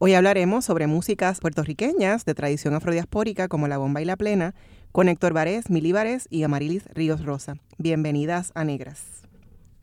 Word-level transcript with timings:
Hoy 0.00 0.14
hablaremos 0.14 0.64
sobre 0.64 0.86
músicas 0.86 1.40
puertorriqueñas 1.40 2.24
de 2.24 2.32
tradición 2.32 2.72
afrodiaspórica 2.74 3.48
como 3.48 3.66
la 3.66 3.78
bomba 3.78 4.00
y 4.00 4.04
la 4.04 4.16
plena, 4.16 4.54
con 4.92 5.08
Héctor 5.08 5.32
Varés, 5.32 5.70
Mili 5.70 5.90
Varés 5.90 6.28
y 6.30 6.44
Amarilis 6.44 6.86
Ríos 6.94 7.24
Rosa. 7.24 7.56
Bienvenidas 7.78 8.52
a 8.54 8.62
Negras. 8.62 9.22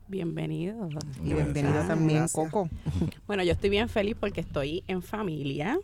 Bienvenidos. 0.07 0.93
Y 1.21 1.33
bienvenido 1.33 1.85
también, 1.85 2.27
Coco. 2.31 2.69
Bueno, 3.27 3.43
yo 3.43 3.51
estoy 3.51 3.69
bien 3.69 3.89
feliz 3.89 4.15
porque 4.17 4.39
estoy 4.39 4.85
en 4.87 5.01
familia 5.01 5.77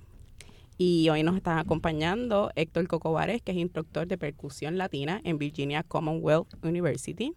y 0.78 1.10
hoy 1.10 1.24
nos 1.24 1.36
están 1.36 1.58
acompañando 1.58 2.52
Héctor 2.56 2.88
Coco 2.88 3.12
Varés, 3.12 3.42
que 3.42 3.52
es 3.52 3.58
instructor 3.58 4.08
de 4.08 4.18
percusión 4.18 4.78
latina 4.78 5.20
en 5.26 5.40
Virginia 5.40 5.84
Commonwealth 5.84 6.56
University. 6.64 7.34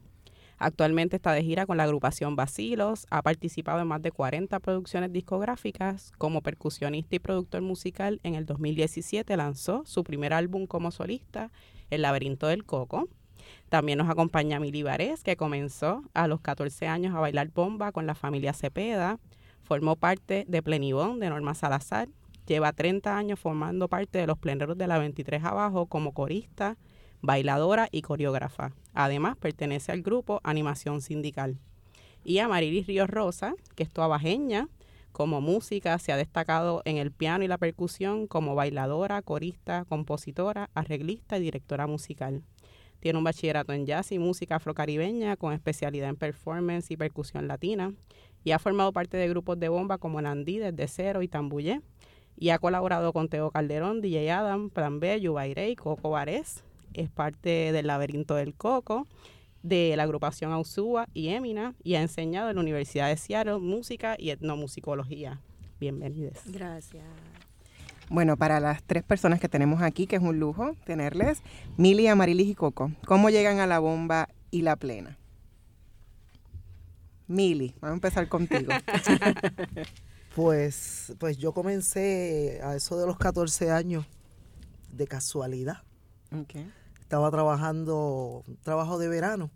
Actualmente 0.59 1.17
está 1.17 1.33
de 1.33 1.43
gira 1.43 1.67
con 1.67 1.77
la 1.77 1.85
agrupación 1.85 2.37
Basilos, 2.37 3.07
ha 3.11 3.23
participado 3.23 3.81
en 3.81 3.89
más 3.89 4.03
de 4.03 4.13
40 4.13 4.61
producciones 4.61 5.13
discográficas. 5.13 6.13
Como 6.19 6.43
percusionista 6.43 7.17
y 7.17 7.19
productor 7.19 7.63
musical, 7.63 8.21
en 8.23 8.35
el 8.35 8.47
2017 8.47 9.37
lanzó 9.37 9.83
su 9.85 10.05
primer 10.05 10.33
álbum 10.33 10.67
como 10.67 10.91
solista, 10.91 11.51
El 11.91 12.03
laberinto 12.03 12.47
del 12.47 12.65
coco. 12.65 13.09
También 13.69 13.99
nos 13.99 14.09
acompaña 14.09 14.61
Mili 14.61 14.85
que 15.23 15.37
comenzó 15.37 16.03
a 16.15 16.29
los 16.29 16.41
14 16.41 16.87
años 16.87 17.15
a 17.15 17.21
bailar 17.21 17.49
bomba 17.49 17.93
con 17.93 18.07
la 18.07 18.15
familia 18.15 18.53
Cepeda. 18.53 19.19
Formó 19.63 19.97
parte 19.97 20.45
de 20.49 20.63
Plenibón 20.63 21.21
de 21.21 21.31
Norma 21.31 21.55
Salazar. 21.55 22.09
Lleva 22.47 22.73
30 22.73 23.17
años 23.17 23.41
formando 23.41 23.89
parte 23.89 24.19
de 24.19 24.27
los 24.27 24.39
pleneros 24.39 24.77
de 24.77 24.87
la 24.87 24.99
23 24.99 25.43
Abajo 25.45 25.87
como 25.87 26.13
corista, 26.13 26.77
bailadora 27.25 27.89
y 27.91 28.03
coreógrafa. 28.03 28.73
Además, 28.93 29.37
pertenece 29.39 29.93
al 29.93 30.03
grupo 30.03 30.41
Animación 30.45 31.01
Sindical. 31.01 31.59
Y 32.23 32.39
a 32.39 32.49
Marilis 32.49 32.87
Ríos 32.87 33.09
Rosa, 33.09 33.55
que 33.75 33.83
es 33.83 33.91
tuabajeña, 33.91 34.69
como 35.13 35.41
música 35.41 35.99
se 35.99 36.13
ha 36.13 36.17
destacado 36.17 36.83
en 36.85 36.99
el 36.99 37.13
piano 37.13 37.45
y 37.45 37.49
la 37.49 37.57
percusión 37.57 38.27
como 38.27 38.55
bailadora, 38.55 39.23
corista, 39.23 39.85
compositora, 39.89 40.69
arreglista 40.75 41.39
y 41.39 41.43
directora 41.43 41.87
musical. 41.87 42.43
Tiene 43.01 43.19
un 43.19 43.25
bachillerato 43.25 43.73
en 43.73 43.87
jazz 43.87 44.13
y 44.13 44.19
música 44.19 44.57
afrocaribeña 44.57 45.37
con 45.37 45.53
especialidad 45.53 46.09
en 46.09 46.17
performance 46.17 46.91
y 46.91 46.97
percusión 46.97 47.49
latina 47.49 47.95
y 48.43 48.51
ha 48.51 48.59
formado 48.59 48.93
parte 48.93 49.17
de 49.17 49.29
grupos 49.29 49.59
de 49.59 49.69
bomba 49.69 49.99
como 49.99 50.21
Nandí, 50.21 50.59
Desde 50.59 50.89
Cero 50.89 51.23
y 51.23 51.29
Tambuye 51.29 51.81
y 52.37 52.51
ha 52.51 52.59
colaborado 52.59 53.13
con 53.13 53.29
Teo 53.29 53.51
Calderón, 53.51 54.01
DJ 54.01 54.31
Adam, 54.31 54.69
Plan 54.69 55.01
B, 55.01 55.21
Yubairey, 55.21 55.77
Coco 55.77 56.11
Varés, 56.11 56.65
es 56.95 57.11
parte 57.11 57.73
del 57.73 57.89
Laberinto 57.89 58.37
del 58.37 58.55
Coco, 58.55 59.07
de 59.63 59.95
la 59.97 60.05
agrupación 60.05 60.53
Ausúa 60.53 61.09
y 61.13 61.29
Emina, 61.29 61.75
y 61.83 61.95
ha 61.95 62.03
enseñado 62.03 62.51
en 62.51 62.57
la 62.57 62.63
Universidad 62.63 63.09
de 63.09 63.17
Seattle 63.17 63.59
música 63.59 64.17
y 64.19 64.31
etnomusicología. 64.31 65.41
Bienvenidos. 65.81 66.39
Gracias. 66.47 67.05
Bueno, 68.11 68.37
para 68.37 68.61
las 68.61 68.83
tres 68.83 69.03
personas 69.03 69.41
que 69.41 69.49
tenemos 69.49 69.83
aquí, 69.83 70.07
que 70.07 70.17
es 70.17 70.23
un 70.23 70.39
lujo 70.39 70.77
tenerles, 70.85 71.43
Mili, 71.77 72.07
Amarilis 72.07 72.49
y 72.49 72.55
Coco, 72.55 72.93
¿cómo 73.07 73.31
llegan 73.31 73.59
a 73.59 73.67
la 73.67 73.79
bomba 73.79 74.29
y 74.51 74.63
la 74.63 74.77
plena? 74.77 75.19
Mili, 77.27 77.75
vamos 77.81 77.93
a 77.93 77.95
empezar 77.95 78.29
contigo. 78.29 78.71
pues, 80.37 81.15
pues 81.19 81.39
yo 81.39 81.53
comencé 81.53 82.61
a 82.63 82.77
eso 82.77 82.99
de 82.99 83.07
los 83.07 83.17
14 83.17 83.71
años 83.71 84.07
de 84.93 85.07
casualidad. 85.07 85.79
Okay 86.43 86.71
estaba 87.05 87.31
trabajando 87.31 88.43
un 88.47 88.57
trabajo 88.57 88.99
de 88.99 89.09
verano 89.09 89.51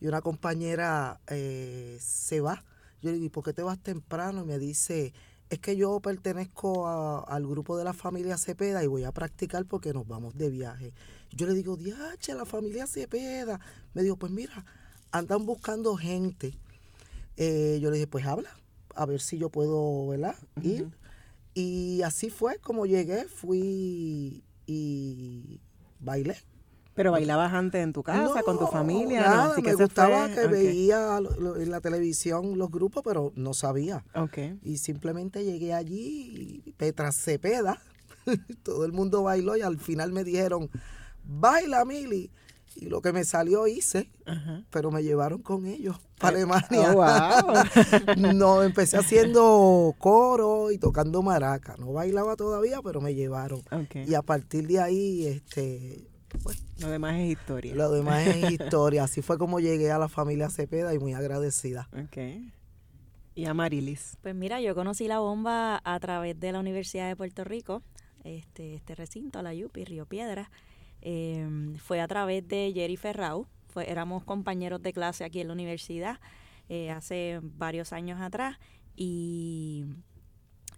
y 0.00 0.06
una 0.06 0.22
compañera 0.22 1.20
eh, 1.26 1.98
se 2.00 2.40
va. 2.40 2.64
Yo 3.02 3.10
le 3.10 3.18
digo, 3.18 3.32
¿por 3.32 3.44
qué 3.44 3.52
te 3.52 3.62
vas 3.62 3.78
temprano? 3.80 4.42
Y 4.42 4.46
me 4.46 4.58
dice, 4.60 5.12
es 5.50 5.58
que 5.58 5.76
yo 5.76 5.98
pertenezco 5.98 6.86
al 7.26 7.46
grupo 7.46 7.76
de 7.76 7.82
la 7.82 7.92
familia 7.92 8.38
Cepeda 8.38 8.84
y 8.84 8.86
voy 8.86 9.02
a 9.02 9.10
practicar 9.10 9.66
porque 9.66 9.92
nos 9.92 10.06
vamos 10.06 10.36
de 10.36 10.48
viaje. 10.48 10.94
Yo 11.32 11.46
le 11.46 11.54
digo, 11.54 11.76
diache, 11.76 12.34
la 12.34 12.44
familia 12.44 12.86
Cepeda. 12.86 13.58
Me 13.94 14.04
dijo, 14.04 14.16
pues 14.16 14.30
mira, 14.30 14.64
andan 15.10 15.44
buscando 15.44 15.96
gente. 15.96 16.56
Eh, 17.36 17.80
yo 17.82 17.90
le 17.90 17.96
dije, 17.96 18.06
pues 18.06 18.24
habla, 18.26 18.50
a 18.94 19.06
ver 19.06 19.20
si 19.20 19.38
yo 19.38 19.50
puedo, 19.50 20.06
¿verdad? 20.06 20.36
Ir. 20.62 20.88
Y 21.52 22.02
así 22.02 22.30
fue 22.30 22.58
como 22.58 22.86
llegué, 22.86 23.24
fui 23.24 24.44
y 24.66 25.60
bailé. 25.98 26.36
Pero 26.94 27.12
bailabas 27.12 27.52
antes 27.52 27.82
en 27.82 27.92
tu 27.92 28.02
casa, 28.02 28.42
con 28.42 28.58
tu 28.58 28.66
familia. 28.66 29.22
Nada, 29.22 29.56
me 29.60 29.74
gustaba 29.74 30.28
que 30.28 30.46
veía 30.46 31.18
en 31.18 31.70
la 31.70 31.80
televisión 31.80 32.58
los 32.58 32.70
grupos, 32.70 33.02
pero 33.04 33.32
no 33.34 33.54
sabía. 33.54 34.04
Okay. 34.14 34.58
Y 34.62 34.78
simplemente 34.78 35.44
llegué 35.44 35.72
allí, 35.72 36.74
Petra 36.76 37.12
Cepeda, 37.12 37.80
todo 38.62 38.84
el 38.84 38.92
mundo 38.92 39.22
bailó 39.22 39.56
y 39.56 39.62
al 39.62 39.78
final 39.78 40.12
me 40.12 40.24
dijeron, 40.24 40.70
baila 41.24 41.84
Mili. 41.84 42.30
Y 42.74 42.86
lo 42.86 43.02
que 43.02 43.12
me 43.12 43.24
salió 43.24 43.66
hice, 43.66 44.10
pero 44.70 44.90
me 44.90 45.02
llevaron 45.02 45.42
con 45.42 45.66
ellos 45.66 46.00
para 46.18 46.38
eh, 46.38 46.42
Alemania. 46.42 46.94
Oh, 46.96 47.54
no, 48.34 48.62
empecé 48.62 48.96
haciendo 48.96 49.94
coro 49.98 50.70
y 50.70 50.78
tocando 50.78 51.22
maraca. 51.22 51.76
No 51.78 51.92
bailaba 51.92 52.34
todavía, 52.34 52.80
pero 52.82 53.02
me 53.02 53.14
llevaron. 53.14 53.62
Y 54.06 54.14
a 54.14 54.22
partir 54.22 54.66
de 54.68 54.80
ahí, 54.80 55.26
este, 55.26 56.08
pues, 56.42 56.62
lo 56.78 56.88
demás 56.88 57.16
es 57.18 57.30
historia. 57.30 57.74
Lo 57.74 57.90
demás 57.90 58.26
es 58.26 58.50
historia. 58.52 59.04
Así 59.04 59.22
fue 59.22 59.38
como 59.38 59.60
llegué 59.60 59.90
a 59.90 59.98
la 59.98 60.08
familia 60.08 60.50
Cepeda 60.50 60.94
y 60.94 60.98
muy 60.98 61.14
agradecida. 61.14 61.88
Ok. 61.92 62.18
¿Y 63.34 63.46
a 63.46 63.54
Marilis? 63.54 64.18
Pues 64.20 64.34
mira, 64.34 64.60
yo 64.60 64.74
conocí 64.74 65.08
la 65.08 65.18
bomba 65.18 65.80
a 65.84 66.00
través 66.00 66.38
de 66.38 66.52
la 66.52 66.60
Universidad 66.60 67.08
de 67.08 67.16
Puerto 67.16 67.44
Rico, 67.44 67.82
este, 68.24 68.74
este 68.74 68.94
recinto, 68.94 69.40
la 69.40 69.54
YUPI, 69.54 69.84
Río 69.84 70.06
Piedra. 70.06 70.50
Em, 71.00 71.76
fue 71.76 72.00
a 72.00 72.08
través 72.08 72.46
de 72.46 72.72
Jerry 72.74 72.96
Ferrau. 72.96 73.46
Fue, 73.68 73.90
éramos 73.90 74.24
compañeros 74.24 74.82
de 74.82 74.92
clase 74.92 75.24
aquí 75.24 75.40
en 75.40 75.48
la 75.48 75.54
universidad 75.54 76.20
eh, 76.68 76.90
hace 76.90 77.40
varios 77.42 77.92
años 77.92 78.20
atrás. 78.20 78.58
Y 78.96 79.86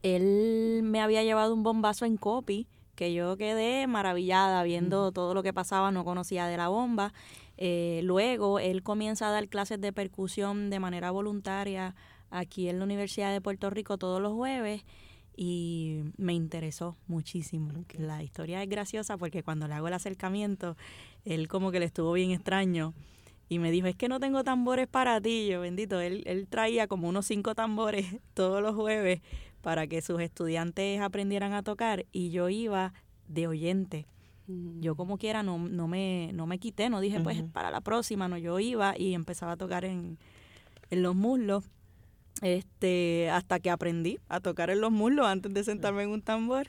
él 0.02 0.82
me 0.84 1.00
había 1.00 1.24
llevado 1.24 1.54
un 1.54 1.62
bombazo 1.62 2.04
en 2.04 2.16
copy 2.16 2.68
que 2.94 3.12
yo 3.12 3.36
quedé 3.36 3.86
maravillada 3.86 4.62
viendo 4.62 5.12
todo 5.12 5.34
lo 5.34 5.42
que 5.42 5.52
pasaba, 5.52 5.90
no 5.90 6.04
conocía 6.04 6.46
de 6.46 6.56
la 6.56 6.68
bomba. 6.68 7.12
Eh, 7.56 8.00
luego 8.02 8.58
él 8.58 8.82
comienza 8.82 9.28
a 9.28 9.30
dar 9.30 9.48
clases 9.48 9.80
de 9.80 9.92
percusión 9.92 10.70
de 10.70 10.80
manera 10.80 11.10
voluntaria 11.10 11.94
aquí 12.30 12.68
en 12.68 12.78
la 12.78 12.84
Universidad 12.84 13.32
de 13.32 13.40
Puerto 13.40 13.70
Rico 13.70 13.96
todos 13.96 14.20
los 14.20 14.32
jueves 14.32 14.84
y 15.36 16.02
me 16.16 16.32
interesó 16.32 16.96
muchísimo. 17.06 17.72
La 17.98 18.22
historia 18.22 18.62
es 18.62 18.68
graciosa 18.68 19.16
porque 19.16 19.42
cuando 19.42 19.68
le 19.68 19.74
hago 19.74 19.88
el 19.88 19.94
acercamiento, 19.94 20.76
él 21.24 21.48
como 21.48 21.70
que 21.70 21.80
le 21.80 21.86
estuvo 21.86 22.12
bien 22.12 22.30
extraño 22.30 22.94
y 23.48 23.58
me 23.58 23.70
dijo, 23.70 23.86
es 23.86 23.96
que 23.96 24.08
no 24.08 24.20
tengo 24.20 24.42
tambores 24.42 24.86
para 24.86 25.20
ti. 25.20 25.48
Yo, 25.48 25.60
bendito, 25.60 26.00
él, 26.00 26.22
él 26.26 26.46
traía 26.48 26.86
como 26.86 27.08
unos 27.08 27.26
cinco 27.26 27.54
tambores 27.54 28.06
todos 28.34 28.62
los 28.62 28.74
jueves 28.74 29.20
para 29.64 29.86
que 29.86 30.02
sus 30.02 30.20
estudiantes 30.20 31.00
aprendieran 31.00 31.54
a 31.54 31.62
tocar 31.62 32.04
y 32.12 32.30
yo 32.30 32.50
iba 32.50 32.92
de 33.28 33.46
oyente. 33.46 34.06
Yo 34.46 34.92
mm. 34.92 34.96
como 34.96 35.16
quiera 35.16 35.42
no, 35.42 35.56
no, 35.56 35.88
me, 35.88 36.30
no 36.34 36.46
me 36.46 36.58
quité, 36.58 36.90
no 36.90 37.00
dije 37.00 37.18
pues 37.20 37.42
para 37.44 37.70
la 37.70 37.80
próxima, 37.80 38.28
no, 38.28 38.36
yo 38.36 38.60
iba 38.60 38.94
y 38.96 39.14
empezaba 39.14 39.52
a 39.52 39.56
tocar 39.56 39.86
en, 39.86 40.18
en 40.90 41.02
los 41.02 41.16
muslos 41.16 41.64
este 42.42 43.30
hasta 43.30 43.58
que 43.58 43.70
aprendí 43.70 44.18
a 44.28 44.40
tocar 44.40 44.68
en 44.68 44.82
los 44.82 44.92
muslos 44.92 45.26
antes 45.26 45.54
de 45.54 45.64
sentarme 45.64 46.02
en 46.02 46.10
un 46.10 46.20
tambor 46.20 46.66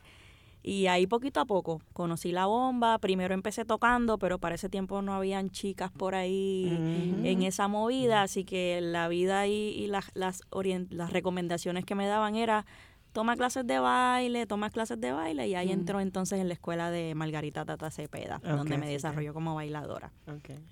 Y 0.67 0.87
ahí 0.87 1.05
poquito 1.05 1.39
a 1.39 1.45
poco 1.45 1.79
conocí 1.93 2.31
la 2.31 2.47
bomba. 2.47 2.97
Primero 2.97 3.35
empecé 3.35 3.65
tocando, 3.65 4.17
pero 4.17 4.39
para 4.39 4.55
ese 4.55 4.67
tiempo 4.67 5.03
no 5.03 5.13
habían 5.13 5.51
chicas 5.51 5.91
por 5.91 6.15
ahí 6.15 6.75
en 7.23 7.43
esa 7.43 7.67
movida. 7.67 8.23
Así 8.23 8.45
que 8.45 8.81
la 8.81 9.07
vida 9.07 9.45
y, 9.45 9.51
y 9.51 9.85
las, 9.85 10.09
las, 10.15 10.41
las 10.89 11.13
recomendaciones 11.13 11.85
que 11.85 11.93
me 11.93 12.07
daban 12.07 12.35
era 12.35 12.65
toma 13.11 13.35
clases 13.35 13.67
de 13.67 13.77
baile, 13.77 14.47
toma 14.47 14.71
clases 14.71 14.99
de 14.99 15.11
baile. 15.11 15.47
Y 15.47 15.53
ahí 15.53 15.71
entró 15.71 15.99
entonces 15.99 16.39
en 16.39 16.47
la 16.47 16.55
escuela 16.55 16.89
de 16.89 17.13
Margarita 17.13 17.63
Tata 17.63 17.91
Cepeda, 17.91 18.39
donde 18.43 18.79
me 18.79 18.89
desarrolló 18.89 19.35
como 19.35 19.53
bailadora. 19.53 20.11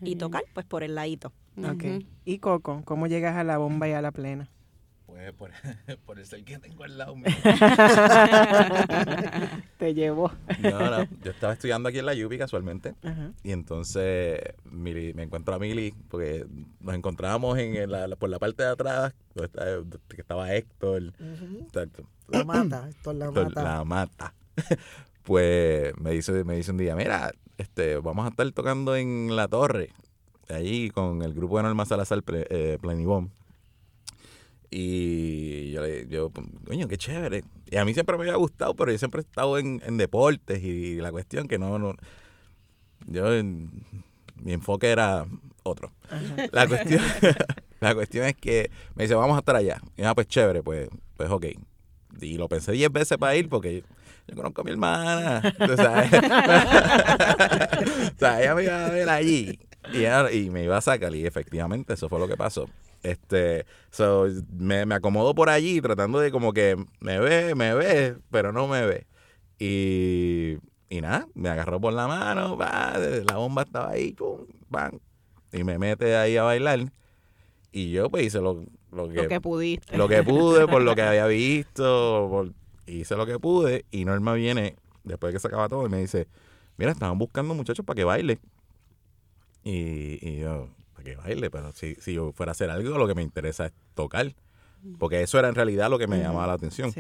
Y 0.02 0.16
tocar, 0.16 0.44
pues 0.56 0.66
por 0.66 0.82
el 0.82 0.96
ladito. 0.96 1.32
¿Y 2.26 2.40
Coco, 2.40 2.82
cómo 2.84 3.06
llegas 3.06 3.36
a 3.36 3.44
la 3.44 3.60
bomba 3.60 3.88
y 3.88 3.92
a 3.92 4.02
la 4.02 4.12
plena? 4.12 4.50
Por, 5.32 5.52
por 6.06 6.20
el 6.20 6.26
ser 6.26 6.44
que 6.44 6.60
tengo 6.60 6.84
al 6.84 6.98
lado 6.98 7.16
Te 9.78 9.94
llevó. 9.94 10.32
No, 10.60 10.90
no. 10.90 11.08
Yo 11.24 11.32
estaba 11.32 11.54
estudiando 11.54 11.88
aquí 11.90 12.00
en 12.00 12.06
la 12.06 12.14
Yupi 12.14 12.38
casualmente. 12.38 12.96
Y 13.44 13.52
entonces 13.52 14.42
me 14.66 15.24
encuentro 15.24 15.54
a 15.56 15.60
Mili 15.60 15.94
porque 16.10 16.46
nos 16.82 16.96
encontrábamos 16.96 17.58
en 17.58 17.90
la, 17.90 18.08
por 18.16 18.30
la 18.30 18.40
parte 18.40 18.64
de 18.64 18.70
atrás, 18.70 19.14
que 19.36 20.22
estaba 20.22 20.54
Héctor. 20.54 21.14
La 22.28 22.44
mata, 22.44 22.90
Héctor 22.90 23.16
la 23.16 23.32
mata. 23.32 23.64
La 23.64 23.84
mata. 23.84 24.34
Pues 25.24 25.98
me 26.02 26.12
dice, 26.12 26.44
me 26.44 26.58
dice 26.58 26.72
un 26.72 26.78
día, 26.78 26.98
mira, 26.98 27.32
este, 27.58 27.96
vamos 27.96 28.26
a 28.26 28.30
estar 28.30 28.52
tocando 28.52 28.98
en 28.98 29.34
la 29.38 29.48
torre, 29.48 29.94
allí 30.50 30.90
con 30.90 31.22
el 31.22 31.34
grupo 31.34 31.56
de 31.56 31.64
Norma 31.64 31.86
Salazar 31.86 32.22
eh, 32.28 32.78
Planibón. 32.82 33.32
Y 34.76 35.70
yo, 35.72 35.86
yo, 36.10 36.32
coño, 36.66 36.88
qué 36.88 36.98
chévere. 36.98 37.44
Y 37.70 37.78
a 37.78 37.86
mí 37.86 37.94
siempre 37.94 38.18
me 38.18 38.24
había 38.24 38.38
gustado, 38.38 38.74
pero 38.76 38.92
yo 38.92 38.98
siempre 38.98 39.22
he 39.22 39.24
estado 39.24 39.60
en, 39.60 39.80
deportes 39.98 40.64
y, 40.64 40.96
la 40.96 41.12
cuestión 41.12 41.48
que 41.48 41.60
no, 41.60 41.78
no 41.78 41.94
yo, 43.06 43.26
mi 43.44 44.52
enfoque 44.52 44.90
era 44.90 45.28
otro. 45.62 45.92
La 46.52 46.68
cuestión, 46.68 47.04
la 47.82 47.94
cuestión 47.94 48.26
es 48.26 48.36
que 48.36 48.72
me 48.96 49.04
dice, 49.04 49.14
vamos 49.14 49.36
a 49.36 49.42
estar 49.42 49.56
allá. 49.56 49.80
Y 49.96 50.02
ah, 50.02 50.16
pues 50.16 50.26
chévere, 50.28 50.64
pues, 50.64 50.90
pues 51.18 51.30
ok. 51.30 51.46
Y 52.22 52.38
lo 52.38 52.50
pensé 52.50 52.72
diez 52.72 52.92
veces 52.92 53.20
para 53.20 53.36
ir 53.36 53.50
porque 53.50 53.84
yo 54.28 54.36
conozco 54.36 54.62
a 54.62 54.64
mi 54.64 54.72
hermana. 54.72 55.54
o 55.60 55.76
sea, 58.18 58.42
ella 58.42 58.56
me 58.56 58.64
iba 58.64 58.88
a 58.88 58.90
ver 58.90 59.08
allí 59.10 59.60
y, 59.94 60.06
y 60.36 60.50
me 60.50 60.64
iba 60.64 60.78
a 60.78 60.82
sacar. 60.82 61.14
Y 61.16 61.28
efectivamente 61.28 61.94
eso 61.94 62.10
fue 62.10 62.18
lo 62.18 62.28
que 62.28 62.38
pasó. 62.38 62.68
Este, 63.04 63.66
so, 63.92 64.28
me, 64.50 64.86
me 64.86 64.96
acomodo 64.96 65.36
por 65.36 65.50
allí 65.50 65.82
tratando 65.82 66.20
de 66.20 66.32
como 66.32 66.54
que 66.54 66.78
me 67.02 67.20
ve, 67.20 67.54
me 67.54 67.74
ve, 67.76 68.16
pero 68.32 68.52
no 68.54 68.68
me 68.68 68.86
ve. 68.86 69.08
Y, 69.60 70.58
y 70.90 71.02
nada, 71.02 71.28
me 71.34 71.50
agarró 71.50 71.80
por 71.80 71.94
la 71.94 72.08
mano, 72.08 72.58
la 72.58 73.36
bomba 73.36 73.64
estaba 73.64 73.92
ahí, 73.92 74.14
pum, 74.14 74.46
y 75.52 75.64
me 75.64 75.78
mete 75.78 76.16
ahí 76.16 76.38
a 76.38 76.44
bailar. 76.44 76.92
Y 77.72 77.92
yo 77.92 78.10
pues 78.10 78.26
hice 78.26 78.40
lo, 78.40 78.64
lo 78.92 79.10
que, 79.10 79.24
lo 79.24 79.28
que 79.28 79.42
pudiste. 79.42 79.98
Lo 79.98 80.08
que 80.08 80.24
pude, 80.24 80.68
por 80.68 80.82
lo 80.82 80.96
que 80.96 81.02
había 81.04 81.28
visto, 81.28 82.50
hice 82.86 83.16
lo 83.16 83.26
que 83.26 83.38
pude. 83.40 83.86
Y 83.92 84.06
Norma 84.06 84.34
viene, 84.34 84.78
después 85.04 85.32
de 85.32 85.36
que 85.36 85.40
se 85.40 85.48
acaba 85.48 85.68
todo, 85.68 85.86
y 85.86 85.90
me 85.90 85.98
dice, 85.98 86.28
mira, 86.78 86.92
estaban 86.92 87.18
buscando 87.18 87.54
muchachos 87.54 87.86
para 87.86 87.96
que 87.96 88.04
baile. 88.04 88.40
Y, 89.64 90.20
y 90.22 90.40
yo, 90.40 90.70
que 91.04 91.16
baile, 91.16 91.50
pero 91.50 91.72
si, 91.74 91.96
si 91.96 92.14
yo 92.14 92.32
fuera 92.32 92.52
a 92.52 92.54
hacer 92.54 92.70
algo, 92.70 92.98
lo 92.98 93.08
que 93.08 93.16
me 93.16 93.22
interesa 93.22 93.68
es 93.68 93.74
tocar. 93.94 94.34
Porque 94.98 95.22
eso 95.22 95.40
era 95.40 95.48
en 95.48 95.56
realidad 95.56 95.90
lo 95.90 95.98
que 95.98 96.08
me 96.08 96.20
llamaba 96.20 96.48
la 96.48 96.54
atención. 96.54 96.94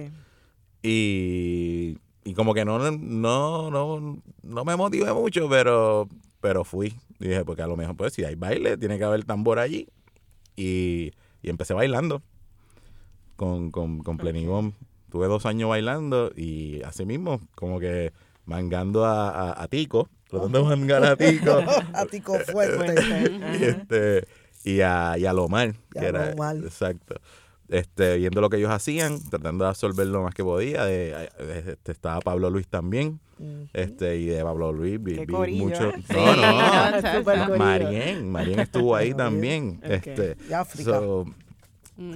Y, 0.82 1.98
y 2.24 2.34
como 2.34 2.54
que 2.54 2.66
no, 2.66 2.80
no, 2.92 3.72
no, 3.72 4.22
no 4.42 4.66
me 4.66 4.76
motivé 4.76 5.12
mucho, 5.14 5.50
pero, 5.50 6.08
pero 6.40 6.64
fui. 6.64 6.94
Y 7.20 7.28
dije, 7.28 7.44
porque 7.44 7.62
a 7.62 7.68
lo 7.68 7.76
mejor, 7.76 7.96
pues, 7.98 8.14
si 8.14 8.24
hay 8.24 8.36
baile, 8.36 8.78
tiene 8.78 8.98
que 8.98 9.04
haber 9.04 9.26
tambor 9.26 9.60
allí. 9.60 9.88
Y, 10.56 11.12
y 11.42 11.50
empecé 11.50 11.74
bailando 11.74 12.22
con, 13.36 13.72
con, 13.72 14.00
con 14.00 14.18
Plenigón. 14.18 14.74
Tuve 15.10 15.28
dos 15.28 15.46
años 15.46 15.70
bailando 15.70 16.32
y 16.36 16.82
así 16.84 17.06
mismo, 17.06 17.40
como 17.56 17.80
que 17.80 18.12
mangando 18.46 19.06
a, 19.06 19.62
a 19.62 19.68
Tico, 19.68 20.10
tratando 20.30 20.70
de 20.70 20.76
mangar 20.76 21.04
a 21.04 21.16
Tico. 21.16 21.52
a 21.94 22.06
Tico 22.06 22.40
fuerte. 22.40 22.96
y, 23.60 23.64
este, 23.64 24.28
y, 24.64 24.82
a, 24.82 25.18
y 25.18 25.26
a 25.26 25.34
Lomar. 25.34 25.74
que 25.92 26.06
era, 26.06 26.32
Exacto. 26.32 27.16
Este, 27.70 28.18
viendo 28.18 28.42
lo 28.42 28.50
que 28.50 28.58
ellos 28.58 28.70
hacían, 28.72 29.20
tratando 29.30 29.64
de 29.64 29.70
absorber 29.70 30.06
lo 30.08 30.22
más 30.22 30.34
que 30.36 30.44
podía. 30.44 30.86
De, 30.86 31.30
este, 31.66 31.92
estaba 31.92 32.20
Pablo 32.20 32.50
Luis 32.50 32.68
también. 32.68 33.20
este 33.74 34.18
Y 34.18 34.26
de 34.26 34.44
Pablo 34.44 34.72
Luis 34.72 35.02
vi, 35.02 35.26
mucho. 35.58 35.90
¿eh? 35.90 36.04
No, 36.14 36.36
no. 36.36 37.58
Marien, 37.58 38.30
Marien 38.32 38.60
estuvo 38.60 38.96
ahí 38.96 39.14
también. 39.14 39.80
Este, 39.84 40.36
y 40.50 40.54
África. 40.54 41.02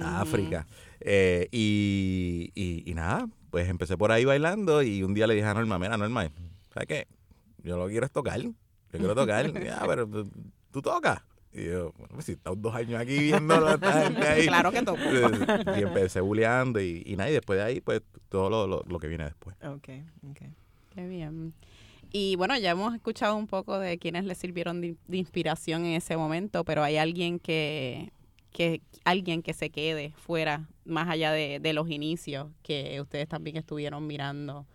África. 0.02 0.66
Eh, 1.00 1.48
y, 1.52 2.50
y, 2.54 2.90
y, 2.90 2.94
nada, 2.94 3.28
pues 3.50 3.68
empecé 3.68 3.96
por 3.96 4.12
ahí 4.12 4.24
bailando 4.24 4.82
y 4.82 5.02
un 5.02 5.14
día 5.14 5.26
le 5.26 5.34
dije 5.34 5.46
a 5.46 5.54
Norma, 5.54 5.78
mira 5.78 5.96
Norma, 5.96 6.30
¿sabes 6.72 6.86
qué? 6.86 7.06
yo 7.62 7.76
lo 7.76 7.88
quiero 7.88 8.06
es 8.06 8.12
tocar. 8.12 8.40
Yo 8.40 8.52
quiero 8.90 9.14
tocar. 9.14 9.52
ah, 9.72 9.84
pero 9.86 10.08
tú 10.70 10.82
tocas. 10.82 11.22
Y 11.52 11.64
yo, 11.64 11.92
bueno, 11.92 12.14
pues 12.14 12.26
si 12.26 12.32
estamos 12.32 12.60
dos 12.60 12.74
años 12.74 13.00
aquí 13.00 13.18
viendo 13.18 13.54
a 13.66 13.74
esta 13.74 14.02
gente 14.04 14.26
ahí. 14.26 14.46
Claro 14.46 14.70
que 14.70 14.82
toco. 14.82 15.00
Y 15.76 15.82
empecé 15.82 16.20
buleando 16.20 16.80
y, 16.80 17.02
y 17.06 17.16
nada, 17.16 17.30
y 17.30 17.34
después 17.34 17.58
de 17.58 17.64
ahí, 17.64 17.80
pues 17.80 18.02
todo 18.28 18.50
lo, 18.50 18.66
lo, 18.66 18.82
lo, 18.86 18.98
que 18.98 19.08
viene 19.08 19.24
después. 19.24 19.56
Ok, 19.62 19.88
ok. 20.30 20.40
Qué 20.94 21.06
bien. 21.06 21.54
Y 22.10 22.36
bueno, 22.36 22.56
ya 22.56 22.70
hemos 22.70 22.94
escuchado 22.94 23.36
un 23.36 23.46
poco 23.46 23.78
de 23.78 23.98
quienes 23.98 24.24
le 24.24 24.34
sirvieron 24.34 24.80
de, 24.80 24.96
de 25.06 25.16
inspiración 25.16 25.84
en 25.84 25.92
ese 25.92 26.16
momento, 26.16 26.64
pero 26.64 26.82
hay 26.82 26.96
alguien 26.96 27.38
que, 27.38 28.12
que 28.58 28.82
alguien 29.04 29.40
que 29.40 29.54
se 29.54 29.70
quede 29.70 30.10
fuera, 30.16 30.68
más 30.84 31.08
allá 31.08 31.30
de, 31.30 31.60
de 31.60 31.72
los 31.72 31.88
inicios, 31.88 32.48
que 32.64 33.00
ustedes 33.00 33.28
también 33.28 33.56
estuvieron 33.56 34.04
mirando 34.04 34.66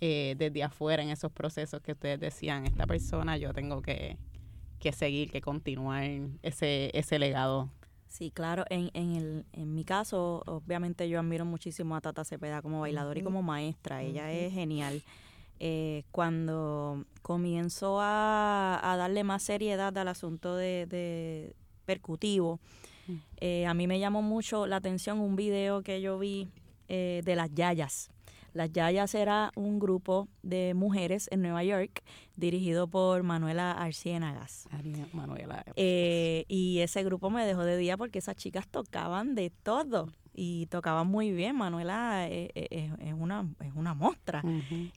eh, 0.00 0.36
desde 0.38 0.62
afuera 0.62 1.02
en 1.02 1.10
esos 1.10 1.30
procesos 1.30 1.82
que 1.82 1.92
ustedes 1.92 2.18
decían, 2.18 2.64
esta 2.64 2.86
persona 2.86 3.36
yo 3.36 3.52
tengo 3.52 3.82
que, 3.82 4.16
que 4.78 4.90
seguir, 4.90 5.30
que 5.30 5.42
continuar 5.42 6.08
ese, 6.42 6.90
ese 6.94 7.18
legado. 7.18 7.68
Sí, 8.06 8.30
claro, 8.30 8.64
en, 8.70 8.90
en, 8.94 9.16
el, 9.16 9.44
en 9.52 9.74
mi 9.74 9.84
caso, 9.84 10.42
obviamente 10.46 11.06
yo 11.06 11.20
admiro 11.20 11.44
muchísimo 11.44 11.94
a 11.94 12.00
Tata 12.00 12.24
Cepeda 12.24 12.62
como 12.62 12.80
bailadora 12.80 13.20
y 13.20 13.22
como 13.22 13.42
maestra, 13.42 14.02
ella 14.02 14.32
es 14.32 14.54
genial. 14.54 15.02
Eh, 15.60 16.04
cuando 16.10 17.04
comienzo 17.20 18.00
a, 18.00 18.80
a, 18.82 18.96
darle 18.96 19.24
más 19.24 19.42
seriedad 19.42 19.96
al 19.98 20.08
asunto 20.08 20.56
de, 20.56 20.86
de 20.86 21.54
percutivo, 21.84 22.60
eh, 23.38 23.66
a 23.66 23.74
mí 23.74 23.86
me 23.86 23.98
llamó 23.98 24.22
mucho 24.22 24.66
la 24.66 24.76
atención 24.76 25.20
un 25.20 25.36
video 25.36 25.82
que 25.82 26.00
yo 26.00 26.18
vi 26.18 26.48
de 26.88 27.34
las 27.34 27.52
Yayas. 27.52 28.10
Las 28.56 28.72
Yayas 28.72 29.14
era 29.14 29.52
un 29.54 29.78
grupo 29.78 30.28
de 30.42 30.72
mujeres 30.72 31.28
en 31.30 31.42
Nueva 31.42 31.62
York 31.62 32.02
dirigido 32.36 32.88
por 32.88 33.22
Manuela 33.22 33.72
Arciénagas. 33.72 34.66
Manuela. 35.12 35.62
Eh, 35.76 36.46
y 36.48 36.78
ese 36.78 37.04
grupo 37.04 37.28
me 37.28 37.44
dejó 37.44 37.64
de 37.64 37.76
día 37.76 37.98
porque 37.98 38.18
esas 38.18 38.34
chicas 38.36 38.66
tocaban 38.66 39.34
de 39.34 39.50
todo 39.50 40.10
y 40.32 40.66
tocaban 40.66 41.06
muy 41.06 41.32
bien. 41.32 41.54
Manuela 41.54 42.26
eh, 42.30 42.50
eh, 42.54 42.90
es, 42.98 43.12
una, 43.12 43.46
es 43.60 43.74
una 43.74 43.92
mostra. 43.92 44.42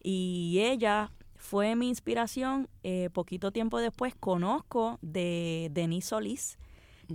Y 0.02 0.60
ella 0.62 1.12
fue 1.36 1.76
mi 1.76 1.90
inspiración. 1.90 2.70
poquito 3.12 3.52
tiempo 3.52 3.80
después 3.80 4.16
conozco 4.16 5.00
de 5.02 5.68
Denise 5.74 6.08
Solís, 6.08 6.58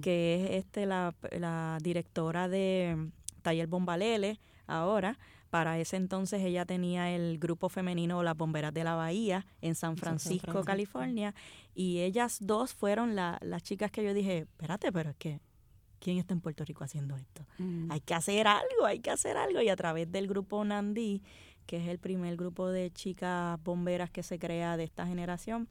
que 0.00 0.44
es 0.44 0.64
este 0.64 0.86
la, 0.86 1.14
la 1.30 1.78
directora 1.82 2.48
de 2.48 3.10
Taller 3.42 3.66
Bombalele 3.66 4.40
ahora. 4.66 5.18
Para 5.50 5.78
ese 5.78 5.96
entonces 5.96 6.42
ella 6.42 6.64
tenía 6.64 7.14
el 7.14 7.38
grupo 7.38 7.68
femenino 7.68 8.24
Las 8.24 8.36
Bomberas 8.36 8.74
de 8.74 8.82
la 8.82 8.96
Bahía 8.96 9.46
en 9.60 9.76
San 9.76 9.96
Francisco, 9.96 10.64
California, 10.64 11.32
y 11.76 12.00
ellas 12.00 12.38
dos 12.40 12.74
fueron 12.74 13.14
las 13.14 13.62
chicas 13.62 13.92
que 13.92 14.02
yo 14.02 14.12
dije, 14.14 14.38
espérate, 14.38 14.90
pero 14.90 15.10
es 15.10 15.16
que, 15.16 15.38
¿quién 16.00 16.18
está 16.18 16.34
en 16.34 16.40
Puerto 16.40 16.64
Rico 16.64 16.82
haciendo 16.82 17.16
esto? 17.16 17.46
Mm. 17.58 17.92
Hay 17.92 18.00
que 18.00 18.14
hacer 18.14 18.48
algo, 18.48 18.84
hay 18.84 18.98
que 18.98 19.12
hacer 19.12 19.36
algo. 19.36 19.60
Y 19.60 19.68
a 19.68 19.76
través 19.76 20.10
del 20.10 20.26
grupo 20.26 20.64
Nandí, 20.64 21.22
que 21.66 21.76
es 21.76 21.86
el 21.86 22.00
primer 22.00 22.36
grupo 22.36 22.68
de 22.68 22.90
chicas 22.90 23.62
bomberas 23.62 24.10
que 24.10 24.24
se 24.24 24.40
crea 24.40 24.76
de 24.76 24.82
esta 24.82 25.06
generación, 25.06 25.68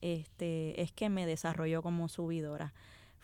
este, 0.00 0.80
es 0.80 0.92
que 0.92 1.08
me 1.08 1.26
desarrolló 1.26 1.82
como 1.82 2.08
subidora. 2.08 2.72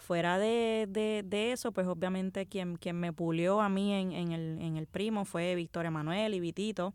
Fuera 0.01 0.39
de, 0.39 0.89
de, 0.89 1.53
eso, 1.53 1.73
pues 1.73 1.87
obviamente 1.87 2.47
quien, 2.47 2.77
quien 2.77 2.99
me 2.99 3.13
pulió 3.13 3.61
a 3.61 3.69
mí 3.69 3.93
en, 3.93 4.13
en, 4.13 4.33
el, 4.33 4.59
en 4.59 4.77
el 4.79 4.87
primo 4.87 5.27
fue 5.27 5.55
Victoria 5.55 5.91
Manuel 5.91 6.33
y 6.33 6.41
Vitito. 6.41 6.95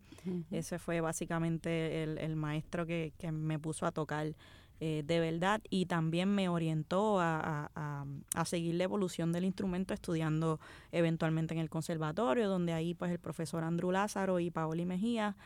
Ese 0.49 0.79
fue 0.79 1.01
básicamente 1.01 2.01
el, 2.01 2.17
el 2.17 2.35
maestro 2.35 2.85
que, 2.87 3.13
que, 3.19 3.31
me 3.31 3.59
puso 3.59 3.85
a 3.85 3.91
tocar 3.91 4.33
eh, 4.79 5.03
de 5.05 5.19
verdad 5.19 5.61
y 5.69 5.85
también 5.85 6.33
me 6.33 6.49
orientó 6.49 7.19
a, 7.19 7.69
a, 7.75 8.05
a, 8.33 8.45
seguir 8.45 8.73
la 8.73 8.85
evolución 8.85 9.31
del 9.31 9.45
instrumento 9.45 9.93
estudiando 9.93 10.59
eventualmente 10.91 11.53
en 11.53 11.59
el 11.59 11.69
conservatorio, 11.69 12.49
donde 12.49 12.73
ahí 12.73 12.95
pues 12.95 13.11
el 13.11 13.19
profesor 13.19 13.63
Andrew 13.63 13.91
Lázaro 13.91 14.39
y 14.39 14.49
Paoli 14.49 14.83
Mejía 14.83 15.37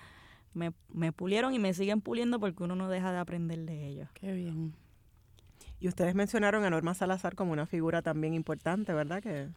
me, 0.53 0.71
me 0.93 1.11
pulieron 1.11 1.53
y 1.53 1.59
me 1.59 1.73
siguen 1.73 1.99
puliendo 1.99 2.39
porque 2.39 2.63
uno 2.63 2.75
no 2.75 2.89
deja 2.89 3.11
de 3.11 3.19
aprender 3.19 3.59
de 3.59 3.85
ellos. 3.85 4.09
Qué 4.13 4.31
bien. 4.31 4.73
Y 5.79 5.87
ustedes 5.87 6.15
mencionaron 6.15 6.63
a 6.65 6.69
Norma 6.69 6.93
Salazar 6.93 7.35
como 7.35 7.53
una 7.53 7.65
figura 7.65 8.01
también 8.01 8.33
importante, 8.33 8.93
¿verdad? 8.93 9.21
Que 9.21 9.49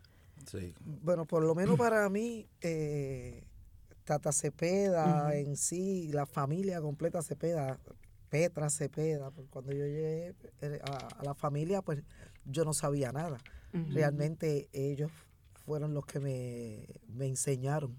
Sí. 0.47 0.75
Bueno, 0.85 1.25
por 1.25 1.45
lo 1.45 1.55
menos 1.55 1.79
para 1.79 2.09
mí, 2.09 2.49
eh, 2.61 3.45
Tata 4.05 4.33
Cepeda 4.33 5.35
en 5.37 5.57
sí, 5.57 6.11
la 6.12 6.26
familia 6.26 6.81
completa 6.81 7.23
Cepeda, 7.23 7.79
Petra 8.29 8.71
Cepeda, 8.71 9.31
pues, 9.31 9.47
cuando 9.50 9.73
yo 9.73 9.85
llegué 9.85 10.35
eh, 10.61 10.81
a, 10.83 11.21
a 11.21 11.25
la 11.25 11.35
familia, 11.35 11.83
pues 11.83 12.02
yo 12.45 12.64
no 12.64 12.73
sabía 12.73 13.12
nada. 13.12 13.38
Realmente 13.73 14.69
ellos 14.73 15.11
fueron 15.64 15.95
los 15.95 16.05
que 16.05 16.21
me, 16.21 16.87
me 17.09 17.26
enseñaron 17.26 17.99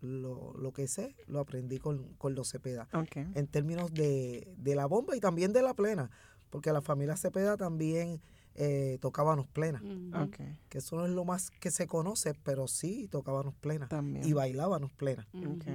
lo, 0.00 0.52
lo 0.56 0.72
que 0.72 0.86
sé, 0.86 1.16
lo 1.26 1.40
aprendí 1.40 1.78
con, 1.78 2.14
con 2.14 2.34
los 2.34 2.50
Cepeda. 2.50 2.88
Ok. 2.92 3.16
En 3.16 3.46
términos 3.48 3.92
de, 3.92 4.54
de 4.56 4.74
la 4.76 4.86
bomba 4.86 5.16
y 5.16 5.20
también 5.20 5.52
de 5.52 5.62
la 5.62 5.74
plena, 5.74 6.10
porque 6.54 6.72
la 6.72 6.80
familia 6.80 7.16
Cepeda 7.16 7.56
también 7.56 8.20
eh, 8.54 8.98
tocábamos 9.00 9.48
plena, 9.48 9.82
Ujú. 9.82 10.22
Ok. 10.26 10.36
que 10.68 10.78
eso 10.78 10.94
no 10.94 11.04
es 11.04 11.10
lo 11.10 11.24
más 11.24 11.50
que 11.50 11.72
se 11.72 11.88
conoce, 11.88 12.32
pero 12.44 12.68
sí 12.68 13.08
tocábamos 13.10 13.56
plena 13.56 13.88
También. 13.88 14.24
y 14.24 14.32
bailábamos 14.34 14.92
plena. 14.92 15.26
Ujú. 15.32 15.54
Ok. 15.54 15.66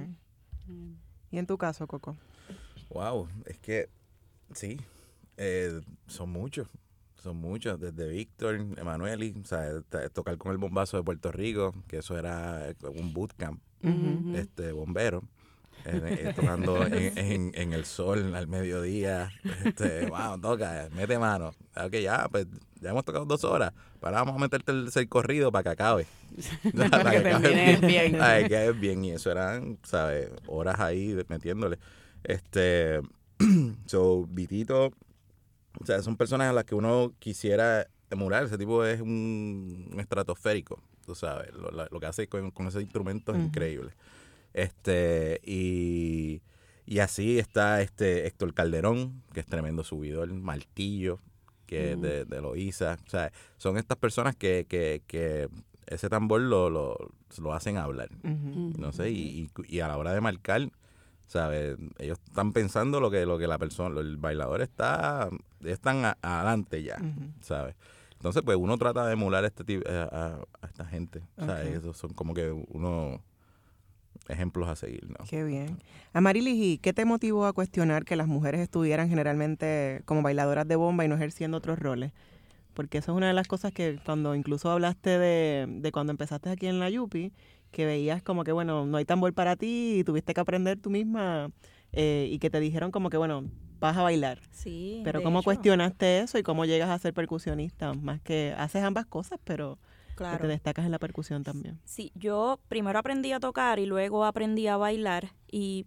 Mm. 0.68 0.92
Y 1.32 1.38
en 1.38 1.46
tu 1.46 1.58
caso, 1.58 1.86
Coco. 1.86 2.16
Wow, 2.88 3.28
es 3.44 3.58
que 3.58 3.90
sí, 4.54 4.80
eh, 5.36 5.82
son 6.06 6.30
muchos, 6.30 6.66
son 7.22 7.36
muchos, 7.36 7.78
desde 7.78 8.08
Víctor, 8.08 8.54
Emanueli, 8.78 9.34
o 9.38 9.44
sea, 9.44 9.82
tocar 10.14 10.38
con 10.38 10.52
el 10.52 10.56
bombazo 10.56 10.96
de 10.96 11.02
Puerto 11.02 11.30
Rico, 11.30 11.74
que 11.88 11.98
eso 11.98 12.16
era 12.16 12.74
un 12.94 13.12
bootcamp, 13.12 13.60
este 14.34 14.72
bombero, 14.72 15.22
eh, 15.84 16.32
tocando 16.34 16.84
en, 16.86 17.16
en- 17.18 17.52
en 17.54 17.72
el 17.72 17.84
sol 17.84 18.34
al 18.34 18.46
mediodía, 18.48 19.30
este, 19.64 20.06
wow, 20.06 20.40
toca, 20.40 20.88
mete 20.94 21.18
mano, 21.18 21.52
ok, 21.76 21.92
ya, 21.96 22.28
pues 22.30 22.46
ya 22.80 22.90
hemos 22.90 23.04
tocado 23.04 23.24
dos 23.26 23.44
horas, 23.44 23.72
ahora 24.00 24.18
vamos 24.18 24.36
a 24.36 24.38
meterte 24.38 24.72
el, 24.72 24.90
el 24.94 25.08
corrido 25.08 25.50
para 25.52 25.62
que 25.64 25.68
acabe. 25.70 26.06
Para 26.90 27.10
que 27.10 27.18
acabe 27.18 27.48
termines 27.48 27.80
bien. 27.80 28.20
Ay, 28.20 28.46
que 28.48 28.68
es 28.68 28.78
bien, 28.80 29.04
y 29.04 29.10
eso 29.12 29.30
eran, 29.30 29.78
¿sabes? 29.82 30.30
Horas 30.46 30.78
ahí 30.80 31.16
metiéndole. 31.28 31.78
Este, 32.22 33.00
so, 33.86 34.26
Vitito, 34.28 34.92
o 35.80 35.86
sea, 35.86 36.02
son 36.02 36.16
personas 36.16 36.48
a 36.50 36.52
las 36.52 36.64
que 36.64 36.74
uno 36.74 37.12
quisiera 37.18 37.86
emular. 38.10 38.44
Ese 38.44 38.58
tipo 38.58 38.84
es 38.84 39.00
un, 39.00 39.88
un 39.92 40.00
estratosférico, 40.00 40.80
tú 41.06 41.14
sabes, 41.14 41.50
lo, 41.54 42.00
que 42.00 42.06
hace 42.06 42.28
con, 42.28 42.50
con 42.50 42.66
esos 42.66 42.82
instrumentos 42.82 43.36
es 43.36 43.42
increíble. 43.42 43.92
Este, 44.52 45.40
y, 45.44 46.42
y 46.86 46.98
así 46.98 47.38
está 47.38 47.80
este 47.82 48.26
Héctor 48.26 48.54
Calderón, 48.54 49.22
que 49.32 49.40
es 49.40 49.46
tremendo 49.46 49.84
subidor, 49.84 50.32
Martillo, 50.32 51.20
que 51.66 51.94
de, 52.00 52.24
de 52.24 52.40
Loíza. 52.40 52.98
O 53.06 53.10
sea, 53.10 53.32
son 53.56 53.76
estas 53.78 53.96
personas 53.98 54.34
que, 54.36 54.66
que, 54.68 55.02
que 55.06 55.48
ese 55.86 56.08
tambor 56.08 56.40
lo, 56.40 56.68
lo, 56.70 56.96
lo 57.40 57.52
hacen 57.52 57.76
hablar. 57.76 58.08
No 58.78 58.92
sé, 58.92 59.10
y, 59.10 59.50
y, 59.68 59.76
y 59.76 59.80
a 59.80 59.88
la 59.88 59.96
hora 59.98 60.12
de 60.12 60.20
marcar, 60.20 60.68
¿sabes? 61.26 61.76
Ellos 61.98 62.18
están 62.26 62.52
pensando 62.52 62.98
lo 63.00 63.10
que, 63.10 63.24
lo 63.26 63.38
que 63.38 63.46
la 63.46 63.58
persona, 63.58 64.00
el 64.00 64.16
bailador 64.16 64.62
está, 64.62 65.28
están 65.64 66.04
a- 66.04 66.18
adelante 66.22 66.82
ya. 66.82 66.96
¿sabes? 67.40 67.76
Entonces, 68.14 68.42
pues 68.44 68.56
uno 68.58 68.76
trata 68.76 69.06
de 69.06 69.12
emular 69.14 69.44
este 69.44 69.64
tipo, 69.64 69.88
a, 69.88 70.02
a- 70.02 70.44
a 70.60 70.66
esta 70.66 70.84
gente. 70.84 71.22
Ok. 71.64 71.66
Esos 71.76 71.96
son 71.96 72.12
como 72.14 72.34
que 72.34 72.50
unos 72.50 73.20
ejemplos 74.28 74.68
a 74.68 74.76
seguir, 74.76 75.08
¿no? 75.08 75.24
Qué 75.28 75.44
bien. 75.44 75.78
Amarilis, 76.12 76.56
¿y 76.56 76.78
qué 76.78 76.92
te 76.92 77.04
motivó 77.04 77.46
a 77.46 77.52
cuestionar 77.52 78.04
que 78.04 78.16
las 78.16 78.26
mujeres 78.26 78.60
estuvieran 78.60 79.08
generalmente 79.08 80.02
como 80.04 80.22
bailadoras 80.22 80.66
de 80.66 80.76
bomba 80.76 81.04
y 81.04 81.08
no 81.08 81.14
ejerciendo 81.14 81.58
otros 81.58 81.78
roles? 81.78 82.12
Porque 82.74 82.98
eso 82.98 83.12
es 83.12 83.16
una 83.16 83.28
de 83.28 83.34
las 83.34 83.48
cosas 83.48 83.72
que 83.72 83.98
cuando 84.04 84.34
incluso 84.34 84.70
hablaste 84.70 85.18
de, 85.18 85.66
de 85.68 85.92
cuando 85.92 86.12
empezaste 86.12 86.50
aquí 86.50 86.66
en 86.66 86.78
la 86.78 86.88
Yupi, 86.88 87.32
que 87.70 87.86
veías 87.86 88.22
como 88.22 88.44
que, 88.44 88.52
bueno, 88.52 88.86
no 88.86 88.96
hay 88.96 89.04
tambor 89.04 89.32
para 89.32 89.56
ti 89.56 89.98
y 89.98 90.04
tuviste 90.04 90.34
que 90.34 90.40
aprender 90.40 90.78
tú 90.78 90.90
misma 90.90 91.50
eh, 91.92 92.28
y 92.30 92.38
que 92.38 92.50
te 92.50 92.60
dijeron 92.60 92.90
como 92.90 93.10
que, 93.10 93.16
bueno, 93.16 93.44
vas 93.78 93.96
a 93.96 94.02
bailar. 94.02 94.40
Sí. 94.50 95.00
Pero 95.04 95.22
¿cómo 95.22 95.38
hecho, 95.40 95.46
cuestionaste 95.46 96.20
eso 96.20 96.38
y 96.38 96.42
cómo 96.42 96.64
llegas 96.64 96.90
a 96.90 96.98
ser 96.98 97.14
percusionista? 97.14 97.94
Más 97.94 98.20
que 98.20 98.54
haces 98.56 98.82
ambas 98.82 99.06
cosas, 99.06 99.40
pero 99.44 99.78
que 100.24 100.30
Claro. 100.30 100.42
te 100.42 100.48
destacas 100.48 100.84
en 100.84 100.90
la 100.92 100.98
percusión 100.98 101.42
también. 101.44 101.78
Sí, 101.84 102.12
yo 102.14 102.60
primero 102.68 102.98
aprendí 102.98 103.32
a 103.32 103.40
tocar 103.40 103.78
y 103.78 103.86
luego 103.86 104.24
aprendí 104.24 104.66
a 104.66 104.76
bailar 104.76 105.32
y 105.50 105.86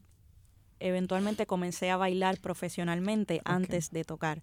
eventualmente 0.80 1.46
comencé 1.46 1.90
a 1.92 1.98
bailar 1.98 2.40
profesionalmente 2.40 3.42
antes 3.46 3.92
de 3.92 4.04
tocar. 4.04 4.42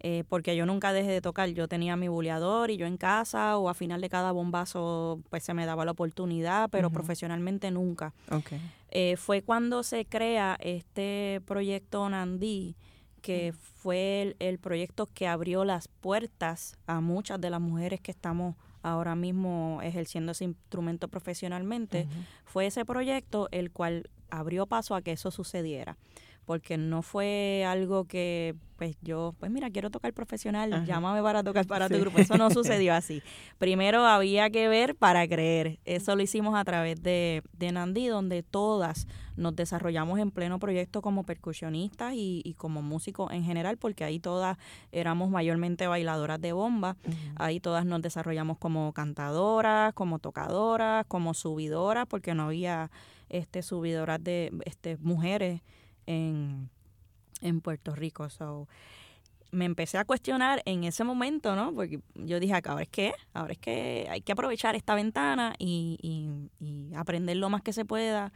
Eh, 0.00 0.24
porque 0.28 0.54
yo 0.56 0.66
nunca 0.66 0.92
dejé 0.92 1.10
de 1.10 1.20
tocar, 1.22 1.48
yo 1.50 1.68
tenía 1.68 1.96
mi 1.96 2.08
buleador 2.08 2.70
y 2.70 2.76
yo 2.76 2.86
en 2.86 2.98
casa 2.98 3.56
o 3.56 3.70
a 3.70 3.74
final 3.74 4.00
de 4.02 4.10
cada 4.10 4.30
bombazo 4.30 5.20
pues 5.30 5.42
se 5.42 5.54
me 5.54 5.64
daba 5.64 5.86
la 5.86 5.92
oportunidad, 5.92 6.68
pero 6.70 6.90
profesionalmente 6.90 7.70
nunca. 7.70 8.12
Ok. 8.30 8.52
Eh, 8.90 9.16
fue 9.16 9.40
cuando 9.42 9.82
se 9.82 10.04
crea 10.04 10.58
este 10.60 11.40
proyecto 11.46 12.06
Nandí, 12.10 12.76
que 13.22 13.54
fue 13.54 14.22
el, 14.22 14.36
el 14.38 14.58
proyecto 14.58 15.06
que 15.06 15.26
abrió 15.28 15.64
las 15.64 15.88
puertas 15.88 16.76
a 16.86 17.00
muchas 17.00 17.40
de 17.40 17.50
las 17.50 17.60
mujeres 17.60 18.00
que 18.00 18.10
estamos 18.10 18.54
ahora 18.86 19.16
mismo 19.16 19.80
ejerciendo 19.82 20.32
ese 20.32 20.44
instrumento 20.44 21.08
profesionalmente. 21.08 22.06
Fue 22.44 22.66
ese 22.66 22.84
proyecto 22.84 23.48
el 23.50 23.72
cual 23.72 24.08
abrió 24.30 24.66
paso 24.66 24.94
a 24.94 25.02
que 25.02 25.12
eso 25.12 25.30
sucediera. 25.30 25.96
Porque 26.46 26.78
no 26.78 27.02
fue 27.02 27.64
algo 27.66 28.04
que, 28.04 28.54
pues 28.76 28.96
yo, 29.02 29.34
pues 29.40 29.50
mira, 29.50 29.68
quiero 29.70 29.90
tocar 29.90 30.12
profesional, 30.12 30.72
Ajá. 30.72 30.84
llámame 30.84 31.20
para 31.20 31.42
tocar 31.42 31.66
para 31.66 31.88
tu 31.88 31.98
grupo. 31.98 32.18
Eso 32.18 32.38
no 32.38 32.50
sucedió 32.50 32.94
así. 32.94 33.20
Primero 33.58 34.06
había 34.06 34.48
que 34.50 34.68
ver 34.68 34.94
para 34.94 35.26
creer. 35.26 35.80
Eso 35.84 36.14
lo 36.14 36.22
hicimos 36.22 36.54
a 36.54 36.64
través 36.64 37.02
de, 37.02 37.42
de 37.52 37.72
Nandí, 37.72 38.06
donde 38.06 38.44
todas 38.44 39.08
nos 39.36 39.56
desarrollamos 39.56 40.20
en 40.20 40.30
pleno 40.30 40.60
proyecto 40.60 41.02
como 41.02 41.24
percusionistas 41.24 42.14
y, 42.14 42.42
y 42.44 42.54
como 42.54 42.80
músicos 42.80 43.32
en 43.32 43.42
general, 43.42 43.76
porque 43.76 44.04
ahí 44.04 44.20
todas 44.20 44.56
éramos 44.92 45.28
mayormente 45.28 45.88
bailadoras 45.88 46.40
de 46.40 46.52
bomba. 46.52 46.96
Ahí 47.34 47.58
todas 47.58 47.84
nos 47.84 48.00
desarrollamos 48.02 48.56
como 48.58 48.92
cantadoras, 48.92 49.92
como 49.94 50.20
tocadoras, 50.20 51.04
como 51.08 51.34
subidoras, 51.34 52.06
porque 52.06 52.34
no 52.34 52.44
había 52.44 52.90
este 53.28 53.62
subidoras 53.62 54.22
de 54.22 54.52
este 54.64 54.96
mujeres 54.98 55.60
en, 56.06 56.70
en 57.40 57.60
Puerto 57.60 57.94
Rico. 57.94 58.28
So, 58.30 58.68
me 59.50 59.64
empecé 59.64 59.98
a 59.98 60.04
cuestionar 60.04 60.62
en 60.64 60.84
ese 60.84 61.04
momento, 61.04 61.54
¿no? 61.56 61.72
Porque 61.74 62.00
yo 62.14 62.40
dije, 62.40 62.54
ahora 62.64 62.82
es 62.82 62.88
que, 62.88 63.14
ahora 63.32 63.52
es 63.52 63.58
que 63.58 64.06
hay 64.10 64.20
que 64.20 64.32
aprovechar 64.32 64.74
esta 64.74 64.94
ventana 64.94 65.54
y, 65.58 65.98
y, 66.02 66.64
y 66.64 66.94
aprender 66.94 67.36
lo 67.36 67.48
más 67.48 67.62
que 67.62 67.72
se 67.72 67.84
pueda, 67.84 68.32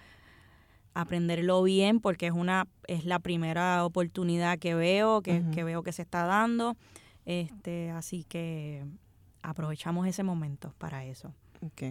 aprenderlo 0.94 1.62
bien, 1.62 2.00
porque 2.00 2.26
es 2.26 2.32
una, 2.32 2.68
es 2.86 3.04
la 3.04 3.18
primera 3.18 3.84
oportunidad 3.84 4.58
que 4.58 4.74
veo, 4.74 5.22
que, 5.22 5.44
que 5.52 5.64
veo 5.64 5.82
que 5.82 5.92
se 5.92 6.02
está 6.02 6.24
dando. 6.24 6.76
Este, 7.26 7.90
así 7.90 8.24
que 8.24 8.84
aprovechamos 9.42 10.06
ese 10.06 10.22
momento 10.22 10.74
para 10.78 11.04
eso. 11.04 11.34
Ok. 11.62 11.82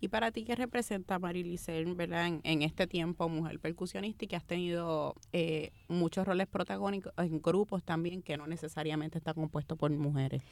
¿Y 0.00 0.08
para 0.08 0.30
ti 0.32 0.44
qué 0.44 0.54
representa 0.54 1.18
Marilicel, 1.18 1.94
verdad, 1.94 2.26
en, 2.26 2.40
en 2.44 2.62
este 2.62 2.86
tiempo, 2.86 3.28
mujer 3.28 3.58
percusionista 3.60 4.24
y 4.24 4.28
que 4.28 4.36
has 4.36 4.44
tenido 4.44 5.14
eh, 5.32 5.72
muchos 5.88 6.26
roles 6.26 6.46
protagónicos 6.46 7.12
en 7.16 7.40
grupos 7.40 7.82
también 7.82 8.22
que 8.22 8.36
no 8.36 8.46
necesariamente 8.46 9.18
está 9.18 9.32
compuesto 9.34 9.76
por 9.76 9.90
mujeres? 9.90 10.42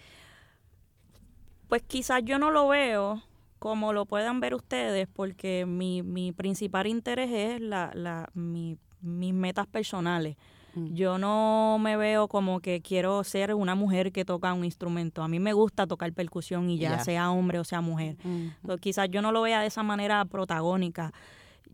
Pues 1.68 1.82
quizás 1.82 2.22
yo 2.24 2.38
no 2.38 2.50
lo 2.50 2.68
veo 2.68 3.22
como 3.58 3.92
lo 3.92 4.06
puedan 4.06 4.40
ver 4.40 4.54
ustedes, 4.54 5.08
porque 5.08 5.66
mi, 5.66 6.02
mi 6.02 6.32
principal 6.32 6.86
interés 6.86 7.30
es 7.30 7.60
la, 7.60 7.92
la, 7.94 8.28
mi- 8.34 8.78
mis 9.00 9.32
metas 9.32 9.66
personales. 9.68 10.36
Mm. 10.74 10.94
Yo 10.94 11.18
no 11.18 11.78
me 11.80 11.96
veo 11.96 12.28
como 12.28 12.60
que 12.60 12.80
quiero 12.80 13.22
ser 13.24 13.54
una 13.54 13.74
mujer 13.74 14.12
que 14.12 14.24
toca 14.24 14.52
un 14.52 14.64
instrumento. 14.64 15.22
A 15.22 15.28
mí 15.28 15.38
me 15.38 15.52
gusta 15.52 15.86
tocar 15.86 16.12
percusión 16.12 16.70
y 16.70 16.78
ya, 16.78 16.98
sea 17.04 17.30
hombre 17.30 17.58
o 17.58 17.64
sea 17.64 17.80
mujer. 17.80 18.16
Mm. 18.24 18.48
So, 18.66 18.78
quizás 18.78 19.08
yo 19.10 19.22
no 19.22 19.32
lo 19.32 19.42
vea 19.42 19.60
de 19.60 19.66
esa 19.66 19.82
manera 19.82 20.24
protagónica. 20.24 21.12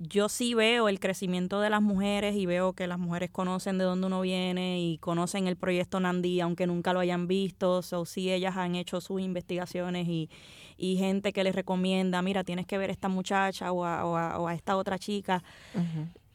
Yo 0.00 0.28
sí 0.28 0.54
veo 0.54 0.88
el 0.88 1.00
crecimiento 1.00 1.60
de 1.60 1.70
las 1.70 1.82
mujeres 1.82 2.36
y 2.36 2.46
veo 2.46 2.72
que 2.72 2.86
las 2.86 3.00
mujeres 3.00 3.30
conocen 3.30 3.78
de 3.78 3.84
dónde 3.84 4.06
uno 4.06 4.20
viene 4.20 4.80
y 4.80 4.98
conocen 4.98 5.48
el 5.48 5.56
proyecto 5.56 5.98
Nandí, 5.98 6.40
aunque 6.40 6.68
nunca 6.68 6.92
lo 6.92 7.00
hayan 7.00 7.26
visto. 7.26 7.82
So, 7.82 8.04
sí, 8.04 8.30
ellas 8.30 8.56
han 8.56 8.76
hecho 8.76 9.00
sus 9.00 9.20
investigaciones 9.20 10.06
y, 10.06 10.30
y 10.76 10.98
gente 10.98 11.32
que 11.32 11.42
les 11.42 11.52
recomienda, 11.56 12.22
mira, 12.22 12.44
tienes 12.44 12.64
que 12.64 12.78
ver 12.78 12.90
a 12.90 12.92
esta 12.92 13.08
muchacha 13.08 13.72
o 13.72 13.84
a, 13.84 14.04
o 14.04 14.16
a- 14.16 14.38
o 14.38 14.46
a 14.46 14.54
esta 14.54 14.76
otra 14.76 15.00
chica. 15.00 15.42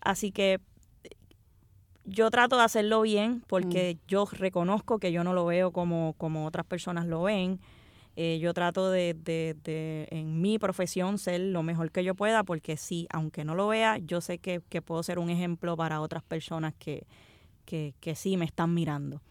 Así 0.02 0.32
que 0.34 0.60
yo 2.06 2.30
trato 2.32 2.58
de 2.58 2.64
hacerlo 2.64 3.02
bien 3.02 3.44
porque 3.48 3.98
yo 4.08 4.26
reconozco 4.32 5.00
que 5.00 5.12
yo 5.12 5.24
no 5.24 5.34
lo 5.34 5.46
veo 5.46 5.72
como, 5.72 6.14
como 6.18 6.46
otras 6.46 6.66
personas 6.66 7.06
lo 7.06 7.24
ven. 7.24 7.60
Eh, 8.16 8.38
yo 8.40 8.54
trato 8.54 8.92
de, 8.92 9.16
de, 9.16 9.56
de, 9.64 10.08
en 10.12 10.40
mi 10.40 10.60
profesión, 10.60 11.18
ser 11.18 11.42
lo 11.42 11.64
mejor 11.64 11.92
que 11.92 12.04
yo 12.04 12.14
pueda, 12.14 12.44
porque 12.44 12.78
sí, 12.78 13.08
aunque 13.10 13.44
no 13.44 13.56
lo 13.56 13.68
vea, 13.68 13.98
yo 13.98 14.22
sé 14.22 14.38
que, 14.38 14.62
que 14.70 14.84
puedo 14.84 15.02
ser 15.02 15.18
un 15.18 15.32
ejemplo 15.32 15.76
para 15.76 16.00
otras 16.00 16.22
personas 16.22 16.76
que, 16.78 17.08
que, 17.66 17.96
que 18.00 18.14
sí 18.14 18.38
me 18.38 18.46
están 18.46 18.74
mirando. 18.74 19.22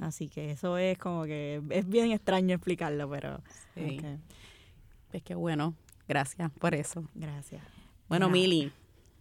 Así 0.00 0.28
que 0.28 0.52
eso 0.52 0.78
es 0.78 0.96
como 0.96 1.24
que 1.24 1.60
es 1.70 1.88
bien 1.88 2.12
extraño 2.12 2.54
explicarlo, 2.54 3.08
pero... 3.10 3.42
Sí. 3.74 4.00
Es 5.12 5.22
que 5.22 5.34
bueno, 5.34 5.74
gracias 6.06 6.50
por 6.52 6.74
eso. 6.74 7.08
Gracias. 7.14 7.62
Bueno, 8.08 8.28
Mili, 8.28 8.70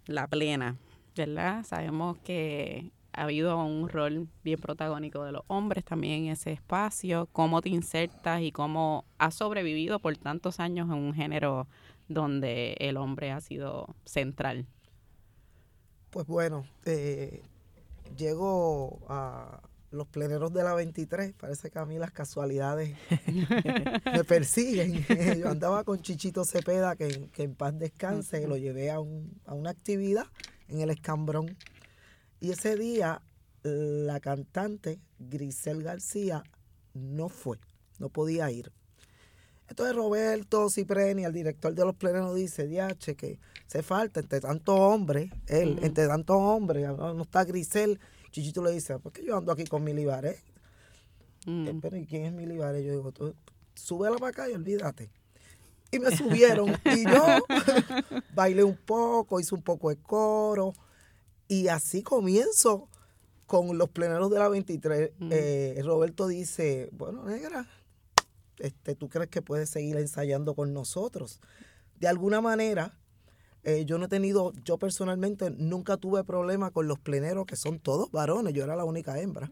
la 0.08 0.28
plena, 0.28 0.76
¿verdad? 1.16 1.64
Sabemos 1.66 2.18
que 2.20 2.92
ha 3.14 3.24
habido 3.24 3.58
un 3.64 3.88
rol 3.88 4.28
bien 4.44 4.60
protagónico 4.60 5.24
de 5.24 5.32
los 5.32 5.44
hombres 5.48 5.86
también 5.86 6.26
en 6.26 6.32
ese 6.32 6.52
espacio. 6.52 7.30
¿Cómo 7.32 7.62
te 7.62 7.70
insertas 7.70 8.42
y 8.42 8.52
cómo 8.52 9.06
has 9.18 9.36
sobrevivido 9.36 10.00
por 10.00 10.18
tantos 10.18 10.60
años 10.60 10.88
en 10.90 10.96
un 10.96 11.14
género 11.14 11.68
donde 12.10 12.76
el 12.80 12.98
hombre 12.98 13.32
ha 13.32 13.40
sido 13.40 13.96
central? 14.04 14.68
Pues 16.10 16.28
bueno, 16.28 16.66
eh, 16.86 17.42
llego 18.18 19.00
a 19.08 19.62
los 19.92 20.08
pleneros 20.08 20.52
de 20.52 20.64
la 20.64 20.74
23, 20.74 21.34
parece 21.34 21.72
que 21.72 21.80
a 21.80 21.86
mí 21.86 21.98
las 21.98 22.12
casualidades 22.12 22.98
me 24.14 24.24
persiguen. 24.26 25.06
Yo 25.40 25.50
andaba 25.50 25.86
con 25.86 26.02
Chichito 26.02 26.44
Cepeda, 26.44 26.98
que, 26.98 27.30
que 27.32 27.44
en 27.44 27.56
paz 27.56 27.80
descanse, 27.80 28.46
lo 28.46 28.58
llevé 28.58 28.92
a, 28.92 29.00
un, 29.00 29.40
a 29.46 29.54
una 29.54 29.70
actividad 29.70 30.26
en 30.68 30.82
el 30.82 30.90
Escambrón. 30.90 31.58
Y 32.40 32.52
ese 32.52 32.76
día 32.76 33.22
la 33.64 34.20
cantante 34.20 35.00
Grisel 35.18 35.82
García 35.82 36.44
no 36.94 37.30
fue, 37.30 37.58
no 38.00 38.10
podía 38.10 38.52
ir. 38.52 38.72
Entonces 39.68 39.96
Roberto 39.96 40.70
Cipreni, 40.70 41.26
el 41.26 41.34
director 41.34 41.74
de 41.74 41.84
los 41.84 41.96
pleneros, 41.96 42.36
dice, 42.36 42.68
diache, 42.68 43.16
que 43.16 43.40
se 43.66 43.82
falta 43.82 44.20
entre 44.20 44.40
tantos 44.40 44.80
hombres, 44.80 45.32
él, 45.48 45.80
entre 45.82 46.08
tantos 46.08 46.38
hombres, 46.38 46.88
no, 46.88 47.22
está 47.22 47.44
Grisel. 47.44 48.00
Chichito 48.32 48.64
le 48.64 48.72
dice, 48.72 49.00
¿por 49.00 49.12
qué 49.12 49.24
yo 49.26 49.38
ando 49.38 49.52
aquí 49.52 49.64
con 49.66 49.84
Mili 49.84 50.06
Baré? 50.06 50.38
Mm. 51.48 51.80
Pero 51.80 51.98
¿y 51.98 52.06
quién 52.06 52.26
es 52.26 52.34
Mili 52.34 52.58
Baré? 52.58 52.84
Yo 52.84 52.92
digo, 52.92 53.12
tú, 53.12 53.34
súbela 53.74 54.18
para 54.18 54.30
acá 54.30 54.50
y 54.50 54.54
olvídate. 54.54 55.10
Y 55.96 56.00
me 56.00 56.16
subieron. 56.16 56.70
y 56.86 57.04
yo 57.04 57.26
bailé 58.36 58.64
un 58.64 58.78
poco, 58.78 59.40
hice 59.40 59.56
un 59.56 59.62
poco 59.62 59.90
de 59.90 59.98
coro. 59.98 60.74
Y 61.48 61.68
así 61.68 62.02
comienzo 62.02 62.90
con 63.46 63.78
los 63.78 63.90
pleneros 63.90 64.30
de 64.32 64.40
la 64.40 64.50
23. 64.50 65.12
Eh, 65.30 65.82
Roberto 65.84 66.28
dice, 66.28 66.90
bueno, 66.92 67.24
negra, 67.24 67.68
este, 68.60 68.96
¿tú 68.96 69.10
crees 69.10 69.30
que 69.30 69.42
puedes 69.42 69.70
seguir 69.70 69.98
ensayando 69.98 70.56
con 70.56 70.74
nosotros? 70.74 71.40
De 72.00 72.08
alguna 72.08 72.42
manera, 72.42 72.98
eh, 73.64 73.86
yo 73.86 73.98
no 73.98 74.06
he 74.06 74.08
tenido, 74.08 74.54
yo 74.64 74.78
personalmente 74.78 75.50
nunca 75.50 75.98
tuve 75.98 76.24
problema 76.24 76.72
con 76.72 76.88
los 76.88 77.00
pleneros 77.00 77.46
que 77.46 77.56
son 77.56 77.80
todos 77.80 78.12
varones, 78.12 78.54
yo 78.54 78.64
era 78.64 78.76
la 78.76 78.84
única 78.84 79.20
hembra, 79.20 79.52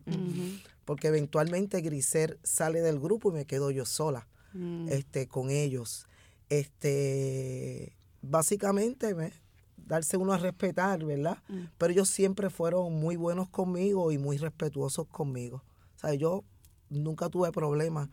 porque 0.85 1.07
eventualmente 1.07 1.81
Griser 1.81 2.39
sale 2.43 2.81
del 2.81 2.99
grupo 2.99 3.31
y 3.31 3.33
me 3.33 3.45
quedo 3.45 3.71
yo 3.71 3.85
sola 3.85 4.27
mm. 4.53 4.89
este, 4.89 5.27
con 5.27 5.49
ellos. 5.49 6.07
Este, 6.53 7.97
básicamente 8.21 9.15
me, 9.15 9.33
darse 9.75 10.17
uno 10.17 10.33
a 10.33 10.37
respetar, 10.37 11.03
¿verdad? 11.03 11.39
Mm. 11.47 11.63
Pero 11.79 11.93
ellos 11.93 12.09
siempre 12.09 12.51
fueron 12.51 12.93
muy 12.93 13.15
buenos 13.15 13.49
conmigo 13.49 14.11
y 14.11 14.19
muy 14.19 14.37
respetuosos 14.37 15.07
conmigo. 15.07 15.63
O 15.95 15.99
sea, 15.99 16.13
yo 16.13 16.43
nunca 16.89 17.29
tuve 17.29 17.51
problemas 17.51 18.09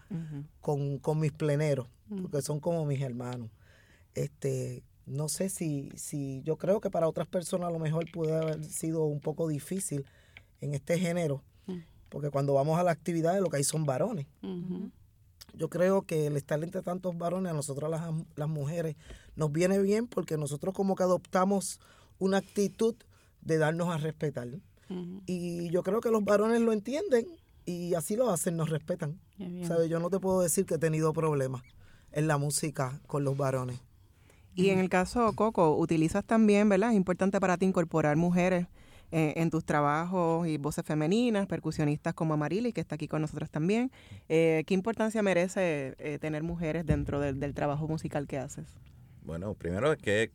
con, 0.62 1.20
mis 1.20 1.32
pleneros, 1.32 1.86
mm. 2.08 2.22
porque 2.22 2.40
son 2.40 2.60
como 2.60 2.86
mis 2.86 3.02
hermanos. 3.02 3.50
Este, 4.14 4.82
no 5.04 5.28
sé 5.28 5.50
si, 5.50 5.90
si, 5.96 6.40
yo 6.42 6.56
creo 6.56 6.80
que 6.80 6.88
para 6.88 7.08
otras 7.08 7.26
personas 7.26 7.68
a 7.68 7.72
lo 7.72 7.78
mejor 7.78 8.10
puede 8.10 8.34
haber 8.36 8.64
sido 8.64 9.04
un 9.04 9.20
poco 9.20 9.48
difícil 9.48 10.06
en 10.62 10.72
este 10.72 10.98
género, 10.98 11.44
mm. 11.66 11.80
porque 12.08 12.30
cuando 12.30 12.54
vamos 12.54 12.78
a 12.78 12.84
la 12.84 12.90
actividad 12.90 13.38
lo 13.38 13.50
que 13.50 13.58
hay 13.58 13.64
son 13.64 13.84
varones. 13.84 14.26
Yo 15.54 15.68
creo 15.68 16.02
que 16.02 16.26
el 16.26 16.36
estar 16.36 16.62
entre 16.62 16.82
tantos 16.82 17.16
varones 17.16 17.52
a 17.52 17.54
nosotros 17.54 17.90
las, 17.90 18.02
las 18.36 18.48
mujeres 18.48 18.96
nos 19.36 19.52
viene 19.52 19.80
bien 19.80 20.06
porque 20.06 20.36
nosotros 20.36 20.74
como 20.74 20.94
que 20.94 21.02
adoptamos 21.02 21.80
una 22.18 22.38
actitud 22.38 22.94
de 23.42 23.58
darnos 23.58 23.88
a 23.88 23.98
respetar. 23.98 24.48
Y 25.26 25.70
yo 25.70 25.84
creo 25.84 26.00
que 26.00 26.10
los 26.10 26.24
varones 26.24 26.60
lo 26.60 26.72
entienden 26.72 27.24
y 27.64 27.94
así 27.94 28.16
lo 28.16 28.30
hacen, 28.30 28.56
nos 28.56 28.70
respetan. 28.70 29.20
¿Sabes? 29.62 29.88
Yo 29.88 30.00
no 30.00 30.10
te 30.10 30.18
puedo 30.18 30.40
decir 30.40 30.66
que 30.66 30.74
he 30.74 30.78
tenido 30.78 31.12
problemas 31.12 31.62
en 32.12 32.26
la 32.26 32.38
música 32.38 33.00
con 33.06 33.24
los 33.24 33.36
varones. 33.36 33.78
Y 34.54 34.70
en 34.70 34.80
el 34.80 34.88
caso, 34.88 35.32
Coco, 35.34 35.76
utilizas 35.76 36.24
también, 36.24 36.68
¿verdad? 36.68 36.90
Es 36.90 36.96
importante 36.96 37.40
para 37.40 37.56
ti 37.56 37.66
incorporar 37.66 38.16
mujeres 38.16 38.66
eh, 39.12 39.32
en 39.36 39.50
tus 39.50 39.64
trabajos 39.64 40.46
y 40.46 40.56
voces 40.56 40.84
femeninas, 40.84 41.48
percusionistas 41.48 42.14
como 42.14 42.34
Amarili, 42.34 42.72
que 42.72 42.80
está 42.80 42.94
aquí 42.94 43.08
con 43.08 43.20
nosotros 43.20 43.50
también. 43.50 43.90
Eh, 44.28 44.62
¿Qué 44.68 44.74
importancia 44.74 45.20
merece 45.20 45.96
eh, 45.98 46.18
tener 46.20 46.44
mujeres 46.44 46.86
dentro 46.86 47.18
del, 47.18 47.52
trabajo 47.54 47.88
musical 47.88 48.28
que 48.28 48.38
haces? 48.38 48.66
Bueno, 49.22 49.54
primero 49.54 49.92
es 49.92 49.98
que 49.98 50.30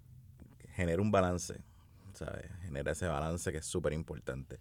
genera 0.73 1.01
un 1.01 1.09
balance, 1.09 1.55
¿sabes? 2.13 2.51
Genera 2.63 2.91
ese 2.91 3.07
balance 3.07 3.49
que 3.53 3.59
es 3.59 3.65
súper 3.65 3.93
importante. 3.93 4.59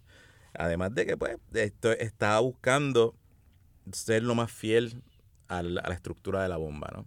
Además 0.53 0.95
de 0.95 1.05
que, 1.05 1.17
pues, 1.17 1.37
esto 1.53 1.91
está 1.91 2.39
buscando 2.39 3.15
ser 3.91 4.23
lo 4.23 4.33
más 4.33 4.49
fiel 4.49 5.03
a 5.49 5.61
la, 5.61 5.81
estructura 5.93 6.41
de 6.41 6.47
la 6.47 6.55
bomba, 6.55 6.89
¿no? 6.93 7.05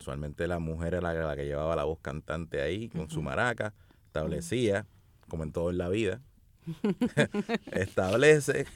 Usualmente 0.00 0.48
la 0.48 0.58
mujer 0.58 0.94
era 0.94 1.14
la, 1.14 1.36
que 1.36 1.46
llevaba 1.46 1.76
la 1.76 1.84
voz 1.84 2.00
cantante 2.00 2.60
ahí 2.60 2.88
con 2.88 3.08
su 3.08 3.22
maraca, 3.22 3.72
establecía, 4.06 4.86
como 5.28 5.44
en 5.44 5.52
todo 5.52 5.70
en 5.70 5.78
la 5.78 5.88
vida, 5.88 6.20
establece, 7.72 8.66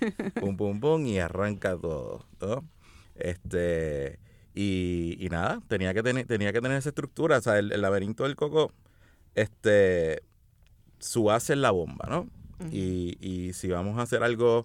pum, 0.40 0.56
pum, 0.56 0.80
pum, 0.80 1.06
y 1.06 1.18
arranca 1.18 1.76
todo. 1.76 2.64
Este, 3.14 4.18
y, 4.54 5.28
nada, 5.30 5.60
tenía 5.68 5.94
que, 5.94 6.02
tener, 6.02 6.26
tenía 6.26 6.52
que 6.52 6.60
tener 6.60 6.78
esa 6.78 6.90
estructura. 6.90 7.38
O 7.38 7.40
sea, 7.40 7.58
el, 7.58 7.68
laberinto 7.80 8.24
del 8.24 8.36
coco, 8.36 8.72
este, 9.34 10.22
su 10.98 11.24
base 11.24 11.54
es 11.54 11.58
la 11.58 11.70
bomba, 11.70 12.06
¿no? 12.08 12.28
y, 12.70 13.18
y 13.20 13.52
si 13.52 13.68
vamos 13.68 13.98
a 13.98 14.02
hacer 14.02 14.22
algo 14.22 14.64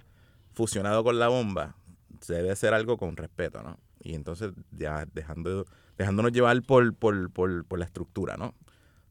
fusionado 0.54 1.04
con 1.04 1.20
la 1.20 1.28
bomba, 1.28 1.76
debe 2.28 2.56
ser 2.56 2.74
algo 2.74 2.98
con 2.98 3.18
respeto, 3.18 3.62
¿no? 3.64 3.78
Y 4.04 4.16
entonces 4.16 4.52
ya 4.72 5.06
dejando, 5.14 5.66
dejándonos 5.98 6.32
llevar 6.32 6.62
por, 6.64 6.94
por, 6.96 7.32
por, 7.32 7.66
por 7.66 7.80
la 7.80 7.86
estructura, 7.86 8.38
¿no? 8.38 8.56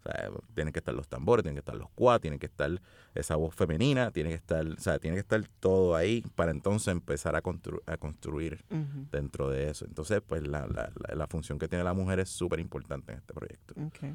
O 0.01 0.03
sea, 0.03 0.31
tienen 0.55 0.73
que 0.73 0.79
estar 0.79 0.95
los 0.95 1.09
tambores, 1.09 1.43
tienen 1.43 1.57
que 1.57 1.61
estar 1.61 1.77
los 1.77 1.91
cuas, 1.91 2.21
tienen 2.21 2.39
que 2.39 2.47
estar 2.47 2.71
esa 3.15 3.37
voz 3.37 3.55
femenina, 3.55 4.11
tiene 4.11 4.31
que 4.31 4.37
estar, 4.37 4.67
o 4.67 4.81
sea, 4.81 4.99
tiene 4.99 5.17
que 5.17 5.21
estar 5.21 5.43
todo 5.61 5.95
ahí 5.95 6.23
para 6.35 6.51
entonces 6.53 6.89
empezar 6.89 7.37
a, 7.37 7.43
a 7.87 7.97
construir 7.99 8.65
dentro 9.13 9.51
de 9.51 9.69
eso. 9.71 9.85
Entonces, 9.85 10.23
pues 10.27 10.47
la, 10.47 10.67
la, 10.67 10.91
la, 11.15 11.27
función 11.27 11.59
que 11.59 11.69
tiene 11.69 11.85
la 11.85 11.93
mujer 11.93 12.21
es 12.21 12.31
súper 12.31 12.61
importante 12.61 13.13
en 13.13 13.19
este 13.19 13.35
proyecto. 13.35 13.75
Okay. 13.89 14.15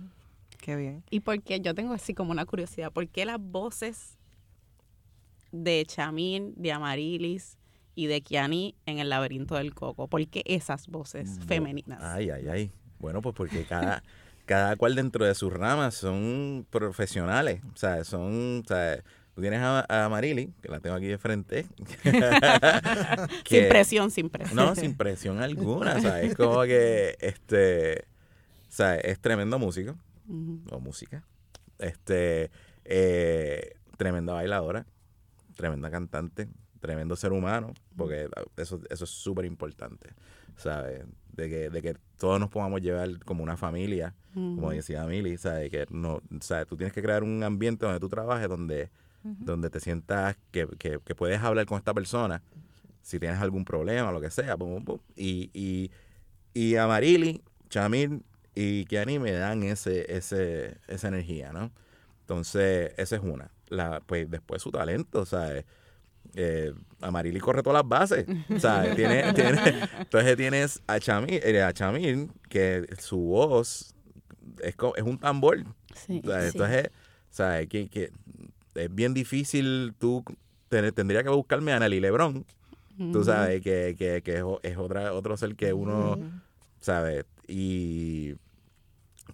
Qué 0.62 0.76
bien. 0.76 1.04
Y 1.12 1.20
porque 1.20 1.60
yo 1.62 1.76
tengo 1.76 1.94
así 1.94 2.14
como 2.14 2.32
una 2.32 2.46
curiosidad, 2.46 2.92
¿por 2.92 3.08
qué 3.08 3.26
las 3.26 3.40
voces 3.40 4.18
de 5.52 5.86
Chamín, 5.86 6.54
de 6.58 6.72
Amarilis 6.72 7.58
y 7.94 8.08
de 8.08 8.22
Kiani 8.22 8.76
en 8.86 9.00
el 9.00 9.10
laberinto 9.10 9.56
del 9.56 9.74
coco? 9.76 10.08
¿Por 10.08 10.26
qué 10.28 10.42
esas 10.46 10.88
voces 10.88 11.40
femeninas? 11.46 12.02
Ay, 12.02 12.32
ay, 12.32 12.48
ay. 12.48 12.72
Bueno, 13.00 13.22
pues 13.22 13.36
porque 13.36 13.66
cada 13.66 14.04
cada 14.46 14.76
cual 14.76 14.96
dentro 14.96 15.26
de 15.26 15.36
sus 15.36 15.52
ramas 15.52 15.96
son 15.96 16.66
profesionales. 16.70 17.62
O 17.74 17.78
sea, 17.78 18.04
son, 18.04 18.62
o 18.64 18.68
sea, 18.68 19.04
tú 19.34 19.42
tienes 19.42 19.60
a, 19.62 20.08
Marili, 20.10 20.54
que 20.62 20.70
la 20.70 20.80
tengo 20.80 20.96
aquí 20.96 21.08
de 21.08 21.18
frente. 21.18 21.66
sin 23.46 23.68
presión, 23.70 24.12
sin 24.12 24.30
presión. 24.30 24.56
No, 24.56 24.76
sin 24.76 24.96
presión 24.96 25.42
alguna. 25.42 25.96
O 25.96 26.02
sea, 26.02 26.22
es 26.22 26.36
como 26.36 26.62
que, 26.64 27.18
este, 27.20 28.06
o 28.68 28.72
sea, 28.72 28.96
es 28.96 29.20
tremendo 29.20 29.60
músico, 29.60 29.96
o 30.72 30.80
música. 30.80 31.24
Este, 31.80 32.52
eh, 32.86 33.76
tremenda 33.98 34.34
bailadora, 34.34 34.86
tremenda 35.56 35.90
cantante, 35.90 36.48
tremendo 36.80 37.16
ser 37.16 37.34
humano, 37.34 37.74
porque 37.98 38.30
eso, 38.58 38.80
eso 38.90 39.04
es 39.04 39.10
súper 39.10 39.46
importante, 39.46 40.14
¿sabes? 40.56 41.04
De 41.36 41.50
que, 41.50 41.70
de 41.70 41.82
que 41.82 41.96
todos 42.18 42.40
nos 42.40 42.50
podamos 42.50 42.82
llevar 42.82 43.20
como 43.26 43.44
una 43.44 43.58
familia, 43.58 44.14
como 44.34 44.72
decía 44.72 45.06
Mili, 45.06 45.38
¿sabes? 45.38 45.70
Que 45.70 45.86
no, 45.90 46.22
¿sabes? 46.40 46.68
Tú 46.68 46.78
tienes 46.78 46.94
que 46.94 47.02
crear 47.02 47.24
un 47.24 47.44
ambiente 47.44 47.86
donde 47.86 48.00
tú 48.00 48.08
trabajes, 48.10 48.48
donde, 48.48 48.90
donde 49.24 49.70
te 49.70 49.80
sientas 49.80 50.38
que, 50.52 50.68
que, 50.78 51.00
puedes 51.16 51.42
hablar 51.42 51.66
con 51.66 51.78
esta 51.78 51.94
persona, 51.94 52.42
si 53.02 53.20
tienes 53.20 53.40
algún 53.40 53.66
problema, 53.66 54.12
lo 54.12 54.22
que 54.22 54.30
sea, 54.30 54.58
Y, 55.16 55.50
y, 55.54 55.92
y 56.54 56.76
a 56.78 56.88
Marili, 56.88 57.42
Chamil 57.70 58.24
y 58.56 58.86
Kiani 58.86 59.20
me 59.20 59.34
dan 59.34 59.64
ese, 59.64 60.16
ese, 60.16 60.78
esa 60.88 61.08
energía, 61.10 61.52
¿no? 61.52 61.72
Entonces, 62.22 62.94
esa 62.98 63.16
es 63.18 63.22
una. 63.22 63.52
La, 63.68 64.02
pues 64.06 64.30
después 64.32 64.62
su 64.62 64.72
talento, 64.72 65.26
¿sabes? 65.26 65.66
Eh, 66.36 66.74
Amarili 67.02 67.40
corre 67.40 67.64
todas 67.64 67.82
las 67.82 67.88
bases. 67.90 68.26
O 68.54 68.60
sea, 68.60 68.94
tiene, 68.96 69.34
tiene, 69.34 69.60
entonces 70.00 70.38
tienes 70.38 70.82
a 70.88 71.00
Chamil, 71.00 71.40
eh, 71.44 71.62
a 71.64 71.74
Chamil, 71.74 72.30
que 72.50 72.86
su 73.00 73.18
voz 73.18 73.96
es, 74.62 74.76
es 74.96 75.04
un 75.04 75.18
tambor. 75.18 75.64
Sí. 75.96 76.22
O 76.24 76.28
sea, 76.28 76.42
Sí. 76.42 76.48
Entonces, 76.54 76.88
o 76.88 77.34
sea, 77.36 77.66
que, 77.66 77.88
que 77.90 78.12
es 78.76 78.94
bien 78.96 79.14
difícil 79.14 79.94
tú 79.98 80.24
tener- 80.70 80.92
tendría 80.94 81.24
que 81.24 81.30
buscarme 81.30 81.72
a 81.74 81.80
Nelly 81.80 82.00
Lebrón. 82.00 82.46
Tú 83.12 83.24
sabes 83.26 83.62
que, 83.62 83.94
que, 83.98 84.22
que 84.22 84.44
es 84.64 84.78
otra, 84.78 85.12
otro 85.14 85.36
ser 85.36 85.56
que 85.56 85.74
uno, 85.74 86.18
¿sabes? 86.80 87.26
Y 87.48 88.36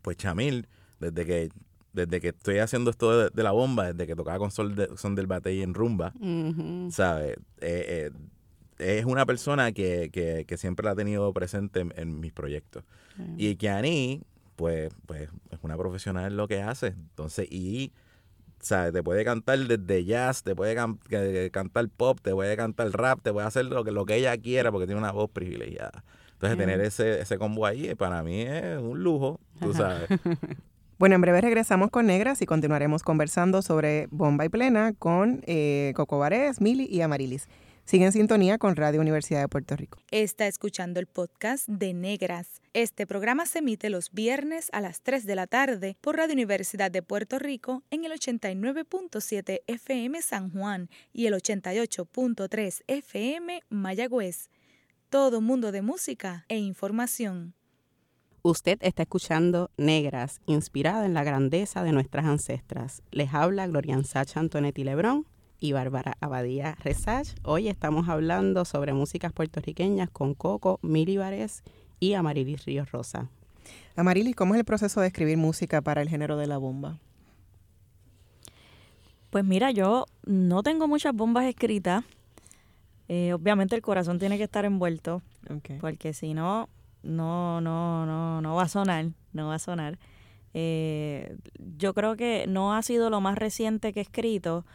pues 0.02 0.18
Chamil, 0.18 0.68
desde 1.00 1.26
que 1.28 1.50
desde 1.94 2.20
que 2.22 2.30
estoy 2.30 2.60
haciendo 2.60 2.90
esto 2.92 3.18
de, 3.26 3.30
de 3.34 3.44
la 3.44 3.52
bomba, 3.52 3.92
desde 3.94 4.08
que 4.08 4.16
tocaba 4.16 4.40
con 4.40 4.52
Sol 4.52 4.76
de- 4.76 4.90
Son 4.98 5.16
del 5.16 5.28
Batey 5.28 5.62
en 5.62 5.74
Rumba, 5.74 6.14
Ujú. 6.20 6.90
¿sabes? 6.92 7.38
Eh, 7.60 8.10
eh, 8.80 8.98
es 9.00 9.06
una 9.06 9.26
persona 9.26 9.72
que, 9.72 10.10
que, 10.12 10.46
que 10.48 10.58
siempre 10.58 10.86
la 10.86 10.92
ha 10.92 10.96
tenido 10.96 11.32
presente 11.34 11.82
en, 11.82 11.94
en 11.98 12.20
mis 12.20 12.32
proyectos. 12.34 12.84
Y 13.38 13.56
Kiani, 13.56 14.22
pues, 14.56 14.92
pues 15.06 15.30
es 15.52 15.60
una 15.62 15.78
profesional 15.78 16.32
en 16.32 16.38
lo 16.38 16.48
que 16.48 16.62
hace. 16.64 16.88
Entonces, 16.88 17.48
y, 17.52 17.92
¿sabes? 18.60 18.92
Te 18.94 19.04
puede 19.04 19.24
cantar 19.24 19.60
desde 19.60 20.04
jazz, 20.06 20.42
te 20.44 20.56
puede 20.56 20.74
can- 20.74 20.98
que- 20.98 21.50
cantar 21.52 21.88
pop, 21.90 22.20
te 22.22 22.32
puede 22.32 22.56
cantar 22.58 22.90
rap, 22.92 23.22
te 23.22 23.32
puede 23.32 23.46
hacer 23.46 23.66
lo 23.66 23.84
que, 23.84 23.92
lo 23.92 24.06
que 24.06 24.16
ella 24.16 24.36
quiera 24.38 24.72
porque 24.72 24.88
tiene 24.88 25.00
una 25.00 25.12
voz 25.12 25.30
privilegiada. 25.30 26.04
Entonces, 26.34 26.58
tener 26.58 26.82
ese, 26.82 27.22
ese 27.22 27.38
combo 27.38 27.68
ahí, 27.68 27.94
para 27.94 28.24
mí 28.24 28.42
es 28.42 28.80
un 28.80 29.04
lujo, 29.04 29.40
tú 29.60 29.74
sabes. 29.74 30.10
Bueno, 31.02 31.16
en 31.16 31.22
breve 31.22 31.42
regresamos 31.42 31.90
con 31.90 32.06
Negras 32.06 32.44
y 32.44 32.46
continuaremos 32.46 33.02
conversando 33.02 33.64
sobre 33.64 34.06
Bomba 34.12 34.46
y 34.46 34.50
Plena 34.50 34.94
con 34.94 35.42
eh, 35.48 35.94
Coco 35.96 36.20
Varés, 36.20 36.62
Mili 36.62 36.86
y 36.86 37.02
Amarilis. 37.02 37.48
Sigue 37.86 38.06
en 38.06 38.12
sintonía 38.12 38.60
con 38.60 38.76
Radio 38.76 39.02
Universidad 39.02 39.42
de 39.42 39.48
Puerto 39.48 39.76
Rico. 39.76 39.98
Está 40.12 40.46
escuchando 40.46 41.00
el 41.00 41.08
podcast 41.08 41.68
de 41.68 41.96
Negras. 41.96 42.62
Este 42.74 43.08
programa 43.08 43.48
se 43.48 43.58
emite 43.58 43.90
los 43.90 44.12
viernes 44.12 44.70
a 44.74 44.80
las 44.80 45.02
3 45.02 45.26
de 45.26 45.36
la 45.36 45.48
tarde 45.48 45.98
por 46.02 46.18
Radio 46.18 46.34
Universidad 46.34 46.92
de 46.92 47.02
Puerto 47.02 47.40
Rico 47.40 47.82
en 47.90 48.06
el 48.06 48.12
89.7 48.12 49.62
FM 49.66 50.22
San 50.22 50.52
Juan 50.52 50.88
y 51.14 51.26
el 51.26 51.34
88.3 51.34 52.84
FM 52.86 53.64
Mayagüez. 53.70 54.52
Todo 55.10 55.42
mundo 55.42 55.72
de 55.72 55.82
música 55.82 56.46
e 56.48 56.60
información. 56.60 57.56
Usted 58.44 58.80
está 58.82 59.04
escuchando 59.04 59.70
Negras, 59.78 60.42
inspirada 60.48 61.06
en 61.06 61.14
la 61.14 61.24
grandeza 61.24 61.84
de 61.84 61.92
nuestras 61.92 62.26
ancestras. 62.26 63.04
Les 63.12 63.34
habla 63.36 63.68
Glorian 63.68 64.04
Sacha 64.04 64.40
Antonetti 64.40 64.84
Lebrón 64.84 65.28
y 65.60 65.74
Bárbara 65.74 66.18
Abadía 66.22 66.76
Resach. 66.84 67.36
Hoy 67.44 67.68
estamos 67.68 68.10
hablando 68.10 68.66
sobre 68.66 68.94
músicas 68.94 69.32
puertorriqueñas 69.32 70.10
con 70.10 70.34
Coco, 70.34 70.80
Mili 70.82 71.18
Varés 71.18 71.62
y 72.00 72.14
Amarilis 72.14 72.66
Ríos 72.66 72.92
Rosa. 72.92 73.30
Amarilis, 73.96 74.36
¿cómo 74.36 74.56
es 74.56 74.60
el 74.60 74.66
proceso 74.66 75.02
de 75.02 75.08
escribir 75.08 75.38
música 75.38 75.82
para 75.82 76.02
el 76.02 76.10
género 76.10 76.36
de 76.36 76.48
la 76.48 76.58
bomba? 76.58 76.98
Pues 79.30 79.46
mira, 79.46 79.70
yo 79.70 80.08
no 80.26 80.64
tengo 80.64 80.88
muchas 80.88 81.14
bombas 81.14 81.46
escritas. 81.46 82.04
Eh, 83.08 83.34
obviamente 83.34 83.76
el 83.76 83.84
corazón 83.84 84.18
tiene 84.18 84.38
que 84.40 84.46
estar 84.46 84.66
envuelto, 84.66 85.22
Okay. 85.50 85.78
porque 85.80 86.14
si 86.14 86.34
no, 86.34 86.70
no, 87.04 87.62
no, 87.62 88.06
no, 88.06 88.42
no 88.42 88.56
va 88.56 88.64
a 88.64 88.68
sonar, 88.70 89.08
no 89.34 89.48
va 89.48 89.56
a 89.56 89.60
sonar. 89.60 89.98
Eh, 90.54 91.38
yo 91.78 91.94
creo 91.94 92.16
que 92.16 92.46
no 92.48 92.74
ha 92.76 92.82
sido 92.82 93.10
lo 93.10 93.22
más 93.22 93.38
reciente 93.38 93.94
que 93.94 94.00
he 94.00 94.04
escrito, 94.04 94.66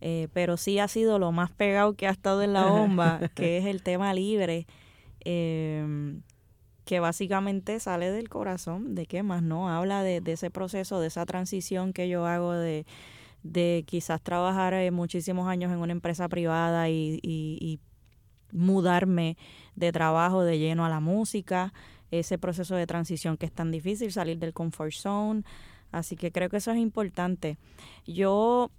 eh, 0.00 0.28
pero 0.32 0.56
sí 0.56 0.78
ha 0.78 0.88
sido 0.88 1.18
lo 1.18 1.32
más 1.32 1.50
pegado 1.50 1.94
que 1.94 2.06
ha 2.06 2.10
estado 2.10 2.42
en 2.42 2.52
la 2.52 2.64
bomba, 2.66 3.20
que 3.34 3.58
es 3.58 3.66
el 3.66 3.82
tema 3.82 4.12
libre, 4.14 4.66
eh, 5.24 6.16
que 6.84 7.00
básicamente 7.00 7.80
sale 7.80 8.10
del 8.12 8.28
corazón, 8.28 8.94
de 8.94 9.06
qué 9.06 9.22
más, 9.22 9.42
¿no? 9.42 9.68
Habla 9.68 10.02
de, 10.04 10.20
de 10.20 10.32
ese 10.32 10.50
proceso, 10.50 11.00
de 11.00 11.08
esa 11.08 11.26
transición 11.26 11.92
que 11.92 12.08
yo 12.08 12.26
hago 12.26 12.52
de, 12.52 12.86
de 13.42 13.84
quizás 13.86 14.22
trabajar 14.22 14.72
eh, 14.74 14.90
muchísimos 14.92 15.48
años 15.48 15.72
en 15.72 15.78
una 15.78 15.92
empresa 15.92 16.28
privada 16.28 16.88
y, 16.88 17.18
y- 17.22 17.58
y 17.60 17.80
mudarme 18.52 19.36
de 19.74 19.92
trabajo 19.92 20.42
de 20.42 20.58
lleno 20.58 20.84
a 20.84 20.88
la 20.88 21.00
música, 21.00 21.72
ese 22.10 22.38
proceso 22.38 22.74
de 22.76 22.86
transición 22.86 23.36
que 23.36 23.46
es 23.46 23.52
tan 23.52 23.70
difícil, 23.70 24.12
salir 24.12 24.38
del 24.38 24.52
comfort 24.52 24.92
zone. 24.92 25.42
Así 25.92 26.16
que 26.16 26.30
creo 26.32 26.48
que 26.48 26.58
eso 26.58 26.70
es 26.72 26.78
importante. 26.78 27.58
Yo 28.06 28.70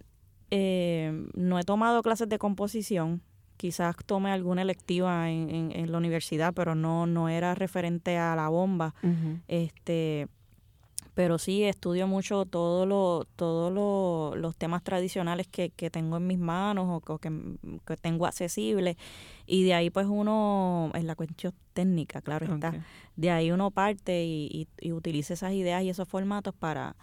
eh, 0.52 1.26
no 1.36 1.60
he 1.60 1.64
tomado 1.64 2.02
clases 2.04 2.30
de 2.30 2.38
composición, 2.40 3.22
quizás 3.58 3.96
tomé 4.06 4.32
alguna 4.32 4.62
electiva 4.62 5.30
en, 5.30 5.50
en- 5.50 5.72
en 5.72 5.92
la 5.92 5.98
universidad, 5.98 6.54
pero 6.54 6.76
no, 6.76 7.06
no 7.08 7.28
era 7.28 7.56
referente 7.56 8.18
a 8.18 8.36
la 8.36 8.50
bomba. 8.50 8.94
Este, 9.48 10.28
pero 11.16 11.40
sí 11.40 11.64
estudio 11.64 12.08
mucho 12.08 12.46
todos 12.46 12.88
lo, 12.88 13.26
todos 13.36 13.74
lo- 13.74 14.36
los 14.40 14.56
temas 14.56 14.84
tradicionales 14.84 15.48
que, 15.48 15.72
que 15.72 15.90
tengo 15.90 16.18
en 16.18 16.28
mis 16.28 16.38
manos 16.38 17.02
o, 17.08 17.18
que, 17.18 17.32
que 17.86 17.98
tengo 17.98 18.28
accesibles 18.28 18.96
y 19.48 19.64
de 19.64 19.74
ahí 19.74 19.90
pues 19.90 20.06
uno, 20.08 20.92
es 20.94 21.06
la 21.06 21.16
cuestión 21.16 21.54
técnica, 21.74 22.22
claro 22.22 22.54
está, 22.54 22.74
de 23.16 23.32
ahí 23.32 23.52
uno 23.52 23.72
parte 23.72 24.26
y, 24.26 24.68
y, 24.80 24.88
y 24.88 24.92
utiliza 24.92 25.34
esas 25.34 25.54
ideas 25.54 25.82
y 25.84 25.90
esos 25.90 26.08
formatos 26.08 26.54
para, 26.54 26.96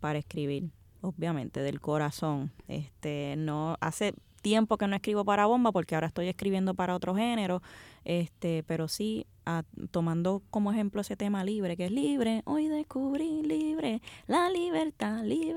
para 0.00 0.18
escribir, 0.18 0.70
obviamente, 1.02 1.60
del 1.60 1.80
corazón. 1.80 2.50
Este, 2.66 3.34
no 3.36 3.76
hace 3.80 4.14
tiempo 4.40 4.78
que 4.78 4.86
no 4.86 4.96
escribo 4.96 5.24
para 5.24 5.46
bomba 5.46 5.70
porque 5.72 5.94
ahora 5.94 6.06
estoy 6.06 6.28
escribiendo 6.28 6.74
para 6.74 6.96
otro 6.96 7.14
género, 7.14 7.62
este, 8.04 8.62
pero 8.62 8.88
sí 8.88 9.26
ah, 9.44 9.62
tomando 9.90 10.42
como 10.50 10.72
ejemplo 10.72 11.02
ese 11.02 11.16
tema 11.16 11.44
libre, 11.44 11.76
que 11.76 11.86
es 11.86 11.92
libre, 11.92 12.42
hoy 12.46 12.68
descubrí 12.68 13.42
libre, 13.42 14.00
la 14.26 14.48
libertad 14.50 15.22
libre 15.22 15.49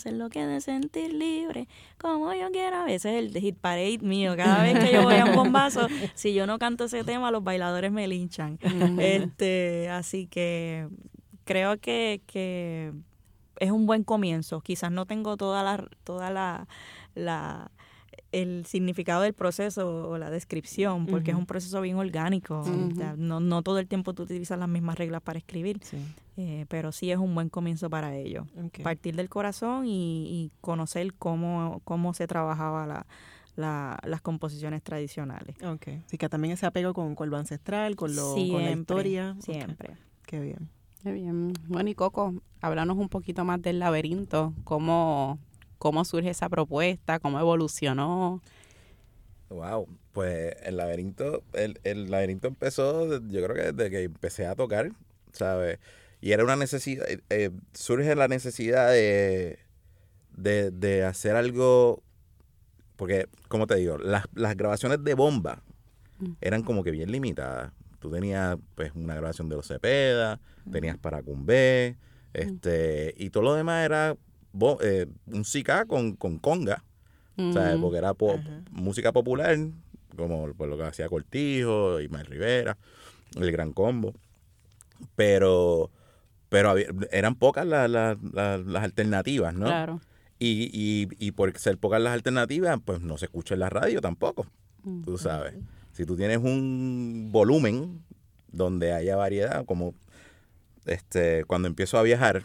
hacer 0.00 0.14
lo 0.14 0.30
que 0.30 0.46
de 0.46 0.60
sentir 0.60 1.12
libre, 1.12 1.68
como 1.98 2.32
yo 2.32 2.50
quiera. 2.50 2.86
Ese 2.90 3.18
es 3.18 3.24
el 3.24 3.40
hit 3.40 3.56
parade 3.58 3.98
mío. 3.98 4.34
Cada 4.36 4.62
vez 4.62 4.78
que 4.78 4.92
yo 4.92 5.02
voy 5.02 5.14
a 5.14 5.26
un 5.26 5.34
bombazo, 5.36 5.88
si 6.14 6.32
yo 6.32 6.46
no 6.46 6.58
canto 6.58 6.84
ese 6.84 7.04
tema, 7.04 7.30
los 7.30 7.44
bailadores 7.44 7.92
me 7.92 8.08
linchan. 8.08 8.58
Este, 8.98 9.88
así 9.90 10.26
que 10.26 10.88
creo 11.44 11.78
que, 11.78 12.22
que 12.26 12.92
es 13.58 13.70
un 13.70 13.86
buen 13.86 14.04
comienzo. 14.04 14.60
Quizás 14.60 14.90
no 14.90 15.04
tengo 15.04 15.36
toda 15.36 15.62
la, 15.62 15.86
toda 16.02 16.30
la, 16.30 16.66
la 17.14 17.70
el 18.32 18.64
significado 18.66 19.22
del 19.22 19.32
proceso 19.34 20.08
o 20.10 20.18
la 20.18 20.30
descripción, 20.30 21.06
porque 21.06 21.32
es 21.32 21.36
un 21.36 21.46
proceso 21.46 21.80
bien 21.80 21.96
orgánico. 21.96 22.60
O 22.60 22.94
sea, 22.94 23.14
no, 23.16 23.40
no 23.40 23.62
todo 23.62 23.78
el 23.78 23.88
tiempo 23.88 24.12
tú 24.14 24.22
utilizas 24.22 24.58
las 24.58 24.68
mismas 24.68 24.96
reglas 24.96 25.20
para 25.22 25.38
escribir, 25.38 25.80
Sí. 25.82 25.96
eh, 26.36 26.66
pero 26.68 26.92
sí 26.92 27.10
es 27.10 27.18
un 27.18 27.34
buen 27.34 27.48
comienzo 27.48 27.90
para 27.90 28.14
ello. 28.14 28.46
Partir 28.82 29.16
del 29.16 29.28
corazón 29.28 29.86
y, 29.86 30.26
y 30.28 30.50
conocer 30.60 31.12
cómo, 31.14 31.80
cómo 31.84 32.14
se 32.14 32.26
trabajaba 32.28 32.86
la, 32.86 33.06
la- 33.56 33.98
las 34.04 34.20
composiciones 34.20 34.82
tradicionales. 34.82 35.56
Ok. 35.64 35.88
Así 36.06 36.16
que 36.16 36.28
también 36.28 36.54
ese 36.54 36.66
apego 36.66 36.94
con, 36.94 37.14
con 37.16 37.30
lo 37.30 37.36
ancestral, 37.36 37.96
con, 37.96 38.14
lo, 38.14 38.34
con 38.34 38.64
la 38.64 38.70
historia. 38.70 39.36
Siempre. 39.40 39.96
Qué 40.26 40.40
bien. 40.40 40.68
Qué 41.02 41.12
bien. 41.12 41.52
Bueno, 41.66 41.88
y 41.90 41.94
Coco, 41.94 42.34
háblanos 42.60 42.96
un 42.98 43.08
poquito 43.08 43.44
más 43.44 43.60
del 43.62 43.78
laberinto, 43.80 44.52
cómo, 44.64 45.38
cómo 45.80 46.04
surge 46.04 46.28
esa 46.28 46.48
propuesta, 46.50 47.18
cómo 47.18 47.40
evolucionó. 47.40 48.42
Wow, 49.48 49.88
pues 50.12 50.54
el 50.62 50.76
laberinto, 50.76 51.42
el, 51.54 51.80
el 51.84 52.10
laberinto 52.10 52.48
empezó, 52.48 53.18
yo 53.26 53.42
creo 53.42 53.54
que 53.54 53.72
desde 53.72 53.90
que 53.90 54.02
empecé 54.04 54.46
a 54.46 54.54
tocar, 54.54 54.92
¿sabes? 55.32 55.78
Y 56.20 56.32
era 56.32 56.44
una 56.44 56.54
necesidad, 56.54 57.10
eh, 57.10 57.22
eh, 57.30 57.50
surge 57.72 58.14
la 58.14 58.28
necesidad 58.28 58.90
de, 58.92 59.58
de, 60.36 60.70
de 60.70 61.04
hacer 61.04 61.34
algo, 61.34 62.02
porque, 62.96 63.26
como 63.48 63.66
te 63.66 63.76
digo, 63.76 63.96
las, 63.96 64.26
las 64.34 64.56
grabaciones 64.56 65.02
de 65.02 65.14
bomba 65.14 65.62
eran 66.42 66.62
como 66.62 66.84
que 66.84 66.90
bien 66.90 67.10
limitadas. 67.10 67.72
Tú 68.00 68.10
tenías, 68.10 68.58
pues, 68.74 68.92
una 68.94 69.14
grabación 69.14 69.48
de 69.48 69.56
los 69.56 69.66
Cepeda, 69.66 70.40
tenías 70.70 70.98
para 70.98 71.22
Cumbé, 71.22 71.96
este, 72.34 73.14
y 73.16 73.30
todo 73.30 73.44
lo 73.44 73.54
demás 73.54 73.84
era 73.86 74.16
bo- 74.52 74.78
eh, 74.82 75.06
un 75.26 75.44
SICA 75.44 75.84
con, 75.86 76.16
con 76.16 76.38
conga. 76.38 76.84
¿sabes? 77.54 77.78
Porque 77.80 77.98
era 77.98 78.12
pop- 78.14 78.40
música 78.70 79.12
popular, 79.12 79.56
como 80.16 80.52
por 80.52 80.68
lo 80.68 80.76
que 80.76 80.82
hacía 80.84 81.08
Cortijo, 81.08 81.98
Ismael 82.00 82.26
Rivera, 82.26 82.76
el 83.36 83.50
Gran 83.52 83.72
Combo. 83.72 84.12
Pero, 85.16 85.90
pero 86.48 86.70
había- 86.70 86.88
eran 87.10 87.34
pocas 87.36 87.66
la- 87.66 87.88
la- 87.88 88.18
la- 88.32 88.58
las 88.58 88.84
alternativas, 88.84 89.54
¿no? 89.54 89.66
Claro. 89.66 90.00
Y, 90.38 90.70
y, 90.72 91.08
y 91.18 91.32
por 91.32 91.56
ser 91.58 91.78
pocas 91.78 92.00
las 92.00 92.12
alternativas, 92.14 92.78
pues 92.84 93.00
no 93.00 93.18
se 93.18 93.26
escucha 93.26 93.54
en 93.54 93.60
la 93.60 93.68
radio 93.70 94.00
tampoco, 94.00 94.46
tú 95.04 95.18
sabes. 95.18 95.54
Si 95.92 96.04
tú 96.06 96.16
tienes 96.16 96.38
un 96.38 97.28
volumen 97.30 98.02
donde 98.50 98.92
haya 98.92 99.16
variedad, 99.16 99.64
como 99.66 99.94
este 100.86 101.44
cuando 101.44 101.68
empiezo 101.68 101.98
a 101.98 102.02
viajar, 102.02 102.44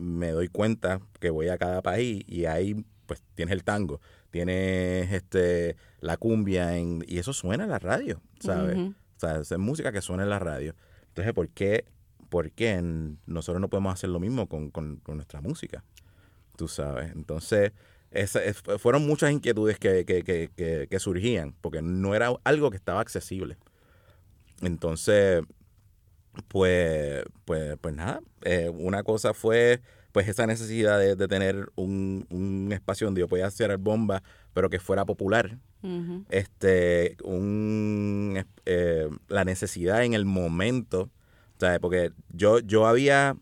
me 0.00 0.30
doy 0.30 0.48
cuenta 0.48 1.00
que 1.20 1.30
voy 1.30 1.48
a 1.48 1.58
cada 1.58 1.82
país 1.82 2.24
y 2.26 2.46
ahí 2.46 2.84
pues 3.06 3.22
tienes 3.34 3.52
el 3.52 3.64
tango, 3.64 4.00
tienes 4.30 5.12
este, 5.12 5.76
la 6.00 6.16
cumbia, 6.16 6.76
en, 6.76 7.04
y 7.08 7.18
eso 7.18 7.32
suena 7.32 7.64
en 7.64 7.70
la 7.70 7.78
radio, 7.78 8.20
¿sabes? 8.40 8.76
O 9.16 9.20
sea, 9.20 9.40
es 9.40 9.58
música 9.58 9.92
que 9.92 10.00
suena 10.00 10.22
en 10.22 10.30
la 10.30 10.38
radio. 10.38 10.74
Entonces, 11.08 11.32
¿por 11.34 11.48
qué, 11.48 11.84
por 12.28 12.52
qué 12.52 12.80
nosotros 13.26 13.60
no 13.60 13.68
podemos 13.68 13.92
hacer 13.92 14.10
lo 14.10 14.20
mismo 14.20 14.48
con, 14.48 14.70
con- 14.70 14.96
con 14.98 15.16
nuestra 15.16 15.40
música? 15.40 15.84
Tú 16.56 16.68
sabes. 16.68 17.10
Entonces, 17.12 17.72
esa- 18.12 18.42
es- 18.44 18.62
fueron 18.78 19.06
muchas 19.06 19.32
inquietudes 19.32 19.78
que- 19.78 20.04
que- 20.04 20.22
que- 20.24 20.86
que 20.88 20.98
surgían, 21.00 21.54
porque 21.60 21.82
no 21.82 22.14
era 22.14 22.32
algo 22.44 22.70
que 22.70 22.76
estaba 22.76 23.00
accesible. 23.00 23.56
Entonces, 24.62 25.42
pues, 26.48 27.22
pues, 27.44 27.76
pues 27.80 27.94
nada, 27.94 28.20
eh, 28.42 28.70
una 28.72 29.02
cosa 29.02 29.34
fue 29.34 29.80
pues 30.12 30.26
esa 30.28 30.44
necesidad 30.46 30.98
de, 30.98 31.14
de 31.14 31.28
tener 31.28 31.68
un, 31.76 32.26
un 32.30 32.70
espacio 32.72 33.06
donde 33.06 33.20
yo 33.20 33.28
podía 33.28 33.46
hacer 33.46 33.76
bomba, 33.78 34.22
pero 34.52 34.68
que 34.70 34.80
fuera 34.80 35.04
popular 35.04 35.58
este 36.30 37.16
un 37.24 38.44
eh, 38.66 39.08
la 39.28 39.44
necesidad 39.46 40.04
en 40.04 40.12
el 40.12 40.26
momento 40.26 41.08
¿sabes? 41.58 41.78
porque 41.80 42.10
yo 42.28 42.58
yo 42.60 42.86
había 42.86 43.34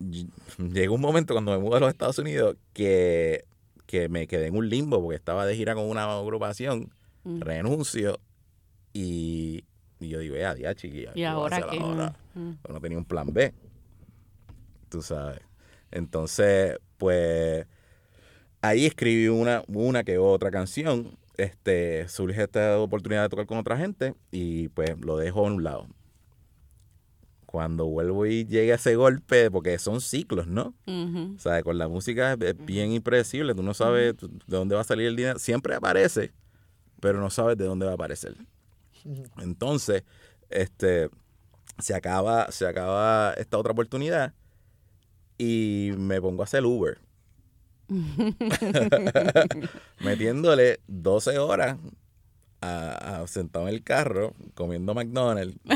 ll- 0.00 0.30
llegó 0.72 0.94
un 0.94 1.00
momento 1.00 1.34
cuando 1.34 1.52
me 1.52 1.58
mudé 1.58 1.78
a 1.78 1.80
los 1.80 1.88
Estados 1.90 2.18
Unidos 2.18 2.56
que, 2.72 3.44
que 3.86 4.08
me 4.08 4.26
quedé 4.26 4.46
en 4.46 4.56
un 4.56 4.68
limbo 4.68 5.00
porque 5.02 5.16
estaba 5.16 5.46
de 5.46 5.56
gira 5.56 5.74
con 5.74 5.88
una 5.88 6.04
agrupación 6.18 6.90
Mm. 7.22 7.40
renuncio 7.42 8.18
y, 8.94 9.64
y 10.00 10.08
yo 10.08 10.18
digo 10.18 10.36
ya 10.36 10.56
ya 10.56 10.74
chiquilla 10.74 11.12
¿Y 11.14 11.24
ahora 11.24 11.62
qué? 11.70 11.78
ahora? 11.78 12.16
Mm. 12.34 12.52
No 12.68 12.80
tenía 12.80 12.98
un 12.98 13.04
plan 13.04 13.32
B 13.32 13.52
tú 14.88 15.02
sabes 15.02 15.40
entonces 15.90 16.78
pues 16.98 17.66
ahí 18.62 18.86
escribí 18.86 19.28
una, 19.28 19.62
una 19.68 20.04
que 20.04 20.18
otra 20.18 20.50
canción. 20.50 21.18
Este, 21.36 22.06
surge 22.08 22.42
esta 22.42 22.78
oportunidad 22.78 23.22
de 23.22 23.28
tocar 23.30 23.46
con 23.46 23.58
otra 23.58 23.78
gente 23.78 24.14
y 24.30 24.68
pues 24.68 25.00
lo 25.00 25.16
dejo 25.16 25.40
a 25.40 25.50
un 25.50 25.64
lado. 25.64 25.86
Cuando 27.46 27.86
vuelvo 27.86 28.26
y 28.26 28.44
llega 28.44 28.74
ese 28.76 28.94
golpe, 28.94 29.50
porque 29.50 29.78
son 29.78 30.00
ciclos, 30.00 30.46
¿no? 30.46 30.74
Ujú. 30.86 31.34
O 31.34 31.38
sea, 31.38 31.62
con 31.62 31.78
la 31.78 31.88
música 31.88 32.34
es 32.34 32.40
es 32.40 32.64
bien 32.64 32.92
impredecible, 32.92 33.54
tú 33.54 33.62
no 33.62 33.74
sabes 33.74 34.16
de 34.18 34.28
dónde 34.46 34.74
va 34.74 34.82
a 34.82 34.84
salir 34.84 35.06
el 35.08 35.16
dinero. 35.16 35.38
Siempre 35.38 35.74
aparece, 35.74 36.32
pero 37.00 37.20
no 37.20 37.30
sabes 37.30 37.56
de 37.56 37.64
dónde 37.64 37.86
va 37.86 37.92
a 37.92 37.94
aparecer. 37.94 38.36
Entonces, 39.38 40.04
este, 40.48 41.10
se 41.78 41.94
acaba, 41.94 42.50
se 42.50 42.66
acaba 42.66 43.34
esta 43.34 43.58
otra 43.58 43.72
oportunidad 43.72 44.32
y 45.38 45.92
me 45.96 46.20
pongo 46.20 46.42
a 46.42 46.44
hacer 46.44 46.64
Uber. 46.64 46.98
Metiéndole 50.00 50.80
12 50.86 51.38
horas 51.38 51.76
a, 52.60 53.22
a- 53.22 53.26
sentado 53.26 53.66
en 53.68 53.74
el 53.74 53.82
carro 53.82 54.34
comiendo 54.54 54.94
McDonald's. 54.94 55.56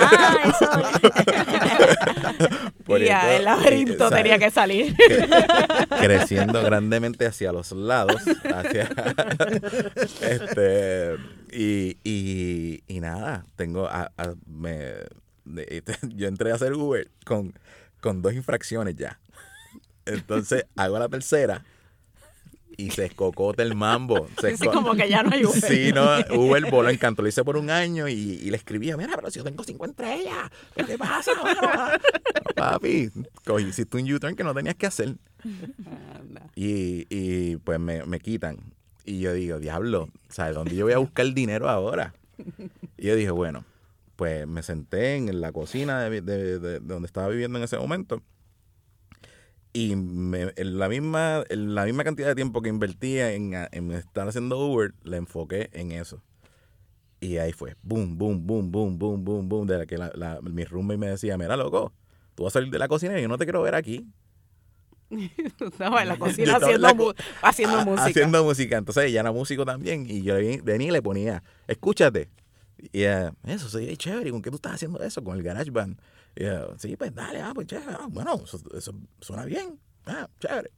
Ah. 0.00 1.00
Por 2.84 3.00
Y 3.02 3.08
eso- 3.08 3.28
el 3.30 3.44
laberinto 3.44 4.08
¿sabes? 4.08 4.22
tenía 4.22 4.38
que 4.38 4.50
salir. 4.50 4.94
creciendo 6.00 6.62
grandemente 6.62 7.26
hacia 7.26 7.52
los 7.52 7.72
lados, 7.72 8.22
hacia 8.54 8.88
este 10.20 11.16
y, 11.52 11.96
y, 12.04 12.82
y 12.86 13.00
nada, 13.00 13.44
tengo 13.56 13.86
a- 13.86 14.10
a- 14.16 14.34
me, 14.46 14.78
de- 15.44 15.82
yo 16.14 16.28
entré 16.28 16.52
a 16.52 16.54
hacer 16.56 16.72
Uber 16.74 17.08
con, 17.24 17.52
con 18.00 18.22
dos 18.22 18.34
infracciones 18.34 18.96
ya. 18.96 19.18
Entonces 20.06 20.64
hago 20.76 20.98
la 20.98 21.08
tercera 21.08 21.64
y 22.78 22.90
se 22.92 23.04
escocota 23.06 23.62
el 23.62 23.74
mambo. 23.74 24.28
Se 24.40 24.54
esco- 24.54 24.72
como 24.72 24.94
que 24.94 25.08
ya 25.10 25.22
no 25.22 25.30
hay 25.32 25.44
Uber. 25.44 25.60
Sí, 25.60 25.90
no, 25.92 26.04
Uber 26.34 26.70
voló 26.70 26.88
en 26.88 26.96
canto. 26.96 27.20
Lo 27.22 27.28
hice 27.28 27.44
por 27.44 27.56
un 27.58 27.68
año 27.70 28.08
y, 28.08 28.12
y 28.14 28.50
le 28.50 28.56
escribía, 28.56 28.96
mira, 28.96 29.12
pero 29.16 29.30
si 29.30 29.38
yo 29.38 29.44
tengo 29.44 29.62
50 29.64 30.02
estrellas, 30.02 30.50
¿qué 30.74 30.84
te 30.84 30.96
pasa? 30.96 31.32
mano?" 31.42 31.60
No, 31.60 32.54
papi, 32.54 33.10
cogí, 33.44 33.64
hiciste 33.64 33.96
un 33.98 34.10
U-turn 34.10 34.34
que 34.36 34.44
no 34.44 34.54
tenías 34.54 34.76
que 34.76 34.86
hacer. 34.86 35.16
Anda. 36.18 36.42
Y, 36.54 37.06
y 37.10 37.56
pues 37.56 37.78
me, 37.80 38.04
me 38.06 38.20
quitan. 38.20 38.56
Y 39.04 39.20
yo 39.20 39.32
digo, 39.32 39.58
diablo, 39.58 40.08
¿sabes 40.28 40.54
dónde 40.54 40.76
yo 40.76 40.84
voy 40.84 40.92
a 40.94 40.98
buscar 40.98 41.24
el 41.26 41.34
dinero 41.34 41.68
ahora? 41.68 42.14
Y 42.96 43.06
yo 43.06 43.16
dije, 43.16 43.30
bueno, 43.30 43.64
pues 44.16 44.46
me 44.46 44.62
senté 44.62 45.16
en 45.16 45.40
la 45.40 45.50
cocina 45.52 46.00
de, 46.02 46.20
de- 46.20 46.58
de- 46.58 46.58
de 46.58 46.80
donde 46.80 47.06
estaba 47.06 47.28
viviendo 47.28 47.58
en 47.58 47.64
ese 47.64 47.76
momento. 47.78 48.22
Y 49.72 49.94
me- 49.96 50.52
en 50.56 50.78
la, 50.78 50.88
misma, 50.88 51.44
en 51.50 51.74
la 51.74 51.84
misma 51.84 52.02
cantidad 52.04 52.28
de 52.28 52.34
tiempo 52.34 52.62
que 52.62 52.68
invertía 52.68 53.32
en, 53.32 53.54
en 53.70 53.92
estar 53.92 54.26
haciendo 54.26 54.58
Uber, 54.58 54.94
le 55.04 55.18
enfoqué 55.18 55.68
en 55.72 55.92
eso. 55.92 56.22
Y 57.20 57.36
ahí 57.38 57.52
fue, 57.52 57.74
boom, 57.82 58.16
boom, 58.16 58.46
boom, 58.46 58.70
boom, 58.70 58.98
boom, 58.98 59.24
boom, 59.24 59.48
boom, 59.48 59.66
de 59.66 59.78
la 59.78 59.86
que 59.86 59.98
la, 59.98 60.10
la- 60.14 60.40
mi 60.40 60.64
roommate 60.64 60.98
me 60.98 61.08
decía, 61.08 61.36
mira, 61.36 61.56
loco, 61.56 61.92
tú 62.34 62.44
vas 62.44 62.52
a 62.52 62.58
salir 62.60 62.70
de 62.72 62.78
la 62.78 62.88
cocina 62.88 63.18
y 63.18 63.22
yo 63.22 63.28
no 63.28 63.36
te 63.38 63.44
quiero 63.44 63.60
ver 63.62 63.74
aquí. 63.74 64.06
Estaba 65.60 66.02
en 66.02 66.08
la 66.08 66.16
cocina 66.18 66.50
en 66.50 66.56
haciendo, 66.62 66.78
la 66.88 66.94
mu- 66.94 67.04
co- 67.06 67.14
haciendo 67.42 67.78
a- 67.78 67.84
música. 67.84 68.04
Haciendo 68.04 68.44
música. 68.44 68.76
Entonces 68.78 69.04
ella 69.04 69.20
era 69.20 69.32
músico 69.32 69.64
también. 69.64 70.06
Y 70.08 70.22
yo 70.22 70.34
ven- 70.34 70.64
venía 70.64 70.88
y 70.88 70.92
le 70.92 71.02
ponía, 71.02 71.42
escúchate. 71.66 72.28
Y 72.92 73.00
ella, 73.00 73.32
eso 73.46 73.68
sería 73.68 73.94
chévere. 73.96 74.28
¿y 74.28 74.32
¿Con 74.32 74.42
qué 74.42 74.50
tú 74.50 74.56
estás 74.56 74.74
haciendo 74.74 75.00
eso? 75.02 75.22
Con 75.24 75.36
el 75.36 75.42
garage 75.42 75.70
band. 75.70 75.98
Y 76.38 76.44
ella, 76.44 76.66
sí, 76.78 76.96
pues 76.96 77.12
dale, 77.14 77.40
ah, 77.40 77.50
pues 77.52 77.66
chévere. 77.66 77.90
ah, 77.98 78.06
bueno, 78.08 78.40
eso, 78.44 78.60
eso 78.76 78.94
suena 79.20 79.44
bien. 79.44 79.78
Ah, 80.06 80.28
chévere. 80.38 80.70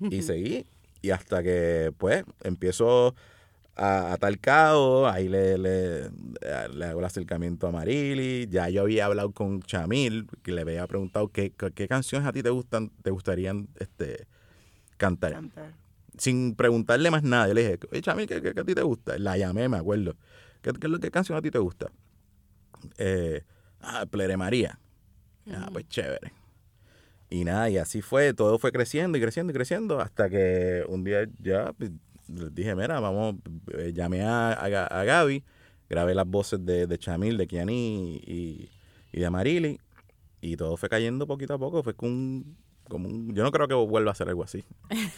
Y 0.00 0.22
seguí. 0.22 0.66
Y 1.02 1.10
hasta 1.10 1.42
que, 1.42 1.92
pues, 1.98 2.24
empiezo 2.44 3.14
a, 3.74 4.12
a 4.12 4.16
tal 4.18 4.38
cabo, 4.38 5.08
ahí 5.08 5.28
le, 5.28 5.58
le, 5.58 6.10
le 6.72 6.84
hago 6.84 7.00
el 7.00 7.04
acercamiento 7.04 7.66
a 7.66 7.72
Marili. 7.72 8.46
Ya 8.48 8.68
yo 8.68 8.82
había 8.82 9.06
hablado 9.06 9.32
con 9.32 9.62
Chamil, 9.62 10.28
que 10.44 10.52
le 10.52 10.60
había 10.60 10.86
preguntado 10.86 11.26
qué, 11.28 11.50
qué, 11.50 11.72
qué 11.72 11.88
canciones 11.88 12.28
a 12.28 12.32
ti 12.32 12.42
te 12.44 12.50
gustan, 12.50 12.90
te 13.02 13.10
gustarían 13.10 13.68
este, 13.80 14.28
cantar 14.96 15.32
Cantar. 15.32 15.74
sin 16.18 16.54
preguntarle 16.54 17.10
más 17.10 17.24
nada. 17.24 17.48
Yo 17.48 17.54
le 17.54 17.62
dije, 17.64 17.80
oye, 17.90 18.00
Chamil, 18.00 18.28
¿qué, 18.28 18.40
qué- 18.40 18.54
qué 18.54 18.60
a 18.60 18.64
ti 18.64 18.74
te 18.76 18.82
gusta? 18.82 19.18
La 19.18 19.36
llamé, 19.36 19.68
me 19.68 19.76
acuerdo. 19.78 20.14
¿Qué, 20.62 20.72
qué, 20.72 20.86
es 20.86 20.90
lo- 20.90 21.00
qué 21.00 21.10
canción 21.10 21.36
a 21.36 21.42
ti 21.42 21.50
te 21.50 21.58
gusta? 21.58 21.90
Eh, 22.98 23.42
ah, 23.84 24.06
Plere 24.06 24.36
María. 24.36 24.78
Ah, 25.52 25.68
pues 25.72 25.88
chévere. 25.88 26.32
Y 27.30 27.44
nada, 27.44 27.68
y 27.70 27.78
así 27.78 28.00
fue, 28.02 28.32
todo 28.34 28.58
fue 28.58 28.70
creciendo 28.72 29.18
y 29.18 29.20
creciendo 29.20 29.50
y 29.52 29.54
creciendo 29.54 30.00
hasta 30.00 30.28
que 30.30 30.84
un 30.88 31.02
día 31.04 31.26
ya 31.40 31.72
pues, 31.72 31.90
les 32.28 32.54
dije, 32.54 32.74
mira, 32.76 33.00
vamos, 33.00 33.36
eh, 33.76 33.92
llamé 33.94 34.22
a, 34.22 34.52
a, 34.52 34.64
a 34.86 35.04
Gaby, 35.04 35.42
grabé 35.90 36.14
las 36.14 36.26
voces 36.26 36.64
de, 36.64 36.86
de 36.86 36.98
Chamil, 36.98 37.36
de 37.36 37.46
Kiani 37.46 38.22
y, 38.24 38.70
y 39.12 39.20
de 39.20 39.30
Marili, 39.30 39.80
y 40.40 40.56
todo 40.56 40.76
fue 40.76 40.88
cayendo 40.88 41.26
poquito 41.26 41.54
a 41.54 41.58
poco, 41.58 41.82
fue 41.82 41.94
como 41.94 42.12
un, 42.12 42.56
como 42.88 43.08
un- 43.08 43.34
yo 43.34 43.42
no 43.42 43.50
creo 43.50 43.66
que 43.66 43.74
vuelva 43.74 44.10
a 44.10 44.12
hacer 44.12 44.28
algo 44.28 44.44
así. 44.44 44.62
El 44.90 45.08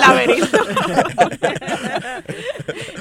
laberinto. 0.00 0.58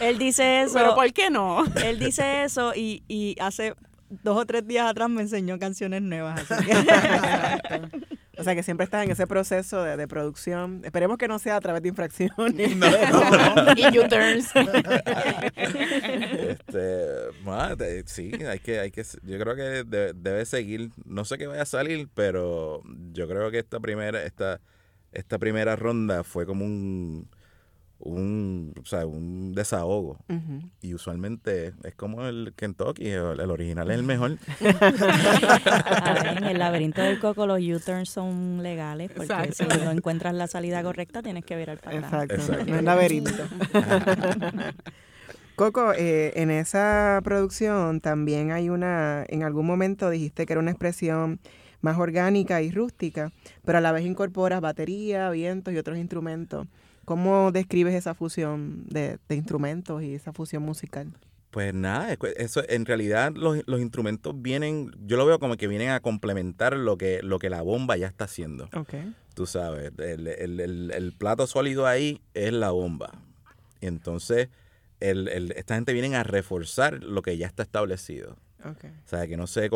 Él 0.02 0.18
dice 0.18 0.62
eso. 0.64 0.74
Pero 0.76 0.96
¿por 0.96 1.12
qué 1.14 1.30
no? 1.30 1.64
Él 1.84 2.00
dice 2.00 2.44
eso 2.44 2.74
y, 2.76 3.04
y 3.08 3.36
hace 3.40 3.76
dos 4.24 4.38
o 4.38 4.46
tres 4.46 4.66
días 4.68 4.88
atrás 4.90 5.10
me 5.10 5.22
enseñó 5.22 5.58
canciones 5.60 6.02
nuevas. 6.02 6.50
Así 6.52 6.66
que 6.66 6.76
O 8.38 8.44
sea 8.44 8.54
que 8.54 8.64
siempre 8.64 8.84
estás 8.84 9.06
en 9.06 9.12
ese 9.12 9.28
proceso 9.28 9.82
de, 9.82 9.96
de 9.96 10.08
producción. 10.10 10.82
Esperemos 10.84 11.18
que 11.18 11.28
no 11.30 11.40
sea 11.40 11.56
a 11.56 11.62
través 11.62 11.82
de 11.82 11.88
infracciones. 11.90 12.72
y 13.78 13.98
U-turns. 13.98 14.52
este, 16.50 17.06
bueno, 17.44 17.76
sí, 18.06 18.32
hay 18.48 18.60
que, 18.60 18.80
hay 18.80 18.92
que, 18.92 19.04
yo 19.24 19.40
creo 19.40 19.56
que 19.56 19.62
de- 19.86 20.14
debe 20.14 20.46
seguir, 20.46 20.92
no 21.06 21.26
sé 21.26 21.38
qué 21.38 21.48
vaya 21.48 21.62
a 21.62 21.66
salir, 21.66 22.10
pero 22.14 22.82
yo 23.14 23.28
creo 23.28 23.52
que 23.52 23.60
esta 23.60 23.80
primera, 23.80 24.22
esta, 24.24 24.60
esta 25.12 25.38
primera 25.40 25.76
ronda 25.76 26.24
fue 26.24 26.46
como 26.46 26.66
un, 26.66 27.30
un, 28.06 28.74
o 28.82 28.86
sea, 28.86 29.06
un 29.06 29.54
desahogo. 29.54 30.18
Y 30.82 30.94
usualmente 30.94 31.74
es 31.84 31.96
como 31.96 32.26
el 32.26 32.54
Kentucky, 32.56 33.10
el, 33.10 33.40
el 33.40 33.52
original 33.52 33.90
es 33.90 33.98
el 33.98 34.04
mejor. 34.04 34.38
Ver, 34.62 36.38
en 36.38 36.44
el 36.44 36.60
laberinto 36.60 37.02
del 37.02 37.20
coco 37.20 37.48
los 37.48 37.60
U-turns 37.60 38.10
son 38.10 38.62
legales 38.62 39.10
porque 39.10 39.34
Exacto. 39.34 39.74
si 39.74 39.84
no 39.84 39.92
encuentras 39.92 40.36
la 40.36 40.48
salida 40.48 40.84
correcta 40.84 41.24
tienes 41.24 41.44
que 41.44 41.56
virar 41.56 41.80
para 41.80 41.98
atrás. 41.98 42.24
Exacto, 42.24 42.36
Exacto. 42.36 42.72
no 42.72 42.78
es 42.78 42.84
laberinto. 42.84 43.32
Coco, 45.56 45.94
eh, 45.94 46.34
en 46.36 46.52
esa 46.52 47.22
producción 47.24 48.02
también 48.02 48.52
hay 48.52 48.70
una, 48.70 49.24
en 49.30 49.44
algún 49.44 49.66
momento 49.66 50.10
dijiste 50.10 50.46
que 50.46 50.54
era 50.54 50.60
una 50.60 50.72
expresión 50.72 51.40
más 51.82 51.98
orgánica 51.98 52.62
y 52.62 52.72
rústica, 52.72 53.32
pero 53.64 53.78
a 53.78 53.82
la 53.82 53.92
vez 53.94 54.06
incorporas 54.06 54.60
batería, 54.60 55.30
vientos 55.30 55.74
y 55.74 55.78
otros 55.78 55.98
instrumentos. 55.98 56.68
¿Cómo 57.06 57.52
describes 57.52 57.94
esa 57.94 58.14
fusión 58.14 58.86
de, 58.90 59.20
de 59.30 59.36
instrumentos 59.36 60.04
y 60.04 60.14
esa 60.16 60.34
fusión 60.34 60.64
musical? 60.64 61.14
Pues 61.52 61.74
nada, 61.74 62.18
eso 62.36 62.64
en 62.68 62.86
realidad 62.86 63.32
los, 63.34 63.62
los 63.66 63.80
instrumentos 63.80 64.34
vienen, 64.42 64.92
yo 65.06 65.16
lo 65.16 65.26
veo 65.26 65.40
como 65.40 65.56
que 65.56 65.68
vienen 65.70 65.90
a 65.92 66.02
complementar 66.02 66.76
lo 66.76 66.98
que, 66.98 67.22
lo 67.24 67.40
que 67.40 67.50
la 67.50 67.62
bomba 67.62 67.96
ya 67.96 68.08
está 68.08 68.26
haciendo. 68.26 68.66
Ok. 68.76 68.94
Tú 69.36 69.46
sabes, 69.46 69.92
el, 69.98 70.28
el- 70.28 70.60
el- 70.60 70.92
el 70.92 71.14
plato 71.14 71.48
sólido 71.48 71.88
ahí 71.88 72.22
es 72.34 72.52
la 72.52 72.72
bomba. 72.72 73.12
Y 73.80 73.88
entonces, 73.88 74.50
el, 75.00 75.30
el- 75.30 75.52
esta 75.54 75.76
gente 75.76 75.94
viene 75.94 76.14
a 76.18 76.24
reforzar 76.24 77.02
lo 77.04 77.22
que 77.22 77.38
ya 77.38 77.48
está 77.48 77.64
establecido. 77.64 78.36
Ok. 78.66 78.84
O 79.06 79.08
sea, 79.08 79.26
que 79.28 79.38
no 79.38 79.48
se 79.48 79.70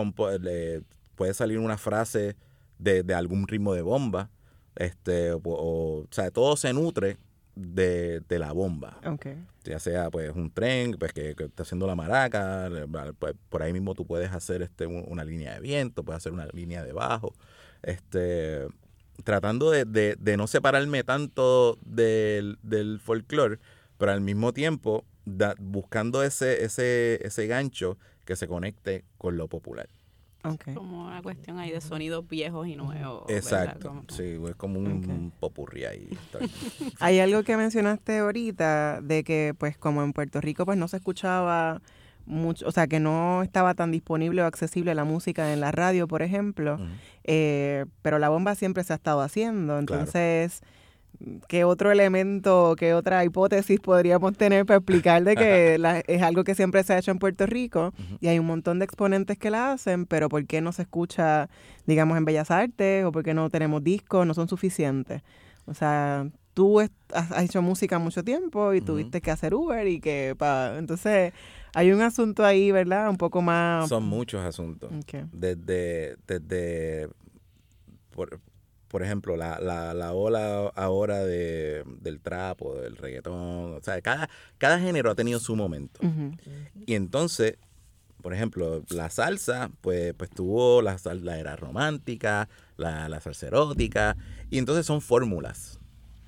puede 1.15 1.33
salir 1.33 1.59
una 1.59 1.77
frase 1.77 2.35
de, 2.77 3.03
de 3.03 3.13
algún 3.13 3.47
ritmo 3.47 3.73
de 3.73 3.81
bomba. 3.83 4.29
Este, 4.75 5.31
o, 5.33 5.41
o- 5.43 5.99
o 6.03 6.07
sea, 6.11 6.31
todo 6.31 6.55
se 6.57 6.71
nutre 6.73 7.17
de, 7.55 8.21
de 8.21 8.39
la 8.39 8.51
bomba. 8.53 8.99
Ok. 9.05 9.27
Ya 9.65 9.79
sea 9.79 10.09
pues 10.09 10.31
un 10.33 10.49
tren 10.51 10.95
pues 10.97 11.11
que, 11.11 11.35
que 11.35 11.45
está 11.45 11.63
haciendo 11.63 11.85
la 11.87 11.95
maraca, 11.95 12.69
pues, 13.19 13.33
por 13.49 13.61
ahí 13.61 13.73
mismo 13.73 13.93
tú 13.95 14.05
puedes 14.05 14.31
hacer 14.31 14.61
este 14.61 14.85
un- 14.87 15.03
una 15.07 15.23
línea 15.25 15.53
de 15.55 15.59
viento, 15.59 16.03
puedes 16.03 16.17
hacer 16.17 16.31
una 16.31 16.47
línea 16.53 16.83
de 16.83 16.93
bajo. 16.93 17.33
Este, 17.83 18.67
tratando 19.23 19.71
de, 19.71 19.85
de- 19.85 20.15
de 20.17 20.37
no 20.37 20.47
separarme 20.47 21.03
tanto 21.03 21.77
del, 21.85 22.57
del 22.63 22.99
folclore, 22.99 23.59
pero 23.97 24.11
al 24.13 24.21
mismo 24.21 24.53
tiempo 24.53 25.05
da- 25.25 25.55
buscando 25.59 26.23
ese, 26.23 26.63
ese, 26.63 27.19
ese 27.25 27.47
gancho 27.47 27.97
que 28.25 28.35
se 28.35 28.47
conecte 28.47 29.03
con 29.17 29.35
lo 29.37 29.47
popular. 29.49 29.89
Ok. 30.43 30.73
Como 30.73 31.05
una 31.07 31.21
cuestión 31.21 31.57
ahí 31.59 31.71
de 31.71 31.81
sonidos 31.81 32.27
viejos 32.27 32.67
y 32.67 32.75
nuevos. 32.75 33.23
Exacto. 33.29 33.89
Como- 33.89 34.03
Sí, 34.09 34.37
es 34.47 34.55
como 34.55 34.79
un 34.79 35.31
popurrí 35.39 35.83
ahí. 35.85 36.07
Hay 36.99 37.19
algo 37.19 37.43
que 37.43 37.57
mencionaste 37.57 38.19
ahorita 38.19 39.01
de 39.01 39.23
que, 39.23 39.53
pues, 39.57 39.77
como 39.77 40.01
en 40.03 40.13
Puerto 40.13 40.39
Rico, 40.41 40.65
pues 40.65 40.77
no 40.77 40.87
se 40.87 40.97
escuchaba 40.97 41.81
mucho, 42.25 42.67
o 42.67 42.71
sea, 42.71 42.87
que 42.87 42.99
no 42.99 43.41
estaba 43.43 43.73
tan 43.73 43.91
disponible 43.91 44.41
o 44.43 44.45
accesible 44.45 44.93
la 44.95 45.03
música 45.03 45.51
en 45.51 45.59
la 45.61 45.71
radio, 45.71 46.07
por 46.07 46.21
ejemplo, 46.21 46.79
eh, 47.23 47.85
pero 48.01 48.19
la 48.19 48.29
bomba 48.29 48.53
siempre 48.55 48.83
se 48.83 48.93
ha 48.93 48.97
estado 48.97 49.21
haciendo. 49.21 49.79
Entonces, 49.79 50.61
¿qué 51.47 51.63
otro 51.65 51.91
elemento, 51.91 52.75
qué 52.77 52.93
otra 52.93 53.23
hipótesis 53.25 53.79
podríamos 53.79 54.37
tener 54.37 54.65
para 54.65 54.77
explicar 54.77 55.23
de 55.23 55.35
que 55.35 55.77
la- 55.79 55.99
es 55.99 56.21
algo 56.21 56.43
que 56.43 56.55
siempre 56.55 56.83
se 56.83 56.93
ha 56.93 56.97
hecho 56.99 57.11
en 57.11 57.19
Puerto 57.19 57.45
Rico 57.45 57.93
y 58.21 58.27
hay 58.27 58.39
un 58.39 58.45
montón 58.45 58.79
de 58.79 58.85
exponentes 58.85 59.37
que 59.37 59.49
la 59.49 59.71
hacen, 59.73 60.05
pero 60.05 60.29
¿por 60.29 60.45
qué 60.45 60.61
no 60.61 60.71
se 60.71 60.83
escucha, 60.83 61.49
digamos, 61.85 62.17
en 62.17 62.25
Bellas 62.25 62.51
Artes 62.51 63.03
o 63.05 63.11
por 63.11 63.23
qué 63.23 63.33
no 63.33 63.49
tenemos 63.49 63.83
discos? 63.83 64.25
No 64.25 64.33
son 64.33 64.47
suficientes. 64.47 65.21
O 65.65 65.73
sea, 65.73 66.27
tú 66.53 66.79
has, 66.79 66.89
has 67.13 67.43
hecho 67.43 67.61
música 67.61 67.99
mucho 67.99 68.23
tiempo 68.23 68.73
y 68.73 68.81
tuviste 68.81 69.21
que 69.21 69.29
hacer 69.31 69.53
Uber 69.53 69.87
y 69.87 69.99
que... 69.99 70.35
Pa, 70.37 70.77
entonces, 70.77 71.31
hay 71.75 71.91
un 71.91 72.01
asunto 72.01 72.43
ahí, 72.43 72.71
¿verdad? 72.71 73.09
Un 73.09 73.17
poco 73.17 73.41
más... 73.41 73.87
Son 73.89 74.03
muchos 74.03 74.41
asuntos. 74.43 74.89
Desde, 75.31 76.15
desde 76.27 77.07
por, 78.11 78.39
por 78.89 79.03
ejemplo, 79.03 79.37
la, 79.37 79.59
la, 79.59 79.93
la 79.93 80.13
ola 80.13 80.71
ahora 80.75 81.23
de, 81.23 81.83
del 82.01 82.19
trapo, 82.19 82.75
del 82.75 82.97
reggaetón, 82.97 83.75
o 83.75 83.79
sea, 83.81 84.01
cada, 84.01 84.29
cada 84.57 84.79
género 84.79 85.11
ha 85.11 85.15
tenido 85.15 85.39
su 85.39 85.55
momento. 85.55 86.01
Y 86.85 86.95
entonces, 86.95 87.57
por 88.21 88.33
ejemplo, 88.33 88.83
la 88.89 89.09
salsa, 89.09 89.71
pues, 89.81 90.13
pues 90.15 90.29
tuvo 90.31 90.81
la, 90.81 90.97
la 91.21 91.39
era 91.39 91.55
romántica, 91.55 92.49
la, 92.77 93.07
la 93.07 93.21
salsa 93.21 93.47
erótica, 93.47 94.17
y 94.49 94.57
entonces 94.57 94.85
son 94.85 95.01
fórmulas, 95.01 95.79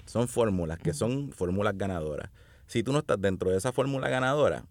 son 0.05 0.27
fórmulas 0.27 0.77
que 0.77 0.93
son 0.93 1.31
fórmulas 1.31 1.77
ganadoras. 1.77 2.29
Si 2.67 2.83
tú 2.83 2.93
no 2.93 2.99
estás 2.99 3.19
dentro 3.19 3.49
de 3.49 3.57
esa 3.57 3.73
fórmula 3.73 4.07
ganadora, 4.07 4.65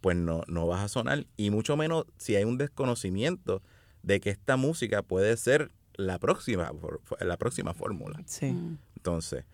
pues 0.00 0.16
no, 0.16 0.42
no 0.48 0.66
vas 0.66 0.84
a 0.84 0.88
sonar, 0.88 1.26
y 1.38 1.48
mucho 1.48 1.78
menos 1.78 2.04
si 2.18 2.36
hay 2.36 2.44
un 2.44 2.58
desconocimiento 2.58 3.62
de 4.02 4.20
que 4.20 4.28
esta 4.28 4.58
música 4.58 5.02
puede 5.02 5.34
ser 5.38 5.70
la 5.96 6.18
próxima, 6.18 6.72
la 7.20 7.36
próxima 7.36 7.74
fórmula. 7.74 8.20
Sí. 8.26 8.46
Mm. 8.52 8.78
Entonces, 8.96 9.44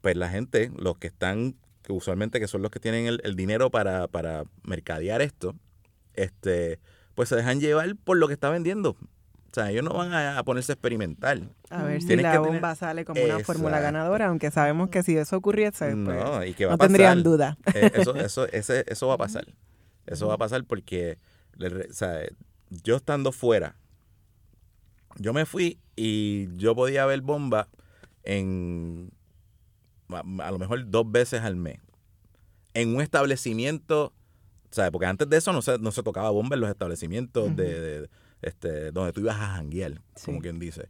pues 0.00 0.16
la 0.16 0.28
gente, 0.28 0.70
los 0.76 0.98
que 0.98 1.08
están, 1.08 1.54
que 1.82 1.92
usualmente 1.92 2.40
que 2.40 2.48
son 2.48 2.62
los 2.62 2.70
que 2.70 2.80
tienen 2.80 3.06
el, 3.06 3.20
el 3.24 3.36
dinero 3.36 3.70
para, 3.70 4.06
para 4.08 4.44
mercadear 4.62 5.22
esto, 5.22 5.54
este, 6.14 6.78
pues 7.14 7.28
se 7.28 7.36
dejan 7.36 7.60
llevar 7.60 7.94
por 7.96 8.16
lo 8.16 8.26
que 8.28 8.34
está 8.34 8.50
vendiendo. 8.50 8.90
O 8.90 9.52
sea, 9.52 9.68
ellos 9.70 9.82
no 9.82 9.92
van 9.94 10.12
a, 10.12 10.38
a 10.38 10.44
ponerse 10.44 10.70
a 10.70 10.74
experimentar. 10.74 11.40
A 11.70 11.82
ver 11.82 12.00
si 12.02 12.14
la 12.14 12.32
tener- 12.32 12.38
bomba 12.38 12.74
sale 12.76 13.04
como 13.04 13.20
una 13.22 13.40
fórmula 13.40 13.80
ganadora, 13.80 14.26
aunque 14.28 14.52
sabemos 14.52 14.90
que 14.90 15.02
si 15.02 15.16
eso 15.16 15.36
ocurriese, 15.36 15.86
pues, 16.04 16.24
No, 16.24 16.44
y 16.44 16.54
que 16.54 16.66
va 16.66 16.70
no 16.70 16.74
a 16.76 16.78
pasar. 16.78 16.88
tendrían 16.88 17.22
duda. 17.24 17.58
Eh, 17.74 17.90
eso, 17.94 18.14
eso, 18.14 18.46
ese- 18.46 18.84
eso 18.86 19.08
va 19.08 19.14
a 19.14 19.18
pasar. 19.18 19.46
Eso 20.06 20.28
va 20.28 20.34
a 20.34 20.38
pasar 20.38 20.62
porque, 20.64 21.18
o 21.58 21.92
sea, 21.92 22.20
yo 22.70 22.94
estando 22.96 23.32
fuera, 23.32 23.74
yo 25.16 25.32
me 25.32 25.46
fui 25.46 25.78
y 25.96 26.48
yo 26.56 26.74
podía 26.74 27.06
ver 27.06 27.20
bomba 27.20 27.68
en 28.22 29.10
a, 30.08 30.20
a 30.46 30.50
lo 30.50 30.58
mejor 30.58 30.88
dos 30.90 31.10
veces 31.10 31.42
al 31.42 31.56
mes. 31.56 31.78
En 32.74 32.94
un 32.94 33.00
establecimiento, 33.02 34.12
¿sabes? 34.70 34.90
Porque 34.90 35.06
antes 35.06 35.28
de 35.28 35.36
eso 35.36 35.52
no 35.52 35.62
se, 35.62 35.78
no 35.78 35.90
se 35.92 36.02
tocaba 36.02 36.30
bomba 36.30 36.54
en 36.56 36.60
los 36.60 36.70
establecimientos 36.70 37.54
de, 37.56 37.80
de- 37.80 38.10
este, 38.42 38.90
donde 38.92 39.12
tú 39.12 39.20
ibas 39.20 39.36
a 39.36 39.56
janguear, 39.56 40.00
como 40.24 40.40
quien 40.40 40.58
dice. 40.58 40.88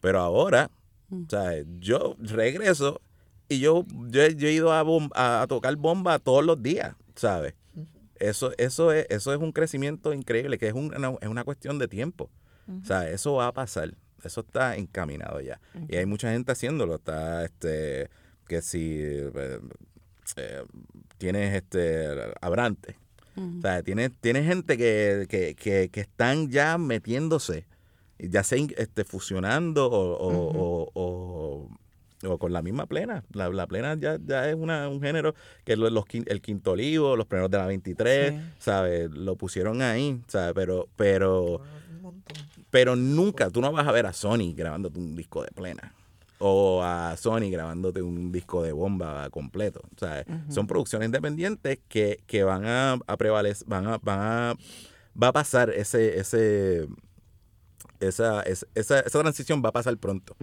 Pero 0.00 0.20
ahora, 0.20 0.70
Mm. 1.12 1.24
¿sabes? 1.28 1.66
Yo 1.80 2.14
regreso 2.20 3.00
y 3.48 3.58
yo, 3.58 3.84
yo, 4.10 4.22
he- 4.22 4.36
yo 4.36 4.46
he 4.46 4.52
ido 4.52 4.72
a, 4.72 4.84
bom- 4.84 5.10
a, 5.16 5.44
tocar 5.48 5.74
bomba 5.74 6.20
todos 6.20 6.44
los 6.44 6.62
días, 6.62 6.94
¿sabes? 7.16 7.54
Eso, 8.14 8.52
eso, 8.58 8.92
es, 8.92 9.06
eso 9.10 9.32
es 9.34 9.40
un 9.40 9.50
crecimiento 9.50 10.12
increíble, 10.12 10.56
que 10.56 10.68
es, 10.68 10.74
una, 10.74 11.16
es 11.20 11.26
una 11.28 11.42
cuestión 11.42 11.80
de 11.80 11.88
tiempo. 11.88 12.30
O 12.82 12.84
sea, 12.84 13.08
eso 13.10 13.34
va 13.34 13.48
a 13.48 13.52
pasar. 13.52 13.94
Eso 14.22 14.40
está 14.42 14.76
encaminado 14.76 15.40
ya. 15.40 15.60
Y 15.88 15.96
hay 15.96 16.06
mucha 16.06 16.30
gente 16.32 16.52
haciéndolo. 16.52 16.96
Está, 16.96 17.44
este, 17.44 18.10
que 18.46 18.60
si 18.62 18.98
eh, 19.00 19.60
eh, 20.36 20.62
tienes, 21.18 21.54
este, 21.54 22.06
Abrante. 22.40 22.96
Ujú. 23.36 23.58
O 23.58 23.60
sea, 23.62 23.82
tienes, 23.82 24.10
tienes 24.20 24.46
gente 24.46 24.76
que, 24.76 25.26
que, 25.28 25.54
que, 25.54 25.88
que 25.90 26.00
están 26.00 26.50
ya 26.50 26.76
metiéndose, 26.78 27.66
ya 28.18 28.42
sea 28.42 28.58
este, 28.76 29.04
fusionando 29.04 29.86
o, 29.86 30.16
o, 30.18 30.50
o- 30.50 30.90
o- 30.94 31.68
o 32.22 32.38
con 32.38 32.52
la 32.52 32.60
misma 32.60 32.84
plena. 32.86 33.24
La, 33.32 33.48
la 33.48 33.66
plena 33.66 33.96
ya, 33.98 34.18
ya 34.22 34.46
es 34.50 34.54
una, 34.54 34.86
un 34.90 35.00
género 35.00 35.34
que 35.64 35.74
lo- 35.76 35.88
los, 35.88 36.04
quin- 36.04 36.26
el 36.30 36.42
quinto 36.42 36.72
olivo, 36.72 37.16
los 37.16 37.26
primeros 37.26 37.50
de 37.50 37.56
la 37.56 37.66
23, 37.66 38.32
Sí. 38.34 38.40
¿sabes? 38.58 39.10
Lo 39.10 39.36
pusieron 39.36 39.80
ahí, 39.80 40.20
¿sabes? 40.28 40.52
Pero, 40.54 40.88
pero. 40.96 41.62
Pero 42.70 42.96
nunca, 42.96 43.50
tú 43.50 43.60
no 43.60 43.72
vas 43.72 43.86
a 43.86 43.92
ver 43.92 44.06
a 44.06 44.12
Sony 44.12 44.54
grabándote 44.54 44.98
un 44.98 45.16
disco 45.16 45.42
de 45.42 45.50
plena. 45.50 45.94
O 46.38 46.82
a 46.82 47.16
Sony 47.18 47.50
grabándote 47.50 48.00
un 48.00 48.32
disco 48.32 48.62
de 48.62 48.72
bomba 48.72 49.28
completo. 49.30 49.82
O 49.94 49.98
sea, 49.98 50.24
son 50.48 50.66
producciones 50.66 51.06
independientes 51.06 51.80
que, 51.88 52.20
que 52.26 52.44
van 52.44 52.64
a, 52.64 52.98
a 53.06 53.16
prevalecer, 53.18 53.68
van 53.68 53.86
a, 53.86 53.98
van 53.98 54.20
a, 54.20 54.54
va 55.22 55.28
a 55.28 55.32
pasar 55.32 55.68
ese, 55.68 56.18
ese, 56.18 56.88
esa, 58.00 58.40
esa, 58.42 58.66
esa, 58.74 59.00
esa 59.00 59.20
transición 59.20 59.62
va 59.62 59.68
a 59.68 59.72
pasar 59.72 59.96
pronto. 59.98 60.34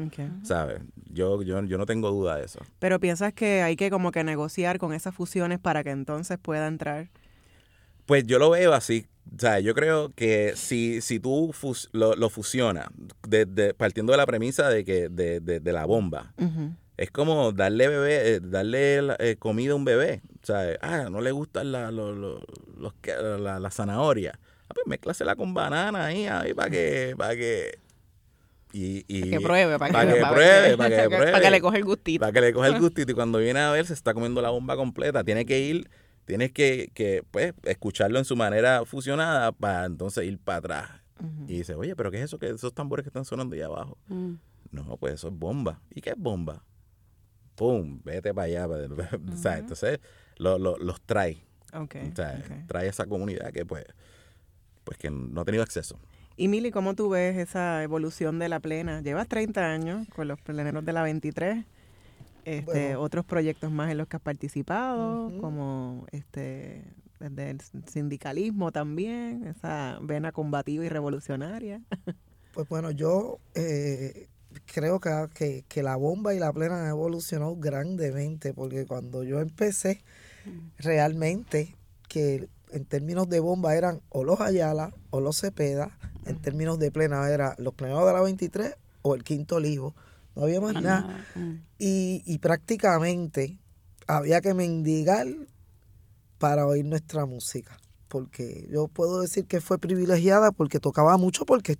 ¿Sabes? 0.43 0.81
Yo, 1.09 1.41
yo, 1.41 1.63
yo 1.63 1.77
no 1.79 1.85
tengo 1.87 2.11
duda 2.11 2.35
de 2.35 2.45
eso. 2.45 2.59
Pero 2.77 2.99
piensas 2.99 3.33
que 3.33 3.63
hay 3.63 3.75
que 3.75 3.89
como 3.89 4.11
que 4.11 4.23
negociar 4.23 4.77
con 4.77 4.93
esas 4.93 5.15
fusiones 5.15 5.57
para 5.57 5.83
que 5.83 5.89
entonces 5.89 6.37
pueda 6.37 6.67
entrar. 6.67 7.09
Pues 8.07 8.25
yo 8.25 8.39
lo 8.39 8.49
veo 8.49 8.73
así. 8.73 9.05
O 9.35 9.39
sea, 9.39 9.59
yo 9.59 9.75
creo 9.75 10.11
que 10.15 10.53
si, 10.55 11.01
si 11.01 11.19
tú 11.19 11.51
fus- 11.53 11.89
lo, 11.91 12.15
lo 12.15 12.29
fusionas, 12.29 12.87
desde- 13.27 13.73
partiendo 13.75 14.11
de 14.13 14.17
la 14.17 14.25
premisa 14.25 14.69
de 14.69 14.83
que 14.85 15.09
de, 15.09 15.39
de- 15.41 15.59
de 15.59 15.71
la 15.73 15.85
bomba, 15.85 16.33
es 16.97 17.11
como 17.11 17.51
darle 17.51 17.87
bebé, 17.89 18.35
eh, 18.35 18.39
darle 18.41 19.01
la- 19.03 19.17
eh, 19.19 19.35
comida 19.37 19.73
a 19.73 19.75
un 19.75 19.85
bebé. 19.85 20.21
O 20.41 20.45
sea, 20.45 20.77
ah, 20.81 21.09
no 21.11 21.19
le 21.21 21.31
gustan 21.31 21.71
la, 21.73 21.91
lo- 21.91 22.13
lo- 22.15 22.39
los 22.79 22.93
la, 23.39 23.59
la 23.59 23.69
zanahoria. 23.69 24.39
Ah, 24.69 24.73
pues 24.73 24.87
mezclasela 24.87 25.35
con 25.35 25.53
banana 25.53 26.05
ahí, 26.05 26.25
ahí 26.25 26.53
para 26.53 26.69
que, 26.69 27.13
para 27.17 27.35
que. 27.35 27.79
Y, 28.73 29.03
y- 29.07 29.21
Para 29.21 29.31
que 29.31 29.39
pruebe, 29.45 29.79
para, 29.79 29.91
para 29.93 30.13
que, 30.13 30.19
pruebe, 30.19 30.77
para 30.77 30.89
que 30.89 31.09
pruebe. 31.09 31.31
para 31.31 31.43
que 31.43 31.51
le 31.51 31.61
coge 31.61 31.77
el 31.79 31.83
gustito. 31.85 32.19
Para 32.21 32.31
que 32.31 32.41
le 32.41 32.53
coja 32.53 32.67
el 32.67 32.73
gustito 32.79 33.11
y 33.11 33.15
cuando 33.15 33.39
viene 33.39 33.59
a 33.59 33.71
ver 33.71 33.85
se 33.85 33.93
está 33.93 34.13
comiendo 34.13 34.41
la 34.41 34.49
bomba 34.49 34.75
completa. 34.77 35.23
Tiene 35.23 35.45
que 35.45 35.59
ir, 35.59 35.89
tienes 36.27 36.51
que, 36.51 36.91
que 36.93 37.23
pues, 37.31 37.53
escucharlo 37.63 38.19
en 38.19 38.25
su 38.25 38.35
manera 38.35 38.85
fusionada 38.85 39.51
para 39.53 39.85
entonces 39.85 40.25
ir 40.25 40.37
para 40.37 40.57
atrás. 40.59 40.89
Y 41.47 41.57
dice, 41.57 41.73
oye, 41.73 41.95
pero 41.95 42.11
¿qué 42.11 42.17
es 42.17 42.25
eso? 42.25 42.37
que 42.37 42.47
esos 42.49 42.71
tambores 42.75 43.03
que 43.03 43.09
están 43.09 43.25
sonando 43.25 43.55
ahí 43.55 43.61
abajo? 43.63 43.97
Mm. 44.07 44.33
No, 44.71 44.97
pues 44.97 45.15
eso 45.15 45.29
es 45.29 45.33
bomba. 45.33 45.81
¿Y 45.89 46.01
qué 46.01 46.11
es 46.11 46.15
bomba? 46.17 46.63
¡Pum! 47.55 48.01
Vete 48.03 48.33
para 48.35 48.45
allá. 48.45 48.67
para- 48.67 48.87
o 49.33 49.35
sea, 49.37 49.57
entonces 49.57 49.99
lo- 50.37 50.59
lo- 50.59 50.77
los 50.77 51.01
trae. 51.01 51.41
Ok. 51.73 51.95
O 52.11 52.15
sea, 52.15 52.43
trae 52.67 52.87
esa 52.87 53.07
comunidad 53.07 53.51
que 53.51 53.65
pues, 53.65 53.85
pues 54.83 54.97
que 54.99 55.09
no 55.09 55.41
ha 55.41 55.45
tenido 55.45 55.63
acceso. 55.63 55.99
Y 56.35 56.49
Mili, 56.49 56.69
¿cómo 56.69 56.93
tú 56.93 57.09
ves 57.09 57.35
esa 57.37 57.81
evolución 57.81 58.37
de 58.37 58.47
la 58.49 58.59
plena? 58.59 59.01
Llevas 59.01 59.27
30 59.27 59.65
años 59.71 60.07
con 60.15 60.27
los 60.27 60.39
pleneros 60.39 60.85
de 60.85 60.93
la 60.93 61.01
23. 61.01 61.65
Este, 62.47 62.63
Bueno. 62.63 63.01
otros 63.01 63.25
proyectos 63.25 63.69
más 63.71 63.91
en 63.91 63.97
los 63.97 64.07
que 64.07 64.15
has 64.15 64.21
participado, 64.21 65.37
como 65.41 66.05
este 66.13 66.81
desde 67.19 67.49
el 67.49 67.61
sindicalismo 67.87 68.71
también, 68.71 69.45
esa 69.47 69.99
vena 70.01 70.31
combativa 70.31 70.85
y 70.85 70.87
revolucionaria. 70.87 71.81
Pues 72.53 72.69
bueno, 72.69 72.89
yo 72.91 73.39
eh, 73.53 74.29
creo 74.73 75.01
que, 75.01 75.65
que, 75.67 75.83
la 75.83 75.97
bomba 75.97 76.33
y 76.33 76.39
la 76.39 76.53
plena 76.53 76.83
han 76.83 76.87
evolucionado 76.87 77.55
grandemente, 77.57 78.53
porque 78.53 78.85
cuando 78.85 79.23
yo 79.23 79.41
empecé, 79.41 80.01
realmente, 80.77 81.75
que 82.07 82.47
en 82.71 82.85
términos 82.85 83.27
de 83.27 83.41
bomba 83.41 83.75
eran 83.75 84.01
o 84.07 84.23
los 84.23 84.39
Ayala 84.39 84.93
o 85.09 85.19
los 85.19 85.41
Cepeda, 85.41 85.97
en 86.25 86.41
términos 86.41 86.79
de 86.79 86.91
plena 86.91 87.29
era 87.29 87.55
los 87.57 87.73
plenados 87.73 88.07
de 88.07 88.13
la 88.13 88.21
23 88.21 88.75
o 89.01 89.15
el 89.15 89.23
quinto 89.25 89.57
olivo, 89.57 89.93
no 90.37 90.43
había 90.43 90.61
más 90.61 90.81
nada. 90.81 91.25
Y, 91.79 92.21
y 92.25 92.37
prácticamente 92.37 93.59
había 94.05 94.39
que 94.39 94.53
mendigar 94.53 95.27
para 96.37 96.67
oír 96.67 96.85
nuestra 96.85 97.25
música, 97.25 97.77
porque 98.07 98.67
yo 98.71 98.87
puedo 98.87 99.21
decir 99.21 99.45
que 99.45 99.61
fue 99.61 99.79
privilegiada 99.79 100.51
porque 100.51 100.79
tocaba 100.79 101.17
mucho, 101.17 101.45
porque 101.45 101.77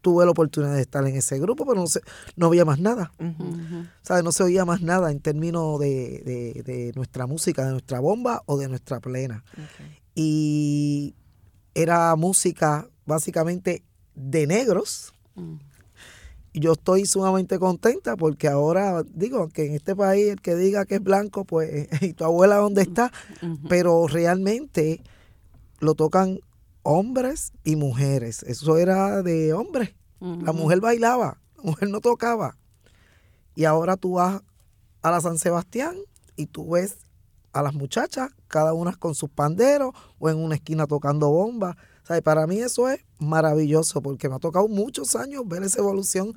tuve 0.00 0.24
la 0.24 0.30
oportunidad 0.30 0.74
de 0.74 0.80
estar 0.80 1.06
en 1.06 1.16
ese 1.16 1.38
grupo, 1.38 1.66
pero 1.66 1.80
no, 1.80 1.86
se, 1.86 2.00
no 2.36 2.46
había 2.46 2.64
más 2.64 2.80
nada. 2.80 3.12
No 3.18 4.32
se 4.32 4.42
oía 4.42 4.64
más 4.64 4.80
nada 4.80 5.10
en 5.10 5.20
términos 5.20 5.78
de, 5.78 6.92
nuestra 6.94 7.26
música, 7.26 7.66
de 7.66 7.72
nuestra 7.72 8.00
bomba 8.00 8.42
o 8.46 8.56
de 8.56 8.68
nuestra 8.68 9.00
plena. 9.00 9.44
Y 10.14 11.14
era 11.74 12.16
música 12.16 12.88
básicamente 13.04 13.84
de 14.14 14.46
negros. 14.46 15.12
Mm. 15.34 15.56
Yo 16.60 16.72
estoy 16.72 17.06
sumamente 17.06 17.58
contenta 17.58 18.16
porque 18.16 18.48
ahora 18.48 19.02
digo 19.14 19.48
que 19.48 19.66
en 19.66 19.74
este 19.74 19.94
país 19.94 20.28
el 20.28 20.40
que 20.40 20.54
diga 20.54 20.86
que 20.86 20.96
es 20.96 21.02
blanco, 21.02 21.44
pues, 21.44 21.88
¿y 22.02 22.12
tu 22.12 22.24
abuela 22.24 22.56
dónde 22.56 22.82
está? 22.82 23.12
Pero 23.68 24.06
realmente 24.06 25.02
lo 25.80 25.94
tocan 25.94 26.40
hombres 26.82 27.52
y 27.64 27.76
mujeres. 27.76 28.42
Eso 28.42 28.78
era 28.78 29.22
de 29.22 29.52
hombres. 29.52 29.94
La 30.20 30.52
mujer 30.52 30.80
bailaba, 30.80 31.38
la 31.56 31.62
mujer 31.62 31.90
no 31.90 32.00
tocaba. 32.00 32.56
Y 33.54 33.64
ahora 33.66 33.96
tú 33.96 34.14
vas 34.14 34.42
a 35.02 35.10
la 35.10 35.20
San 35.20 35.38
Sebastián 35.38 35.96
y 36.34 36.46
tú 36.46 36.70
ves 36.70 36.98
a 37.52 37.62
las 37.62 37.74
muchachas, 37.74 38.30
cada 38.48 38.72
una 38.72 38.94
con 38.94 39.14
sus 39.14 39.30
panderos 39.30 39.92
o 40.18 40.28
en 40.28 40.38
una 40.38 40.56
esquina 40.56 40.86
tocando 40.86 41.30
bombas. 41.30 41.76
O 42.08 42.22
para 42.22 42.46
mí 42.46 42.58
eso 42.58 42.88
es 42.88 43.04
maravilloso 43.18 44.00
porque 44.00 44.28
me 44.28 44.36
ha 44.36 44.38
tocado 44.38 44.68
muchos 44.68 45.16
años 45.16 45.42
ver 45.46 45.62
esa 45.62 45.80
evolución 45.80 46.34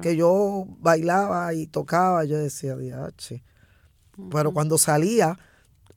que 0.00 0.16
yo 0.16 0.66
bailaba 0.80 1.52
y 1.54 1.66
tocaba. 1.66 2.24
Yo 2.24 2.38
decía, 2.38 2.76
diache. 2.76 3.42
Pero 4.30 4.52
cuando 4.52 4.78
salía, 4.78 5.38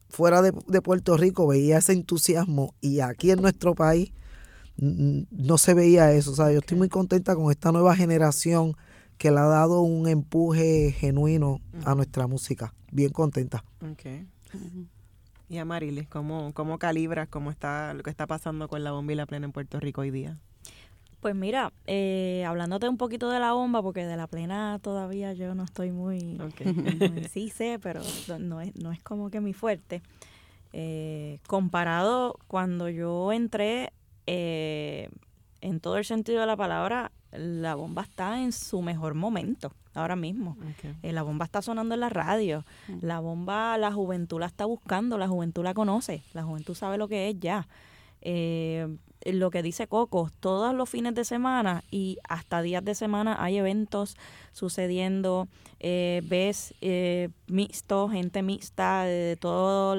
fuera 0.10 0.42
de, 0.42 0.82
Puerto 0.82 1.18
Rico 1.18 1.48
veía 1.48 1.78
ese 1.78 1.94
entusiasmo 1.94 2.74
y 2.82 3.00
aquí 3.00 3.32
en 3.32 3.42
nuestro 3.42 3.76
país 3.76 4.12
no 4.78 5.58
se 5.58 5.74
veía 5.74 6.12
eso. 6.12 6.32
O 6.32 6.36
sea, 6.36 6.52
yo 6.52 6.60
estoy 6.60 6.78
muy 6.78 6.90
contenta 6.90 7.36
con 7.36 7.52
esta 7.52 7.72
nueva 7.72 7.96
generación 7.96 8.76
que 9.18 9.32
le 9.32 9.40
ha 9.40 9.46
dado 9.46 9.82
un 9.82 10.08
empuje 10.08 10.92
genuino 10.92 11.62
a 11.86 11.96
nuestra 11.96 12.28
música. 12.28 12.74
Bien 12.92 13.12
contenta. 13.12 13.64
Okay. 13.94 14.28
Y 15.48 15.58
Amarilis, 15.60 16.08
¿cómo, 16.08 16.54
¿cómo 16.54 16.80
calibras 16.80 17.28
cómo 17.28 17.52
está 17.52 17.94
lo 17.94 18.04
que 18.04 18.10
está 18.10 18.26
pasando 18.26 18.68
con 18.68 18.84
la 18.84 18.92
bomba 18.92 19.14
y 19.14 19.16
la 19.16 19.26
plena 19.26 19.46
en 19.46 19.52
Puerto 19.52 19.80
Rico 19.80 20.02
hoy 20.02 20.12
día? 20.12 20.38
Pues 21.22 21.36
mira, 21.36 21.72
eh, 21.88 22.44
hablándote 22.48 22.90
un 22.90 22.98
poquito 22.98 23.30
de 23.30 23.40
la 23.40 23.54
bomba, 23.54 23.82
porque 23.82 24.06
de 24.06 24.18
la 24.18 24.28
plena 24.28 24.80
todavía 24.82 25.34
yo 25.34 25.56
no 25.56 25.64
estoy 25.64 25.92
muy... 25.92 26.40
sí 27.32 27.50
sé, 27.50 27.80
pero 27.82 28.02
no 28.40 28.62
es, 28.62 28.76
no 28.76 28.92
es 28.92 29.02
como 29.02 29.30
que 29.30 29.42
mi 29.42 29.54
fuerte. 29.54 30.02
Eh, 30.74 31.40
comparado 31.48 32.38
cuando 32.48 32.90
yo 32.90 33.32
entré, 33.32 33.94
eh, 34.28 35.10
en 35.62 35.80
todo 35.80 35.98
el 35.98 36.06
sentido 36.06 36.42
de 36.42 36.48
la 36.48 36.58
palabra, 36.58 37.12
la 37.38 37.76
bomba 37.76 38.04
está 38.04 38.42
en 38.42 38.52
su 38.52 38.82
mejor 38.82 39.14
momento 39.14 39.72
ahora 39.94 40.16
mismo. 40.16 40.58
la 41.02 41.24
bomba 41.24 41.46
está 41.46 41.62
sonando 41.62 41.94
en 41.96 42.02
la 42.02 42.10
radio. 42.10 42.66
La 43.02 43.20
bomba, 43.20 43.78
la 43.78 43.92
juventud 43.92 44.40
la 44.40 44.48
está 44.48 44.66
buscando, 44.66 45.18
la 45.18 45.28
juventud 45.28 45.64
la 45.64 45.74
conoce, 45.74 46.24
la 46.34 46.44
juventud 46.44 46.76
sabe 46.76 46.98
lo 46.98 47.08
que 47.08 47.30
es 47.30 47.40
ya. 47.40 47.68
Eh, 48.22 48.98
lo 49.26 49.50
que 49.52 49.64
dice 49.64 49.88
Coco, 49.88 50.30
todos 50.40 50.74
los 50.74 50.90
fines 50.90 51.16
de 51.16 51.26
semana 51.26 51.84
y 51.90 52.18
hasta 52.28 52.62
días 52.62 52.86
de 52.86 52.96
semana 52.96 53.36
hay 53.40 53.58
eventos 53.58 54.18
sucediendo, 54.54 55.48
eh, 55.80 56.22
ves 56.26 56.74
eh, 56.82 57.30
mixto, 57.48 58.08
gente 58.10 58.44
mixta, 58.44 59.04
de 59.04 59.36
todo, 59.36 59.96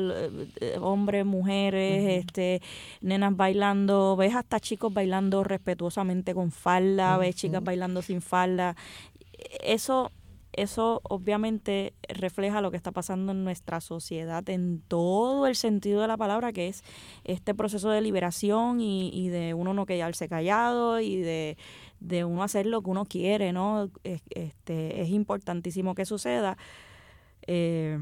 eh, 0.61 0.79
hombres, 0.81 1.27
mujeres, 1.27 2.25
este, 2.25 2.63
nenas 3.01 3.37
bailando, 3.37 4.17
ves 4.17 4.35
hasta 4.35 4.61
chicos 4.61 4.95
bailando 4.95 5.45
respetuosamente 5.45 6.35
con 6.35 6.53
falda, 6.53 7.19
ves 7.19 7.37
chicas 7.37 7.63
bailando 7.63 8.03
sin 8.03 8.23
falda. 8.23 8.77
Eso 9.61 10.11
eso 10.53 11.01
obviamente 11.05 11.93
refleja 12.09 12.61
lo 12.61 12.71
que 12.71 12.77
está 12.77 12.91
pasando 12.91 13.33
en 13.33 13.45
nuestra 13.45 13.81
sociedad 13.81 14.49
en 14.49 14.81
todo 14.89 15.47
el 15.47 15.55
sentido 15.55 16.01
de 16.01 16.09
la 16.09 16.17
palabra, 16.17 16.53
que 16.53 16.69
es 16.69 16.83
este 17.25 17.55
proceso 17.55 17.91
de 17.91 18.01
liberación 18.01 18.81
y, 18.81 19.29
de 19.29 19.55
uno 19.55 19.75
no 19.75 19.87
quedarse 19.87 20.29
callado 20.29 21.01
y 21.01 21.17
de, 21.17 21.57
uno 22.25 22.43
hacer 22.43 22.67
lo 22.67 22.83
que 22.83 22.91
uno 22.91 23.05
quiere, 23.05 23.53
¿no? 23.53 23.91
Es, 24.05 24.23
este, 24.31 25.03
es 25.03 25.11
importantísimo 25.11 25.95
que 25.95 26.07
suceda. 26.07 26.57
Eh, 27.47 27.99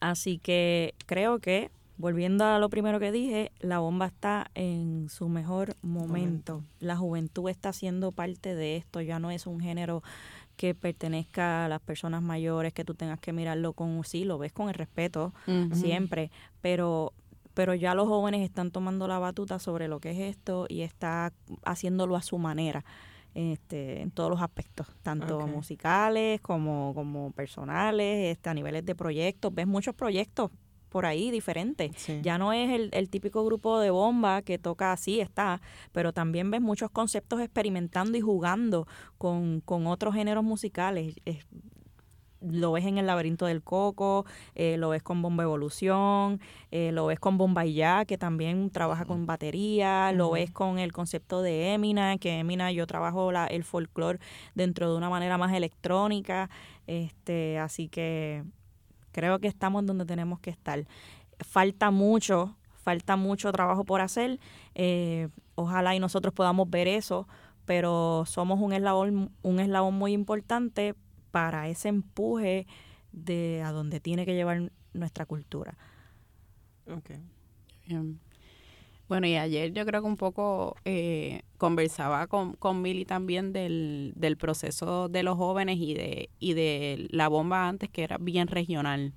así 0.00 0.38
que 0.38 0.94
creo 1.06 1.38
que, 1.38 1.70
volviendo 1.96 2.44
a 2.44 2.58
lo 2.58 2.68
primero 2.68 2.98
que 2.98 3.12
dije, 3.12 3.52
la 3.60 3.78
bomba 3.78 4.06
está 4.06 4.50
en 4.54 5.08
su 5.08 5.28
mejor 5.28 5.76
momento. 5.82 6.64
La 6.80 6.96
juventud 6.96 7.48
está 7.48 7.72
siendo 7.72 8.12
parte 8.12 8.54
de 8.54 8.76
esto, 8.76 9.00
ya 9.00 9.18
no 9.18 9.30
es 9.30 9.46
un 9.46 9.60
género 9.60 10.02
que 10.56 10.74
pertenezca 10.74 11.64
a 11.64 11.68
las 11.68 11.80
personas 11.80 12.22
mayores, 12.22 12.72
que 12.72 12.84
tú 12.84 12.94
tengas 12.94 13.20
que 13.20 13.32
mirarlo 13.32 13.72
con, 13.72 14.02
sí, 14.04 14.24
lo 14.24 14.38
ves 14.38 14.52
con 14.52 14.68
el 14.68 14.74
respeto 14.74 15.34
siempre, 15.72 16.30
pero 16.60 17.12
pero 17.54 17.72
ya 17.74 17.94
los 17.94 18.08
jóvenes 18.08 18.42
están 18.42 18.72
tomando 18.72 19.06
la 19.06 19.20
batuta 19.20 19.60
sobre 19.60 19.86
lo 19.86 20.00
que 20.00 20.10
es 20.10 20.18
esto 20.18 20.66
y 20.68 20.82
está 20.82 21.32
haciéndolo 21.64 22.16
a 22.16 22.22
su 22.22 22.36
manera. 22.38 22.84
Este, 23.34 24.00
en 24.00 24.12
todos 24.12 24.30
los 24.30 24.40
aspectos, 24.40 24.86
tanto 25.02 25.44
musicales 25.48 26.40
como, 26.40 26.92
como 26.94 27.32
personales, 27.32 28.32
este, 28.36 28.50
a 28.50 28.54
niveles 28.54 28.84
de 28.84 28.94
proyectos. 28.94 29.52
Ves 29.52 29.66
muchos 29.66 29.94
proyectos 29.94 30.52
por 30.94 31.06
ahí 31.06 31.32
diferente. 31.32 31.90
Ya 32.22 32.38
no 32.38 32.52
es 32.52 32.70
el, 32.70 32.88
el, 32.92 33.10
típico 33.10 33.44
grupo 33.44 33.80
de 33.80 33.90
bomba 33.90 34.42
que 34.42 34.60
toca 34.60 34.92
así, 34.92 35.18
está, 35.18 35.60
pero 35.90 36.12
también 36.12 36.52
ves 36.52 36.60
muchos 36.60 36.88
conceptos 36.88 37.40
experimentando 37.40 38.16
y 38.16 38.20
jugando 38.20 38.86
con, 39.18 39.60
con 39.60 39.88
otros 39.88 40.14
géneros 40.14 40.44
musicales. 40.44 41.16
lo 42.40 42.70
ves 42.70 42.84
en 42.84 42.98
el 42.98 43.08
laberinto 43.08 43.46
del 43.46 43.60
coco, 43.64 44.24
eh, 44.54 44.76
lo 44.76 44.90
ves 44.90 45.02
con 45.02 45.20
Bomba 45.20 45.42
Evolución, 45.42 46.40
eh, 46.70 46.92
lo 46.92 47.06
ves 47.06 47.18
con 47.18 47.38
Bomba 47.38 47.64
Ya, 47.64 48.04
que 48.04 48.16
también 48.16 48.70
trabaja 48.70 49.04
con 49.04 49.26
batería, 49.26 50.12
lo 50.12 50.30
ves 50.30 50.52
con 50.52 50.78
el 50.78 50.92
concepto 50.92 51.42
de 51.42 51.74
Emina, 51.74 52.18
que 52.18 52.38
Emina 52.38 52.70
yo 52.70 52.86
trabajo 52.86 53.32
la, 53.32 53.48
el 53.48 53.64
folclore 53.64 54.20
dentro 54.54 54.88
de 54.92 54.96
una 54.96 55.10
manera 55.10 55.38
más 55.38 55.52
electrónica, 55.54 56.50
este, 56.86 57.58
así 57.58 57.88
que 57.88 58.44
Creo 59.14 59.38
que 59.38 59.46
estamos 59.46 59.86
donde 59.86 60.04
tenemos 60.04 60.40
que 60.40 60.50
estar. 60.50 60.84
Falta 61.38 61.92
mucho, 61.92 62.56
falta 62.82 63.14
mucho 63.14 63.52
trabajo 63.52 63.84
por 63.84 64.00
hacer. 64.00 64.40
Eh, 64.74 65.28
ojalá 65.54 65.94
y 65.94 66.00
nosotros 66.00 66.34
podamos 66.34 66.68
ver 66.68 66.88
eso, 66.88 67.28
pero 67.64 68.24
somos 68.26 68.60
un 68.60 68.72
eslabón, 68.72 69.30
un 69.42 69.60
eslabón 69.60 69.94
muy 69.94 70.12
importante 70.12 70.96
para 71.30 71.68
ese 71.68 71.90
empuje 71.90 72.66
de 73.12 73.62
a 73.64 73.70
donde 73.70 74.00
tiene 74.00 74.26
que 74.26 74.34
llevar 74.34 74.72
nuestra 74.94 75.26
cultura. 75.26 75.78
Okay. 76.88 77.20
Bueno, 79.08 79.26
y 79.26 79.36
ayer 79.36 79.72
yo 79.72 79.84
creo 79.84 80.00
que 80.00 80.08
un 80.08 80.16
poco 80.16 80.76
eh, 80.84 81.42
conversaba 81.58 82.26
con, 82.26 82.54
con 82.54 82.80
Milly 82.80 83.04
también 83.04 83.52
del, 83.52 84.12
del 84.16 84.36
proceso 84.36 85.08
de 85.08 85.22
los 85.22 85.36
jóvenes 85.36 85.78
y 85.78 85.94
de, 85.94 86.30
y 86.38 86.54
de 86.54 87.08
la 87.10 87.28
bomba 87.28 87.68
antes 87.68 87.90
que 87.90 88.02
era 88.02 88.18
bien 88.18 88.48
regional. 88.48 89.12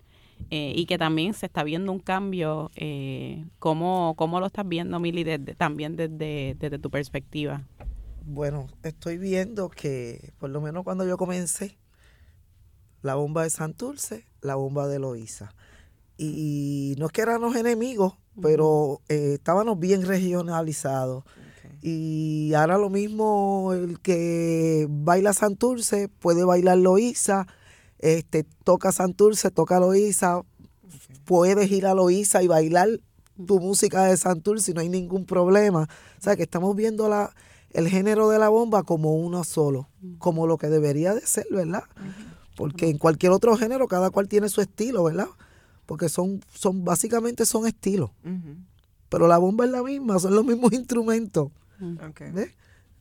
Eh, 0.49 0.73
y 0.75 0.85
que 0.85 0.97
también 0.97 1.33
se 1.33 1.47
está 1.47 1.63
viendo 1.63 1.91
un 1.91 1.99
cambio. 1.99 2.71
Eh, 2.75 3.45
¿cómo, 3.59 4.13
¿Cómo 4.15 4.39
lo 4.39 4.45
estás 4.45 4.67
viendo, 4.67 4.99
Mili, 4.99 5.23
desde, 5.23 5.55
también 5.55 5.95
desde, 5.95 6.55
desde 6.59 6.79
tu 6.79 6.89
perspectiva? 6.89 7.63
Bueno, 8.23 8.67
estoy 8.83 9.17
viendo 9.17 9.69
que, 9.69 10.33
por 10.37 10.49
lo 10.49 10.61
menos 10.61 10.83
cuando 10.83 11.07
yo 11.07 11.17
comencé, 11.17 11.77
la 13.01 13.15
bomba 13.15 13.43
de 13.43 13.49
Santurce, 13.49 14.25
la 14.41 14.55
bomba 14.55 14.87
de 14.87 14.99
Loíza. 14.99 15.53
Y 16.17 16.95
no 16.97 17.07
es 17.07 17.11
que 17.11 17.21
éramos 17.21 17.55
enemigos, 17.55 18.13
pero 18.41 19.01
eh, 19.09 19.33
estábamos 19.35 19.79
bien 19.79 20.05
regionalizados. 20.05 21.23
Y 21.81 22.53
ahora 22.55 22.77
lo 22.77 22.89
mismo, 22.89 23.73
el 23.73 23.99
que 23.99 24.87
baila 24.89 25.33
Santurce 25.33 26.09
puede 26.09 26.43
bailar 26.43 26.79
Loíza, 26.79 27.47
este, 27.99 28.45
toca 28.63 28.91
Santurce, 28.91 29.51
toca 29.51 29.79
Loíza, 29.79 30.41
puedes 31.25 31.71
ir 31.71 31.85
a 31.85 31.93
Loíza 31.93 32.41
y 32.41 32.47
bailar 32.47 32.89
tu 33.45 33.59
música 33.59 34.05
de 34.05 34.17
Santurce 34.17 34.73
no 34.73 34.81
hay 34.81 34.89
ningún 34.89 35.25
problema. 35.25 35.83
O 35.83 36.21
sea, 36.21 36.35
que 36.35 36.43
estamos 36.43 36.75
viendo 36.75 37.07
la, 37.07 37.33
el 37.71 37.87
género 37.87 38.29
de 38.29 38.39
la 38.39 38.49
bomba 38.49 38.83
como 38.83 39.15
uno 39.15 39.43
solo, 39.43 39.89
como 40.17 40.47
lo 40.47 40.57
que 40.57 40.67
debería 40.67 41.13
de 41.13 41.21
ser, 41.21 41.45
¿verdad? 41.51 41.83
Porque 42.55 42.89
en 42.89 42.97
cualquier 42.97 43.31
otro 43.31 43.55
género 43.55 43.87
cada 43.87 44.09
cual 44.09 44.27
tiene 44.27 44.49
su 44.49 44.61
estilo, 44.61 45.03
¿verdad? 45.03 45.27
Porque 45.87 46.09
son, 46.09 46.41
son 46.53 46.85
básicamente 46.85 47.47
son 47.47 47.65
estilos. 47.65 48.11
Pero 49.09 49.27
la 49.27 49.39
bomba 49.39 49.65
es 49.65 49.71
la 49.71 49.81
misma, 49.81 50.19
son 50.19 50.35
los 50.35 50.45
mismos 50.45 50.71
instrumentos. 50.73 51.49
Okay. 52.09 52.31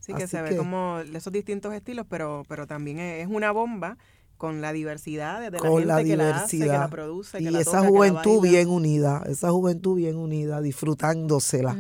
Sí, 0.01 0.15
que 0.15 0.27
se 0.27 0.41
ve 0.41 0.57
como 0.57 1.01
esos 1.01 1.33
distintos 1.33 1.75
estilos, 1.75 2.07
pero, 2.09 2.45
pero 2.49 2.67
también 2.67 2.99
es 2.99 3.27
una 3.29 3.51
bomba 3.51 3.99
con 4.37 4.61
la 4.61 4.73
diversidad 4.73 5.41
de 5.41 5.51
la 5.51 5.59
gente 5.59 6.05
que 6.05 6.17
la 6.17 6.37
hace, 6.37 6.59
que 6.59 6.67
la 6.67 6.89
produce, 6.89 7.43
y 7.43 7.49
esa 7.57 7.85
juventud 7.87 8.43
bien 8.43 8.69
unida, 8.69 9.25
esa 9.27 9.51
juventud 9.51 9.97
bien 9.97 10.17
unida, 10.17 10.61
disfrutándosela, 10.61 11.77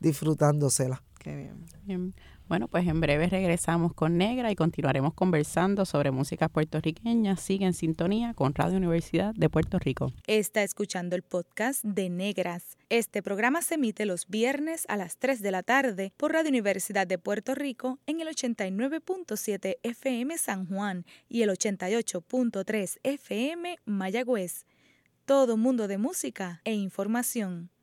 disfrutándosela. 0.00 1.02
Qué 1.18 1.52
bien. 1.86 2.14
Bueno, 2.46 2.68
pues 2.68 2.86
en 2.86 3.00
breve 3.00 3.26
regresamos 3.26 3.94
con 3.94 4.18
Negra 4.18 4.50
y 4.50 4.54
continuaremos 4.54 5.14
conversando 5.14 5.86
sobre 5.86 6.10
música 6.10 6.50
puertorriqueña. 6.50 7.36
Sigue 7.36 7.64
en 7.64 7.72
sintonía 7.72 8.34
con 8.34 8.54
Radio 8.54 8.76
Universidad 8.76 9.34
de 9.34 9.48
Puerto 9.48 9.78
Rico. 9.78 10.12
Está 10.26 10.62
escuchando 10.62 11.16
el 11.16 11.22
podcast 11.22 11.82
de 11.82 12.10
Negras. 12.10 12.76
Este 12.90 13.22
programa 13.22 13.62
se 13.62 13.76
emite 13.76 14.04
los 14.04 14.28
viernes 14.28 14.84
a 14.88 14.98
las 14.98 15.16
3 15.16 15.40
de 15.40 15.50
la 15.50 15.62
tarde 15.62 16.12
por 16.18 16.32
Radio 16.32 16.50
Universidad 16.50 17.06
de 17.06 17.16
Puerto 17.16 17.54
Rico 17.54 17.98
en 18.06 18.20
el 18.20 18.28
89.7 18.28 19.78
FM 19.82 20.36
San 20.36 20.66
Juan 20.66 21.06
y 21.30 21.42
el 21.42 21.50
88.3 21.50 22.98
FM 23.02 23.78
Mayagüez. 23.86 24.66
Todo 25.24 25.56
mundo 25.56 25.88
de 25.88 25.96
música 25.96 26.60
e 26.64 26.74
información. 26.74 27.73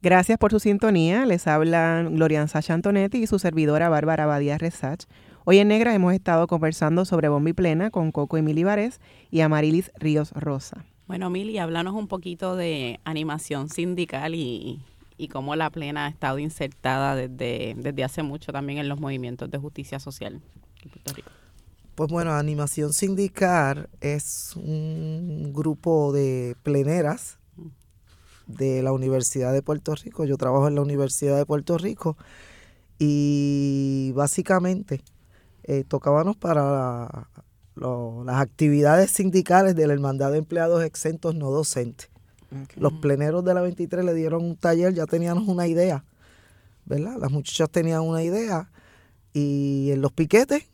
Gracias 0.00 0.38
por 0.38 0.52
su 0.52 0.60
sintonía. 0.60 1.26
Les 1.26 1.48
hablan 1.48 2.14
Glorian 2.14 2.46
Sacha 2.46 2.72
Antonetti 2.72 3.18
y 3.18 3.26
su 3.26 3.40
servidora 3.40 3.88
Bárbara 3.88 4.26
Badía 4.26 4.56
Resach. 4.56 5.06
Hoy 5.44 5.58
en 5.58 5.66
Negra 5.66 5.92
hemos 5.92 6.14
estado 6.14 6.46
conversando 6.46 7.04
sobre 7.04 7.28
Bombi 7.28 7.52
Plena 7.52 7.90
con 7.90 8.12
Coco 8.12 8.36
Emily 8.36 8.62
Vares 8.62 9.00
y 9.32 9.40
Amarilis 9.40 9.90
Ríos 9.96 10.30
Rosa. 10.32 10.84
Bueno, 11.08 11.30
Mili, 11.30 11.58
háblanos 11.58 11.94
un 11.94 12.06
poquito 12.06 12.54
de 12.54 13.00
animación 13.04 13.70
sindical 13.70 14.36
y, 14.36 14.80
cómo 15.32 15.56
la 15.56 15.68
plena 15.70 16.06
ha 16.06 16.08
estado 16.10 16.38
insertada 16.38 17.16
desde, 17.16 17.74
desde 17.76 18.04
hace 18.04 18.22
mucho 18.22 18.52
también 18.52 18.78
en 18.78 18.88
los 18.88 19.00
movimientos 19.00 19.50
de 19.50 19.58
justicia 19.58 19.98
social 19.98 20.40
en 20.84 20.90
Puerto 20.90 21.12
Rico. 21.12 21.30
Pues 21.96 22.08
bueno, 22.08 22.34
Animación 22.34 22.92
Sindical 22.92 23.88
es 24.00 24.54
un 24.54 25.52
grupo 25.52 26.12
de 26.12 26.54
pleneras 26.62 27.37
de 28.48 28.82
la 28.82 28.92
Universidad 28.92 29.52
de 29.52 29.62
Puerto 29.62 29.94
Rico. 29.94 30.24
Yo 30.24 30.36
trabajo 30.36 30.66
en 30.66 30.74
la 30.74 30.80
Universidad 30.80 31.36
de 31.36 31.46
Puerto 31.46 31.78
Rico 31.78 32.16
y 32.98 34.12
básicamente 34.16 35.02
eh, 35.62 35.84
tocábamos 35.86 36.36
para 36.36 37.28
las 37.76 38.40
actividades 38.40 39.12
sindicales 39.12 39.76
de 39.76 39.86
la 39.86 39.92
Hermandad 39.92 40.32
de 40.32 40.38
Empleados 40.38 40.82
Exentos 40.82 41.34
No 41.36 41.50
Docentes. 41.50 42.08
Los 42.76 42.94
pleneros 42.94 43.44
de 43.44 43.54
la 43.54 43.60
23 43.60 44.04
le 44.04 44.14
dieron 44.14 44.42
un 44.42 44.56
taller, 44.56 44.94
ya 44.94 45.04
teníamos 45.04 45.46
una 45.48 45.66
idea, 45.66 46.04
¿verdad? 46.86 47.16
Las 47.20 47.30
muchachas 47.30 47.68
tenían 47.70 48.00
una 48.00 48.22
idea 48.22 48.70
y 49.34 49.90
en 49.92 50.00
los 50.00 50.12
piquetes, 50.12 50.64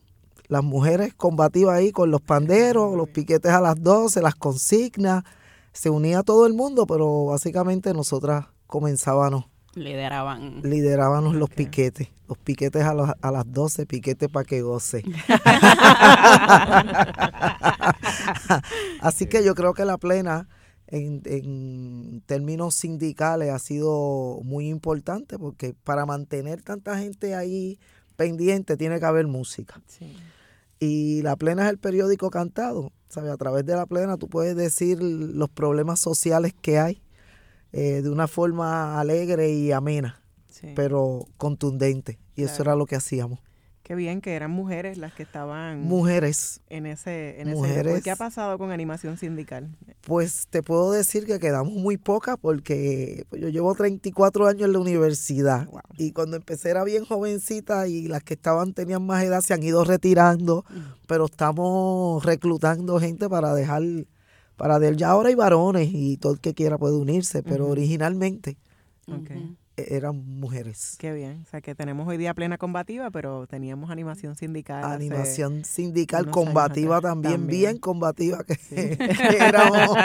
las 0.47 0.63
mujeres 0.63 1.13
combativas 1.15 1.77
ahí 1.77 1.91
con 1.91 2.13
los 2.13 2.21
panderos, 2.21 2.97
los 2.97 3.09
piquetes 3.09 3.51
a 3.51 3.61
las 3.61 3.83
12, 3.83 4.23
las 4.23 4.37
consignas, 4.37 5.25
se 5.75 5.91
unía 5.91 6.23
todo 6.23 6.47
el 6.47 6.55
mundo, 6.55 6.87
pero 6.87 7.27
básicamente 7.27 7.93
nosotras 7.93 8.47
comenzábamos. 8.67 9.45
Lideraban. 9.75 10.63
Liderábamos 10.63 11.35
los 11.35 11.51
piquetes. 11.51 12.09
Los 12.29 12.39
piquetes 12.39 12.85
a, 12.85 12.93
a 12.93 13.33
las 13.33 13.53
12, 13.53 13.85
piquete 13.85 14.29
para 14.29 14.45
que 14.45 14.63
goce. 14.63 15.03
Así 19.01 19.27
que 19.27 19.45
yo 19.45 19.57
creo 19.57 19.75
que 19.75 19.85
la 19.85 19.99
plena, 19.99 20.49
en, 20.87 21.23
en, 21.25 22.23
términos 22.25 22.77
sindicales, 22.77 23.51
ha 23.51 23.59
sido 23.59 24.41
muy 24.45 24.69
importante 24.69 25.41
porque 25.41 25.75
para 25.75 26.07
mantener 26.07 26.63
tanta 26.63 26.97
gente 26.99 27.35
ahí 27.35 27.81
pendiente 28.15 28.77
tiene 28.77 29.01
que 29.01 29.07
haber 29.07 29.27
música. 29.27 29.83
Y 30.79 31.23
la 31.23 31.37
plena 31.37 31.65
es 31.65 31.71
el 31.71 31.79
periódico 31.79 32.31
cantado. 32.31 32.93
A 33.17 33.37
través 33.37 33.65
de 33.65 33.77
la 33.77 33.87
plena 33.87 34.17
tú 34.17 34.29
puedes 34.29 34.57
decir 34.57 35.01
los 35.01 35.49
problemas 35.49 36.01
sociales 36.01 36.53
que 36.61 36.79
hay 36.79 37.01
eh, 37.73 38.03
de 38.03 38.11
una 38.11 38.27
forma 38.27 39.01
alegre 39.01 39.53
y 39.53 39.73
amena, 39.73 40.21
pero 40.75 41.27
contundente. 41.37 42.19
Y 42.35 42.43
eso 42.43 42.63
era 42.63 42.75
lo 42.75 42.87
que 42.87 42.97
hacíamos. 42.97 43.39
Qué 43.85 43.95
bien 43.95 44.23
que 44.23 44.33
eran 44.33 44.51
mujeres 44.51 44.97
las 44.97 45.13
que 45.13 45.23
estaban 45.23 45.83
mujeres. 45.83 46.63
en 46.71 46.87
ese 46.87 47.43
en 47.43 47.51
mujeres, 47.51 48.03
¿Qué 48.03 48.11
ha 48.11 48.17
pasado 48.17 48.57
con 48.57 48.71
animación 48.71 49.19
sindical? 49.19 49.69
Pues 50.01 50.47
te 50.49 50.63
puedo 50.63 50.91
decir 50.91 51.27
que 51.27 51.39
quedamos 51.39 51.75
muy 51.75 51.99
pocas 51.99 52.39
porque 52.41 53.27
yo 53.31 53.51
llevo 53.51 53.75
34 53.75 54.47
años 54.47 54.63
en 54.63 54.73
la 54.73 54.79
universidad. 54.79 55.69
Y 55.99 56.13
cuando 56.13 56.39
empecé 56.39 56.71
era 56.71 56.83
bien 56.83 57.05
jovencita 57.05 57.87
y 57.87 58.09
las 58.09 58.23
que 58.23 58.35
estaban 58.35 58.73
tenían 58.73 59.05
más 59.05 59.23
edad 59.23 59.43
se 59.43 59.53
han 59.53 59.63
ido 59.63 59.85
retirando, 59.85 60.65
mm. 60.71 61.05
pero 61.07 61.27
estamos 61.27 62.25
reclutando 62.25 62.99
gente 62.99 63.29
para 63.29 63.53
dejar 63.53 63.83
para 64.57 64.79
de 64.79 64.97
ya 64.97 65.11
ahora 65.11 65.29
hay 65.29 65.35
varones 65.35 65.91
y 65.93 66.17
todo 66.17 66.33
el 66.33 66.41
que 66.41 66.55
quiera 66.55 66.79
puede 66.79 66.97
unirse, 66.97 67.43
pero 67.43 67.67
originalmente. 67.67 68.57
E-, 69.07 69.57
eran 69.77 70.17
mujeres. 70.39 70.97
Qué 70.99 71.13
bien. 71.13 71.43
O 71.43 71.51
sea, 71.51 71.61
que 71.61 71.75
tenemos 71.75 72.07
hoy 72.07 72.17
día 72.17 72.35
plena 72.35 72.59
combativa, 72.59 73.11
pero 73.11 73.47
teníamos 73.47 73.91
animación 73.91 74.37
sindical. 74.37 74.85
Animación 74.85 75.65
sindical 75.65 76.31
combativa 76.31 77.01
también, 77.01 77.47
bien 77.47 77.79
combativa 77.79 78.45
que, 78.45 78.57
éramos. 79.41 79.97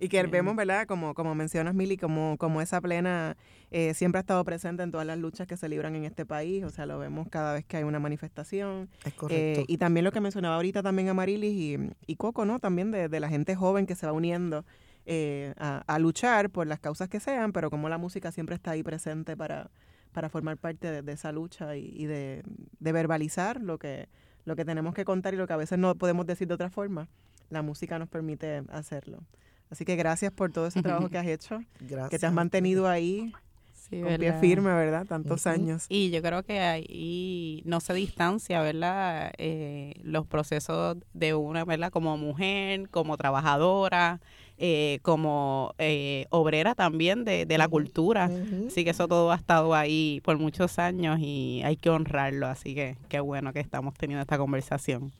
y 0.00 0.08
que 0.08 0.22
vemos, 0.24 0.56
¿verdad? 0.56 0.86
Como, 0.86 1.14
como 1.14 1.34
mencionas, 1.34 1.74
Mili, 1.74 1.96
como, 1.96 2.36
como 2.38 2.62
esa 2.62 2.80
plena 2.80 3.36
eh, 3.70 3.92
siempre 3.94 4.18
ha 4.18 4.20
estado 4.20 4.42
presente 4.44 4.82
en 4.82 4.90
todas 4.90 5.06
las 5.06 5.18
luchas 5.18 5.46
que 5.46 5.56
se 5.56 5.68
libran 5.68 5.94
en 5.96 6.04
este 6.04 6.24
país. 6.24 6.64
O 6.64 6.70
sea, 6.70 6.86
lo 6.86 6.98
vemos 6.98 7.28
cada 7.28 7.54
vez 7.54 7.64
que 7.66 7.76
hay 7.76 7.84
una 7.84 7.98
manifestación. 7.98 8.88
Es 9.04 9.12
correcto. 9.12 9.60
Eh, 9.60 9.64
y 9.68 9.76
también 9.76 10.04
lo 10.04 10.12
que 10.12 10.20
mencionaba 10.20 10.56
ahorita 10.56 10.82
también 10.82 11.08
Amarilis 11.08 11.52
y, 11.52 11.90
y 12.06 12.16
Coco, 12.16 12.46
¿no? 12.46 12.58
También 12.58 12.90
de, 12.90 13.08
de 13.08 13.20
la 13.20 13.28
gente 13.28 13.54
joven 13.54 13.86
que 13.86 13.94
se 13.94 14.06
va 14.06 14.12
uniendo 14.12 14.64
eh, 15.08 15.54
a, 15.56 15.98
luchar 16.00 16.50
por 16.50 16.66
las 16.66 16.80
causas 16.80 17.08
que 17.08 17.20
sean, 17.20 17.52
pero 17.52 17.70
como 17.70 17.88
la 17.88 17.96
música 17.96 18.32
siempre 18.32 18.56
está 18.56 18.72
ahí 18.72 18.82
presente 18.82 19.36
para, 19.36 19.70
para 20.12 20.28
formar 20.28 20.56
parte 20.56 21.00
de, 21.00 21.12
esa 21.12 21.30
lucha 21.30 21.76
y, 21.76 22.06
de, 22.06 22.42
verbalizar 22.80 23.60
lo 23.62 23.78
que, 23.78 24.08
lo 24.44 24.56
que 24.56 24.64
tenemos 24.64 24.94
que 24.94 25.04
contar 25.04 25.32
y 25.32 25.36
lo 25.36 25.46
que 25.46 25.52
a 25.52 25.58
veces 25.58 25.78
no 25.78 25.94
podemos 25.94 26.26
decir 26.26 26.48
de 26.48 26.54
otra 26.54 26.70
forma, 26.70 27.06
la 27.50 27.62
música 27.62 28.00
nos 28.00 28.08
permite 28.08 28.64
hacerlo. 28.68 29.22
Así 29.70 29.84
que 29.84 29.94
gracias 29.94 30.32
por 30.32 30.50
todo 30.50 30.66
ese 30.66 30.82
trabajo 30.82 31.08
que 31.08 31.18
has 31.18 31.26
hecho, 31.28 31.60
que 32.10 32.18
te 32.18 32.26
has 32.26 32.32
mantenido 32.32 32.88
ahí 32.88 33.32
sí, 33.72 34.00
con 34.00 34.16
pie 34.16 34.32
firme, 34.40 34.74
¿verdad? 34.74 35.06
Tantos 35.06 35.46
años. 35.46 35.86
Y 35.88 36.10
yo 36.10 36.20
creo 36.20 36.42
que 36.42 36.58
ahí 36.58 37.62
no 37.64 37.78
se 37.78 37.94
distancia, 37.94 38.60
¿verdad? 38.60 39.32
Eh, 39.38 39.94
los 40.02 40.26
procesos 40.26 40.96
de 41.14 41.34
una, 41.34 41.64
¿verdad? 41.64 41.92
Como 41.92 42.16
mujer, 42.16 42.88
como 42.90 43.16
trabajadora, 43.16 44.20
eh, 44.58 45.00
como 45.02 45.74
eh, 45.78 46.26
obrera 46.30 46.74
también 46.74 47.24
de, 47.24 47.46
de 47.46 47.58
la 47.58 47.68
cultura. 47.68 48.30
Así 48.66 48.84
que 48.84 48.90
eso 48.90 49.08
todo 49.08 49.32
ha 49.32 49.36
estado 49.36 49.74
ahí 49.74 50.20
por 50.24 50.38
muchos 50.38 50.78
años 50.78 51.18
y 51.20 51.62
hay 51.64 51.76
que 51.76 51.90
honrarlo. 51.90 52.46
Así 52.46 52.74
que 52.74 52.96
qué 53.08 53.20
bueno 53.20 53.52
que 53.52 53.60
estamos 53.60 53.94
teniendo 53.94 54.22
esta 54.22 54.38
conversación. 54.38 55.12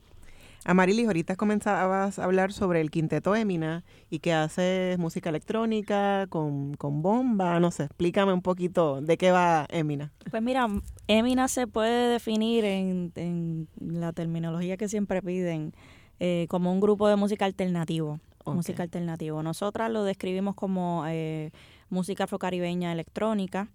Amarilis, 0.65 1.07
ahorita 1.07 1.37
comenzabas 1.37 2.19
a 2.19 2.25
hablar 2.25 2.51
sobre 2.51 2.81
el 2.81 2.91
quinteto 2.91 3.35
Emina 3.35 3.85
y 4.09 4.19
que 4.19 4.33
haces 4.33 4.97
música 4.97 5.29
electrónica 5.29 6.27
con, 6.27 6.73
con, 6.73 7.01
bomba, 7.01 7.59
no 7.61 7.71
sé, 7.71 7.83
explícame 7.83 8.33
un 8.33 8.41
poquito 8.41 8.99
de 8.99 9.17
qué 9.17 9.31
va 9.31 9.65
Emina. 9.69 10.11
Pues 10.29 10.43
mira, 10.43 10.67
Emina 11.07 11.47
se 11.47 11.67
puede 11.67 12.09
definir 12.09 12.65
en, 12.65 13.13
en 13.15 13.69
la 13.79 14.11
terminología 14.11 14.75
que 14.75 14.89
siempre 14.89 15.21
piden 15.21 15.73
eh, 16.19 16.47
como 16.49 16.73
un 16.73 16.81
grupo 16.81 17.07
de 17.07 17.15
música 17.15 17.45
alternativo 17.45 18.19
música 18.53 18.83
alternativa. 18.83 19.41
Nosotras 19.43 19.91
lo 19.91 20.03
describimos 20.03 20.55
como 20.55 21.03
eh, 21.07 21.51
música 21.89 22.25
afrocaribeña 22.25 22.91
electrónica, 22.91 23.67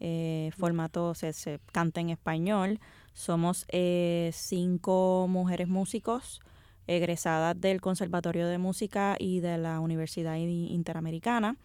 eh, 0.00 0.50
formato 0.56 1.14
se, 1.14 1.32
se, 1.32 1.60
canta 1.72 2.00
en 2.00 2.10
español. 2.10 2.80
Somos 3.12 3.64
eh, 3.68 4.30
cinco 4.32 5.26
mujeres 5.28 5.68
músicos 5.68 6.40
egresadas 6.86 7.60
del 7.60 7.80
Conservatorio 7.80 8.46
de 8.48 8.58
Música 8.58 9.16
y 9.18 9.40
de 9.40 9.58
la 9.58 9.80
Universidad 9.80 10.36
Interamericana. 10.36 11.56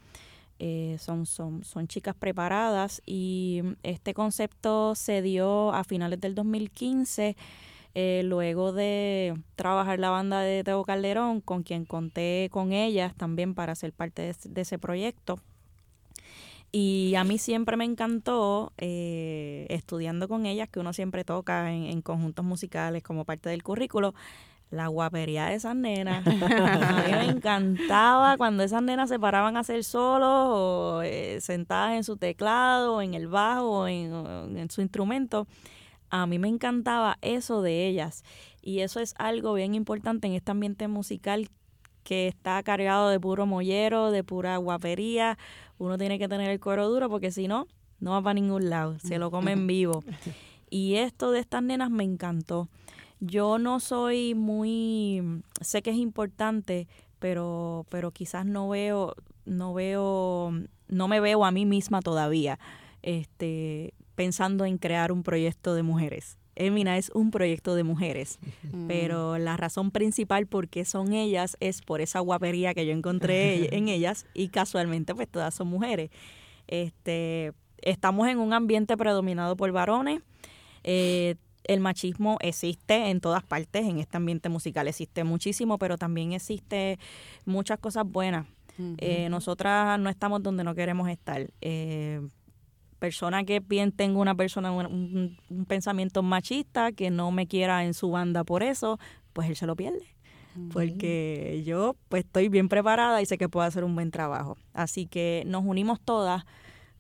son, 1.00 1.26
son, 1.26 1.64
son 1.64 1.88
chicas 1.88 2.16
preparadas 2.16 3.02
y 3.06 3.62
este 3.84 4.14
concepto 4.14 4.96
se 4.96 5.22
dio 5.22 5.74
a 5.74 5.84
finales 5.84 6.20
del 6.20 6.36
2015 6.36 7.36
eh, 7.96 8.22
luego 8.26 8.74
de 8.74 9.36
trabajar 9.56 10.00
la 10.00 10.10
banda 10.10 10.42
de 10.42 10.64
Teo 10.64 10.84
Calderón, 10.84 11.42
con 11.42 11.64
quien 11.64 11.86
conté 11.86 12.50
con 12.52 12.74
ellas 12.74 13.14
también 13.16 13.54
para 13.54 13.76
ser 13.76 13.94
parte 13.94 14.34
de, 14.44 14.62
ese 14.62 14.80
proyecto, 14.80 15.40
Y 16.72 17.14
a 17.16 17.24
mí 17.24 17.38
siempre 17.38 17.78
me 17.78 17.86
encantó, 17.86 18.74
eh, 18.78 19.68
estudiando 19.70 20.28
con 20.28 20.48
ellas, 20.48 20.70
que 20.70 20.80
uno 20.80 20.92
siempre 20.92 21.24
toca 21.24 21.72
en, 21.72 21.84
en 21.86 22.02
conjuntos 22.02 22.44
musicales 22.44 23.04
como 23.04 23.26
parte 23.26 23.50
del 23.50 23.62
currículo, 23.62 24.16
la 24.72 24.88
guapería 24.88 25.46
de 25.46 25.56
esas 25.56 25.76
nenas. 25.76 26.26
A 26.28 27.04
mí 27.06 27.12
me 27.12 27.26
encantaba 27.26 28.38
cuando 28.38 28.64
esas 28.64 28.82
nenas 28.82 29.10
se 29.10 29.20
paraban 29.20 29.56
a 29.56 29.60
hacer 29.60 29.84
solos 29.84 30.48
o 30.50 31.02
eh, 31.04 31.40
sentadas 31.42 31.94
en 31.94 32.04
su 32.04 32.18
teclado, 32.18 33.02
en 33.02 33.14
el 33.14 33.28
bajo 33.28 33.82
o 33.82 33.88
en 33.88 34.68
su 34.72 34.82
instrumento. 34.82 35.48
A 36.14 36.28
mí 36.28 36.38
me 36.38 36.48
encantaba 36.48 37.18
eso 37.24 37.64
de 37.64 37.88
ellas. 37.88 38.24
Y 38.62 38.82
eso 38.82 39.00
es 39.00 39.16
algo 39.18 39.56
bien 39.56 39.74
importante 39.74 40.28
en 40.28 40.34
este 40.34 40.52
ambiente 40.52 40.88
musical 40.88 41.50
que 42.04 42.28
está 42.28 42.62
cargado 42.62 43.10
de 43.10 43.20
puro 43.20 43.48
mollero, 43.48 44.12
de 44.12 44.24
pura 44.24 44.58
guapería. 44.58 45.40
Uno 45.80 45.98
tiene 45.98 46.20
que 46.20 46.28
tener 46.28 46.52
el 46.52 46.60
cuero 46.60 46.88
duro 46.88 47.10
porque 47.10 47.32
si 47.32 47.48
no, 47.48 47.66
no 48.00 48.12
va 48.12 48.22
para 48.22 48.36
ningún 48.36 48.70
lado. 48.70 49.00
Se 49.00 49.18
lo 49.18 49.32
comen 49.32 49.66
vivo. 49.68 50.04
Y 50.70 50.98
esto 50.98 51.32
de 51.32 51.40
estas 51.40 51.64
nenas 51.64 51.90
me 51.90 52.04
encantó. 52.04 52.70
Yo 53.20 53.58
no 53.58 53.80
soy 53.80 54.36
muy, 54.36 55.42
sé 55.62 55.82
que 55.82 55.90
es 55.90 55.98
importante, 55.98 56.88
pero, 57.18 57.88
pero 57.90 58.12
quizás 58.12 58.46
no 58.46 58.70
veo, 58.70 59.16
no 59.46 59.74
veo, 59.74 60.52
no 60.90 61.08
me 61.08 61.20
veo 61.20 61.44
a 61.44 61.50
mí 61.50 61.66
misma 61.66 62.02
todavía, 62.02 62.60
este, 63.02 63.96
pensando 64.16 64.66
en 64.66 64.78
crear 64.78 65.12
un 65.12 65.24
proyecto 65.24 65.76
de 65.76 65.84
mujeres. 65.84 66.38
Emina 66.56 66.98
es 66.98 67.10
un 67.16 67.32
proyecto 67.32 67.74
de 67.74 67.84
mujeres, 67.84 68.38
pero 68.88 69.40
la 69.40 69.58
razón 69.58 69.90
principal 69.90 70.46
por 70.46 70.68
qué 70.68 70.86
son 70.86 71.14
ellas 71.14 71.58
es 71.60 71.82
por 71.82 72.00
esa 72.00 72.20
guapería 72.20 72.76
que 72.76 72.86
yo 72.86 72.92
encontré 72.94 73.76
en 73.76 73.90
ellas 73.90 74.28
y 74.36 74.50
casualmente 74.50 75.16
pues 75.16 75.28
todas 75.28 75.56
son 75.56 75.68
mujeres. 75.68 76.12
Este, 76.68 77.54
estamos 77.82 78.28
en 78.28 78.38
un 78.38 78.54
ambiente 78.54 78.96
predominado 78.98 79.58
por 79.58 79.72
varones. 79.72 80.22
Eh, 80.84 81.36
el 81.64 81.80
machismo 81.80 82.38
existe 82.42 83.10
en 83.10 83.20
todas 83.20 83.44
partes, 83.44 83.86
en 83.86 84.00
este 84.00 84.18
ambiente 84.18 84.50
musical 84.50 84.88
existe 84.88 85.24
muchísimo, 85.24 85.78
pero 85.78 85.98
también 85.98 86.34
existe 86.34 87.00
muchas 87.46 87.80
cosas 87.80 88.06
buenas. 88.06 88.46
Eh, 88.98 89.28
nosotras 89.30 90.00
no 90.00 90.10
estamos 90.10 90.42
donde 90.42 90.64
no 90.64 90.76
queremos 90.76 91.10
estar. 91.10 91.52
Eh, 91.62 92.22
persona 93.04 93.44
que 93.44 93.60
bien 93.60 93.92
tengo 93.92 94.22
una 94.22 94.34
persona, 94.34 94.72
un, 94.72 95.38
pensamiento 95.68 96.24
machista, 96.24 96.94
que 96.94 97.12
no 97.12 97.32
me 97.32 97.48
quiera 97.48 97.84
en 97.84 97.94
su 97.94 98.10
banda 98.12 98.46
por 98.46 98.64
eso, 98.64 98.98
pues 99.34 99.50
él 99.50 99.58
se 99.58 99.68
lo 99.68 99.76
pierde. 99.76 100.16
Porque 100.72 101.64
yo 101.66 101.98
pues 102.08 102.24
estoy 102.24 102.48
bien 102.48 102.70
preparada 102.70 103.22
y 103.22 103.26
sé 103.26 103.38
que 103.38 103.50
puedo 103.50 103.66
hacer 103.66 103.84
un 103.84 103.94
buen 103.94 104.10
trabajo. 104.10 104.56
Así 104.72 105.06
que 105.06 105.44
nos 105.46 105.66
unimos 105.66 106.00
todas 106.00 106.46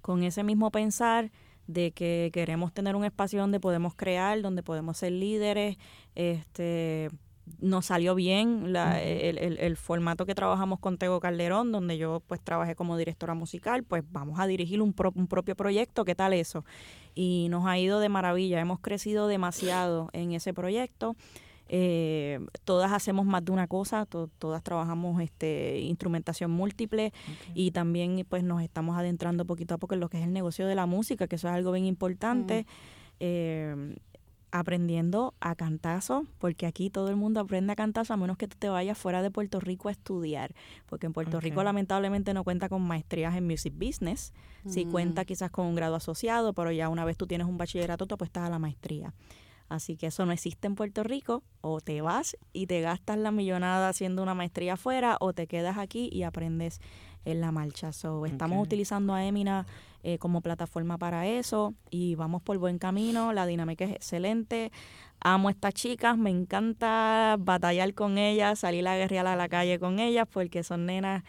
con 0.02 0.24
ese 0.24 0.44
mismo 0.44 0.72
pensar 0.72 1.32
de 1.68 1.92
que 1.92 2.32
queremos 2.34 2.74
tener 2.74 2.98
un 2.98 3.06
espacio 3.06 3.40
donde 3.40 3.62
podemos 3.62 3.96
crear, 3.96 4.42
donde 4.42 4.62
podemos 4.62 4.98
ser 4.98 5.14
líderes. 5.14 5.78
Este, 6.16 7.12
nos 7.60 7.88
salió 7.88 8.16
bien 8.16 8.72
la- 8.74 9.02
el, 9.02 9.38
el- 9.38 9.58
el 9.60 9.78
formato 9.78 10.26
que 10.26 10.34
trabajamos 10.36 10.80
con 10.80 10.98
Tego 10.98 11.20
Calderón, 11.20 11.72
donde 11.72 11.98
yo 11.98 12.22
pues 12.28 12.42
trabajé 12.42 12.76
como 12.76 12.98
directora 12.98 13.34
musical, 13.34 13.84
pues 13.84 14.04
vamos 14.12 14.40
a 14.40 14.48
dirigir 14.48 14.82
un, 14.82 14.94
pro- 14.94 15.12
un 15.16 15.28
propio 15.28 15.56
proyecto, 15.56 16.06
¿qué 16.06 16.16
tal 16.16 16.34
eso? 16.34 16.64
Y 17.16 17.48
nos 17.50 17.66
ha 17.66 17.78
ido 17.78 18.00
de 18.00 18.10
maravilla, 18.10 18.60
hemos 18.62 18.80
crecido 18.80 19.28
demasiado 19.28 20.10
en 20.14 20.32
ese 20.32 20.54
proyecto. 20.54 21.16
Eh, 21.70 22.40
todas 22.66 22.92
hacemos 22.92 23.26
más 23.26 23.44
de 23.44 23.52
una 23.52 23.68
cosa, 23.68 24.06
to- 24.06 24.30
todas 24.38 24.62
trabajamos 24.64 25.22
este 25.22 25.80
instrumentación 25.80 26.52
múltiple 26.52 27.14
y 27.56 27.72
también 27.72 28.26
pues 28.30 28.44
nos 28.44 28.62
estamos 28.62 28.98
adentrando 28.98 29.46
poquito 29.46 29.74
a 29.74 29.78
poco 29.78 29.94
en 29.96 30.02
lo 30.02 30.10
que 30.10 30.18
es 30.20 30.24
el 30.26 30.34
negocio 30.34 30.68
de 30.68 30.76
la 30.76 30.86
música, 30.86 31.28
que 31.28 31.36
eso 31.38 31.48
es 31.48 31.54
algo 31.54 31.72
bien 31.72 31.86
importante. 31.86 32.66
Eh, 33.20 33.96
aprendiendo 34.54 35.34
a 35.40 35.56
cantazo, 35.56 36.28
porque 36.38 36.68
aquí 36.68 36.92
todo 36.92 37.10
el 37.10 37.16
mundo 37.16 37.40
aprende 37.40 37.74
a 37.74 37.76
cantazo 37.76 38.14
a 38.14 38.18
menos 38.18 38.38
que 38.38 38.48
tú 38.48 38.56
te 38.58 38.70
vayas 38.70 38.96
fuera 38.96 39.24
de 39.24 39.32
Puerto 39.32 39.60
Rico 39.60 39.90
a 39.90 39.92
estudiar, 39.92 40.54
porque 40.86 41.08
en 41.08 41.14
Puerto 41.14 41.40
Rico 41.40 41.64
lamentablemente 41.64 42.36
no 42.36 42.44
cuenta 42.44 42.70
con 42.70 42.84
maestrías 42.84 43.36
en 43.36 43.48
music 43.48 43.74
business, 43.76 44.32
sí 44.68 44.86
cuenta 44.86 45.26
quizás 45.26 45.50
con 45.50 45.66
un 45.66 45.74
grado 45.74 45.96
asociado, 45.96 46.54
pero 46.54 46.72
ya 46.72 46.88
una 46.88 47.04
vez 47.04 47.18
tú 47.18 47.26
tienes 47.26 47.48
un 47.48 47.58
bachillerato, 47.58 48.06
tú 48.06 48.14
apuestas 48.14 48.44
a 48.44 48.50
la 48.52 48.60
maestría. 48.60 49.16
Así 49.70 49.96
que 49.98 50.08
eso 50.08 50.24
no 50.28 50.34
existe 50.34 50.68
en 50.68 50.76
Puerto 50.76 51.02
Rico, 51.02 51.42
o 51.62 51.82
te 51.82 52.02
vas 52.02 52.38
y 52.52 52.68
te 52.68 52.82
gastas 52.82 53.18
la 53.18 53.32
millonada 53.32 53.90
haciendo 53.90 54.22
una 54.22 54.36
maestría 54.36 54.74
afuera, 54.74 55.18
o 55.20 55.34
te 55.34 55.48
quedas 55.48 55.80
aquí 55.80 56.10
y 56.12 56.22
aprendes 56.22 56.80
en 57.26 57.42
la 57.42 57.52
marcha. 57.52 57.92
So, 57.92 58.28
estamos 58.28 58.64
utilizando 58.64 59.16
a 59.16 59.26
Emina 59.26 59.66
eh, 60.04 60.18
como 60.18 60.42
plataforma 60.42 60.98
para 60.98 61.28
eso 61.28 61.74
y 61.90 62.16
vamos 62.16 62.42
por 62.42 62.58
buen 62.58 62.78
camino, 62.78 63.34
la 63.34 63.46
dinámica 63.46 63.86
es 63.86 63.92
excelente. 63.92 64.72
Amo 65.20 65.48
a 65.48 65.52
estas 65.52 65.74
chicas, 65.74 66.18
me 66.18 66.30
encanta 66.30 67.38
batallar 67.40 67.94
con 67.94 68.18
ellas, 68.18 68.60
salir 68.60 68.88
a 68.88 68.98
guerrear 68.98 69.28
a 69.28 69.36
la 69.36 69.48
calle 69.48 69.80
con 69.80 70.00
ellas 70.00 70.28
porque 70.30 70.64
son 70.64 70.86
nenas 70.86 71.24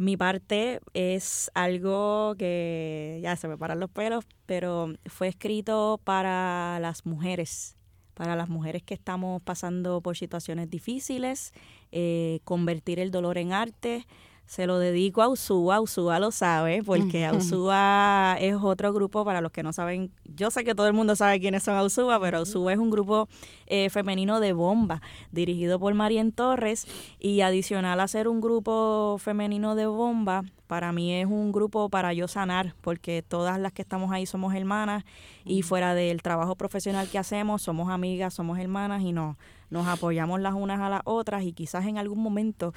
Mi 0.00 0.16
parte 0.16 0.80
es 0.94 1.50
algo 1.52 2.34
que 2.38 3.20
ya 3.22 3.36
se 3.36 3.48
me 3.48 3.58
paran 3.58 3.80
los 3.80 3.90
pelos, 3.90 4.24
pero 4.46 4.94
fue 5.04 5.28
escrito 5.28 6.00
para 6.02 6.78
las 6.80 7.04
mujeres, 7.04 7.76
para 8.14 8.34
las 8.34 8.48
mujeres 8.48 8.82
que 8.82 8.94
estamos 8.94 9.42
pasando 9.42 10.00
por 10.00 10.16
situaciones 10.16 10.70
difíciles, 10.70 11.52
eh, 11.92 12.40
convertir 12.44 12.98
el 12.98 13.10
dolor 13.10 13.36
en 13.36 13.52
arte. 13.52 14.06
Se 14.50 14.66
lo 14.66 14.80
dedico 14.80 15.22
a 15.22 15.28
Usúa, 15.28 15.80
Usúa 15.80 16.18
lo 16.18 16.32
sabe, 16.32 16.82
porque 16.82 17.30
Usúa 17.30 18.36
es 18.40 18.56
otro 18.56 18.92
grupo, 18.92 19.24
para 19.24 19.40
los 19.40 19.52
que 19.52 19.62
no 19.62 19.72
saben, 19.72 20.10
yo 20.24 20.50
sé 20.50 20.64
que 20.64 20.74
todo 20.74 20.88
el 20.88 20.92
mundo 20.92 21.14
sabe 21.14 21.38
quiénes 21.38 21.62
son 21.62 21.78
Usúa, 21.78 22.18
pero 22.18 22.42
Usúa 22.42 22.72
es 22.72 22.80
un 22.80 22.90
grupo 22.90 23.28
eh, 23.68 23.90
femenino 23.90 24.40
de 24.40 24.52
bomba, 24.52 25.02
dirigido 25.30 25.78
por 25.78 25.94
Marien 25.94 26.32
Torres, 26.32 26.88
y 27.20 27.42
adicional 27.42 28.00
a 28.00 28.08
ser 28.08 28.26
un 28.26 28.40
grupo 28.40 29.18
femenino 29.20 29.76
de 29.76 29.86
bomba, 29.86 30.42
para 30.66 30.90
mí 30.90 31.12
es 31.14 31.26
un 31.26 31.52
grupo 31.52 31.88
para 31.88 32.12
yo 32.12 32.26
sanar, 32.26 32.74
porque 32.80 33.22
todas 33.22 33.60
las 33.60 33.72
que 33.72 33.82
estamos 33.82 34.10
ahí 34.10 34.26
somos 34.26 34.52
hermanas, 34.56 35.04
y 35.44 35.62
fuera 35.62 35.94
del 35.94 36.22
trabajo 36.22 36.56
profesional 36.56 37.08
que 37.08 37.18
hacemos, 37.18 37.62
somos 37.62 37.88
amigas, 37.88 38.34
somos 38.34 38.58
hermanas, 38.58 39.02
y 39.02 39.12
nos, 39.12 39.36
nos 39.70 39.86
apoyamos 39.86 40.40
las 40.40 40.54
unas 40.54 40.80
a 40.80 40.88
las 40.88 41.02
otras, 41.04 41.44
y 41.44 41.52
quizás 41.52 41.86
en 41.86 41.98
algún 41.98 42.20
momento 42.20 42.74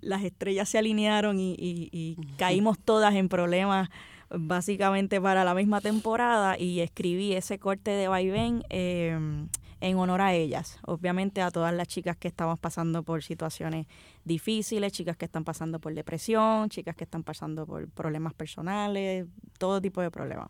las 0.00 0.22
estrellas 0.24 0.68
se 0.68 0.78
alinearon 0.78 1.38
y, 1.38 1.52
y- 1.58 1.88
y 1.92 2.16
caímos 2.36 2.78
todas 2.78 3.14
en 3.14 3.28
problemas 3.28 3.88
básicamente 4.30 5.20
para 5.20 5.44
la 5.44 5.54
misma 5.54 5.80
temporada 5.80 6.58
y 6.58 6.80
escribí 6.80 7.32
ese 7.34 7.58
corte 7.58 7.90
de 7.92 8.08
vaivén 8.08 8.64
eh, 8.70 9.16
en 9.80 9.96
honor 9.98 10.20
a 10.22 10.32
ellas, 10.34 10.78
obviamente 10.86 11.42
a 11.42 11.50
todas 11.50 11.72
las 11.74 11.86
chicas 11.86 12.16
que 12.16 12.26
estamos 12.28 12.58
pasando 12.58 13.02
por 13.02 13.22
situaciones 13.22 13.86
difíciles, 14.24 14.90
chicas 14.92 15.16
que 15.16 15.26
están 15.26 15.44
pasando 15.44 15.78
por 15.78 15.94
depresión, 15.94 16.70
chicas 16.70 16.96
que 16.96 17.04
están 17.04 17.22
pasando 17.22 17.66
por 17.66 17.86
problemas 17.90 18.32
personales, 18.34 19.26
todo 19.58 19.80
tipo 19.80 20.00
de 20.00 20.10
problemas. 20.10 20.48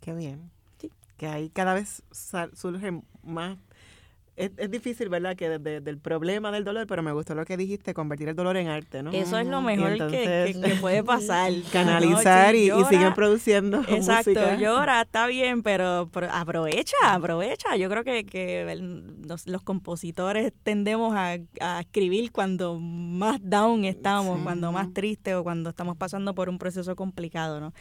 Qué 0.00 0.14
bien. 0.14 0.50
Sí. 0.78 0.90
Que 1.16 1.26
ahí 1.26 1.50
cada 1.50 1.74
vez 1.74 2.02
surgen 2.54 3.04
más... 3.24 3.58
Es, 4.34 4.50
es 4.56 4.70
difícil, 4.70 5.10
¿verdad? 5.10 5.36
Que 5.36 5.58
desde 5.58 5.90
el 5.90 5.98
problema 5.98 6.50
del 6.50 6.64
dolor, 6.64 6.86
pero 6.86 7.02
me 7.02 7.12
gustó 7.12 7.34
lo 7.34 7.44
que 7.44 7.58
dijiste, 7.58 7.92
convertir 7.92 8.30
el 8.30 8.34
dolor 8.34 8.56
en 8.56 8.68
arte, 8.68 9.02
¿no? 9.02 9.10
Eso 9.12 9.38
es 9.38 9.46
lo 9.46 9.60
Y 9.60 9.64
mejor 9.64 9.88
que- 9.88 9.92
entonces, 9.92 10.56
que, 10.56 10.62
que 10.70 10.74
puede 10.76 11.04
pasar. 11.04 11.52
Canalizar 11.70 12.54
y, 12.54 12.64
y 12.64 12.68
llora- 12.70 12.88
siguen 12.88 13.12
produciendo 13.14 13.80
Exacto, 13.88 14.30
música. 14.30 14.56
llora, 14.56 15.02
está 15.02 15.26
bien, 15.26 15.62
pero, 15.62 16.08
pero 16.14 16.28
aprovecha, 16.32 16.96
aprovecha. 17.02 17.76
Yo 17.76 17.90
creo 17.90 18.04
que, 18.04 18.24
que 18.24 18.74
los, 19.26 19.46
los 19.46 19.62
compositores 19.62 20.52
tendemos 20.62 21.14
a, 21.14 21.36
a 21.60 21.80
escribir 21.80 22.32
cuando 22.32 22.78
más 22.80 23.38
down 23.42 23.84
estamos, 23.84 24.38
Sí. 24.38 24.44
cuando 24.44 24.72
más 24.72 24.94
triste 24.94 25.34
o 25.34 25.42
cuando 25.42 25.68
estamos 25.70 25.96
pasando 25.98 26.34
por 26.34 26.48
un 26.48 26.56
proceso 26.58 26.96
complicado, 26.96 27.60
¿no? 27.60 27.74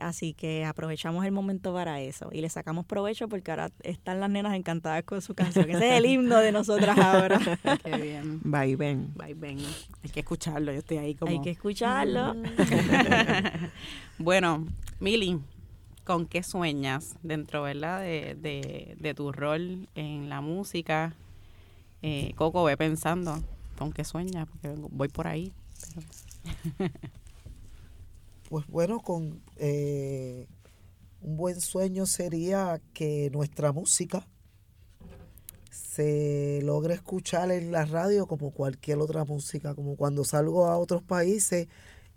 Así 0.00 0.32
que 0.34 0.64
aprovechamos 0.64 1.24
el 1.26 1.32
momento 1.32 1.72
para 1.74 2.00
eso 2.00 2.30
y 2.32 2.40
le 2.40 2.48
sacamos 2.48 2.86
provecho 2.86 3.28
porque 3.28 3.50
ahora 3.50 3.70
están 3.82 4.18
las 4.20 4.30
nenas 4.30 4.54
encantadas 4.54 5.04
con 5.04 5.20
su 5.22 5.34
canción. 5.34 5.68
Ese 5.70 5.90
es 5.90 5.98
el 5.98 6.06
himno 6.06 6.38
de 6.38 6.52
nosotras 6.52 6.98
ahora. 6.98 7.38
Qué 7.84 7.96
bien. 7.98 8.40
Bye, 8.42 8.76
ven. 8.76 9.12
Bye, 9.14 9.34
ven. 9.34 9.58
Hay 10.02 10.10
que 10.10 10.20
escucharlo, 10.20 10.72
yo 10.72 10.78
estoy 10.78 10.96
ahí 10.98 11.14
como... 11.14 11.30
Hay 11.30 11.40
que 11.42 11.50
escucharlo. 11.50 12.34
bueno, 14.18 14.66
Mili, 15.00 15.38
¿con 16.04 16.26
qué 16.26 16.42
sueñas 16.42 17.16
dentro, 17.22 17.62
verdad, 17.62 18.00
de, 18.00 18.36
de, 18.40 18.96
de 18.98 19.14
tu 19.14 19.32
rol 19.32 19.88
en 19.94 20.28
la 20.28 20.40
música? 20.40 21.14
Eh, 22.02 22.32
Coco, 22.36 22.64
ve 22.64 22.76
pensando, 22.76 23.38
¿con 23.78 23.92
qué 23.92 24.04
sueñas? 24.04 24.48
Porque 24.48 24.74
voy 24.90 25.08
por 25.08 25.26
ahí. 25.26 25.52
pero- 25.94 26.90
Pues 28.50 28.66
bueno, 28.66 28.98
con 28.98 29.40
eh, 29.58 30.48
un 31.20 31.36
buen 31.36 31.60
sueño 31.60 32.04
sería 32.04 32.80
que 32.92 33.30
nuestra 33.30 33.70
música 33.70 34.26
se 35.70 36.58
logre 36.64 36.94
escuchar 36.94 37.52
en 37.52 37.70
la 37.70 37.84
radio 37.84 38.26
como 38.26 38.50
cualquier 38.50 38.98
otra 38.98 39.24
música, 39.24 39.76
como 39.76 39.94
cuando 39.94 40.24
salgo 40.24 40.66
a 40.66 40.78
otros 40.78 41.00
países 41.00 41.68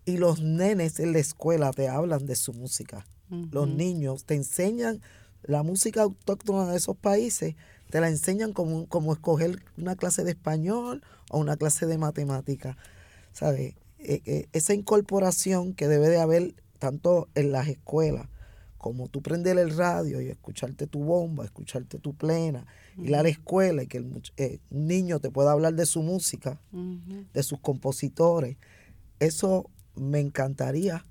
y 0.06 0.18
los 0.18 0.42
nenes 0.42 1.00
en 1.00 1.14
la 1.14 1.20
escuela 1.20 1.70
te 1.70 1.88
hablan 1.88 2.26
de 2.26 2.36
su 2.36 2.52
música. 2.52 3.06
Los 3.52 3.68
niños 3.68 4.26
te 4.26 4.34
enseñan 4.34 5.04
la 5.44 5.62
música 5.62 6.02
autóctona 6.02 6.72
de 6.72 6.78
esos 6.78 6.98
países, 6.98 7.56
te 7.92 8.02
la 8.02 8.10
enseñan 8.10 8.54
como, 8.54 8.88
como 8.88 9.14
escoger 9.14 9.62
una 9.78 9.96
clase 9.96 10.24
de 10.24 10.32
español 10.32 11.04
o 11.30 11.38
una 11.38 11.58
clase 11.58 11.86
de 11.86 12.00
matemática. 12.00 12.76
¿Sabes? 13.34 13.76
Eh, 14.06 14.22
eh, 14.26 14.47
esa 14.51 14.74
incorporación 14.74 15.74
que 15.74 15.88
debe 15.88 16.10
de 16.10 16.20
haber 16.20 16.56
tanto 16.78 17.30
en 17.36 17.54
las 17.54 17.70
escuelas 17.70 18.28
como 18.78 19.08
tú 19.08 19.22
prender 19.22 19.58
el 19.58 19.78
radio 19.78 20.20
y 20.20 20.28
escucharte 20.28 20.88
tu 20.88 21.06
bomba, 21.06 21.45
escucharte 21.45 21.99
tu 21.99 22.14
plena, 22.14 22.66
ir 22.97 23.16
a 23.16 23.24
la 23.24 23.30
escuela 23.30 23.84
y 23.84 23.88
que 23.88 23.99
el 23.99 24.22
eh, 24.36 24.60
un 24.72 24.88
niño 24.88 25.22
te 25.22 25.30
pueda 25.30 25.54
hablar 25.54 25.74
de 25.74 25.86
su 25.86 26.01
música, 26.01 26.60
de 27.34 27.43
sus 27.43 27.60
compositores, 27.62 28.58
eso 29.22 29.70
me 29.95 30.20
encantaría 30.20 31.06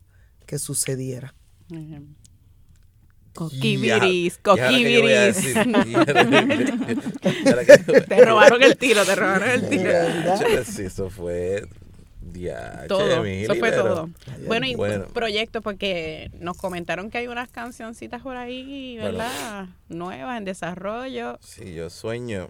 que 0.44 0.58
sucediera. 0.58 1.34
Coquibiris, 3.32 4.38
¿y 4.44 4.50
ahora 4.50 4.68
qué 4.68 4.92
yo 4.92 5.00
voy 5.00 5.14
a 5.14 5.32
coquibiris. 7.22 8.06
Te 8.06 8.22
robaron 8.26 8.62
el 8.62 8.76
tiro, 8.76 9.02
te 9.06 9.14
robaron 9.14 9.48
el 9.48 9.68
tiro. 9.70 9.92
Sí, 10.66 10.82
eso 10.82 11.08
fue. 11.08 11.66
Ya, 12.32 12.84
Todo, 12.88 13.24
eso 13.24 13.54
fue 13.56 13.72
todo. 13.72 14.08
Bueno, 14.46 14.66
y 14.66 14.74
Bueno. 14.74 15.06
proyectos, 15.12 15.62
porque 15.62 16.30
nos 16.40 16.56
comentaron 16.56 17.10
que 17.10 17.18
hay 17.18 17.26
unas 17.26 17.48
cancioncitas 17.48 18.22
por 18.22 18.36
ahí, 18.36 18.96
Bueno. 19.00 19.18
¿verdad? 19.18 19.66
Nuevas, 19.88 20.38
en 20.38 20.44
desarrollo. 20.44 21.38
Sí, 21.42 21.74
yo 21.74 21.90
sueño 21.90 22.48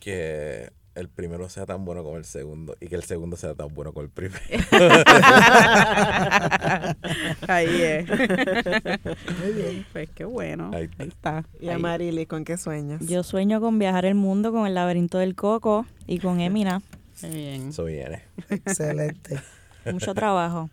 que 0.00 0.70
el 0.94 1.08
primero 1.08 1.48
sea 1.48 1.64
tan 1.66 1.84
bueno 1.86 2.02
como 2.04 2.16
el 2.18 2.24
segundo 2.24 2.76
y 2.80 2.88
que 2.88 2.94
el 2.96 3.02
segundo 3.02 3.36
sea 3.36 3.54
tan 3.54 3.68
bueno 3.74 3.92
como 3.92 4.04
el 4.04 4.10
primero. 4.10 4.40
Ahí 7.48 7.82
es. 7.82 8.08
Muy 8.08 9.52
bien. 9.54 9.86
Pues 9.92 10.08
qué 10.14 10.24
bueno. 10.24 10.70
Ahí 10.74 10.88
Ahí 10.98 11.08
está. 11.08 11.44
Y 11.60 11.68
a 11.68 11.76
Ahí. 11.76 11.82
Marily, 11.82 12.26
¿con 12.26 12.44
qué 12.44 12.56
sueñas? 12.56 13.00
Yo 13.06 13.22
sueño 13.22 13.60
con 13.60 13.78
viajar 13.78 14.04
el 14.04 14.14
mundo 14.14 14.52
con 14.52 14.66
el 14.66 14.74
laberinto 14.74 15.18
del 15.18 15.34
coco 15.34 15.86
y 16.06 16.18
con 16.18 16.40
Emina. 16.40 16.82
Muy 17.22 17.34
bien. 17.36 17.68
Eso 17.68 17.84
viene. 17.84 18.22
Excelente. 18.50 19.40
Mucho 19.92 20.14
trabajo. 20.14 20.70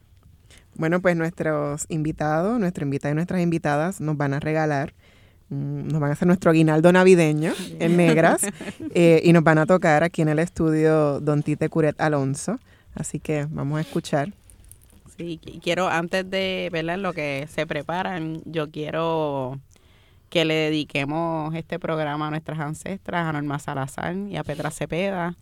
Bueno, 0.75 1.01
pues 1.01 1.15
nuestros 1.15 1.85
invitados, 1.89 2.59
nuestro 2.59 2.83
invitado 2.85 3.11
y 3.11 3.15
nuestras 3.15 3.41
invitadas 3.41 3.99
nos 3.99 4.15
van 4.17 4.33
a 4.33 4.39
regalar, 4.39 4.93
mm, 5.49 5.87
nos 5.87 5.99
van 5.99 6.11
a 6.11 6.13
hacer 6.13 6.27
nuestro 6.27 6.51
aguinaldo 6.51 6.91
navideño 6.91 7.53
en 7.79 7.97
negras 7.97 8.41
eh, 8.93 9.21
y 9.23 9.33
nos 9.33 9.43
van 9.43 9.57
a 9.57 9.65
tocar 9.65 10.03
aquí 10.03 10.21
en 10.21 10.29
el 10.29 10.39
estudio 10.39 11.19
Don 11.19 11.43
Tite 11.43 11.69
Curet 11.69 11.99
Alonso. 11.99 12.59
Así 12.95 13.19
que 13.19 13.45
vamos 13.49 13.77
a 13.77 13.81
escuchar. 13.81 14.31
Sí, 15.17 15.39
qui- 15.43 15.59
quiero, 15.61 15.89
antes 15.89 16.29
de 16.29 16.69
verla 16.71 16.93
en 16.93 17.01
lo 17.01 17.11
que 17.13 17.47
se 17.53 17.67
preparan, 17.67 18.41
yo 18.45 18.69
quiero 18.71 19.59
que 20.29 20.45
le 20.45 20.53
dediquemos 20.53 21.53
este 21.55 21.79
programa 21.79 22.27
a 22.27 22.29
nuestras 22.29 22.59
ancestras, 22.59 23.25
a 23.27 23.33
Norma 23.33 23.59
Salazar 23.59 24.15
y 24.15 24.37
a 24.37 24.43
Petra 24.43 24.69
Cepeda, 24.71 25.35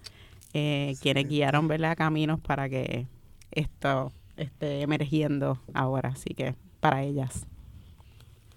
eh, 0.60 0.96
quienes 1.02 1.28
guiaron 1.28 1.68
¿verdad? 1.68 1.96
caminos 1.96 2.40
para 2.40 2.68
que 2.68 3.06
esto 3.52 4.12
esté 4.38 4.82
emergiendo 4.82 5.60
ahora. 5.76 6.10
Así 6.10 6.34
que 6.34 6.56
para 6.80 7.04
ellas. 7.04 7.46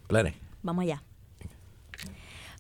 Plane. 0.07 0.35
Vamos 0.63 0.85
allá. 0.85 1.03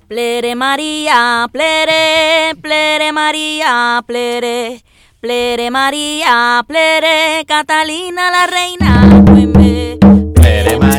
Plere 0.08 0.54
María, 0.56 1.46
plere, 1.52 2.54
plere 2.60 3.12
María, 3.12 4.02
plere, 4.06 4.82
plere 5.20 5.70
María, 5.70 6.64
plere, 6.66 7.44
Catalina 7.46 8.30
la 8.30 8.46
reina. 8.46 9.24
Plere 10.34 10.78
María, 10.78 10.89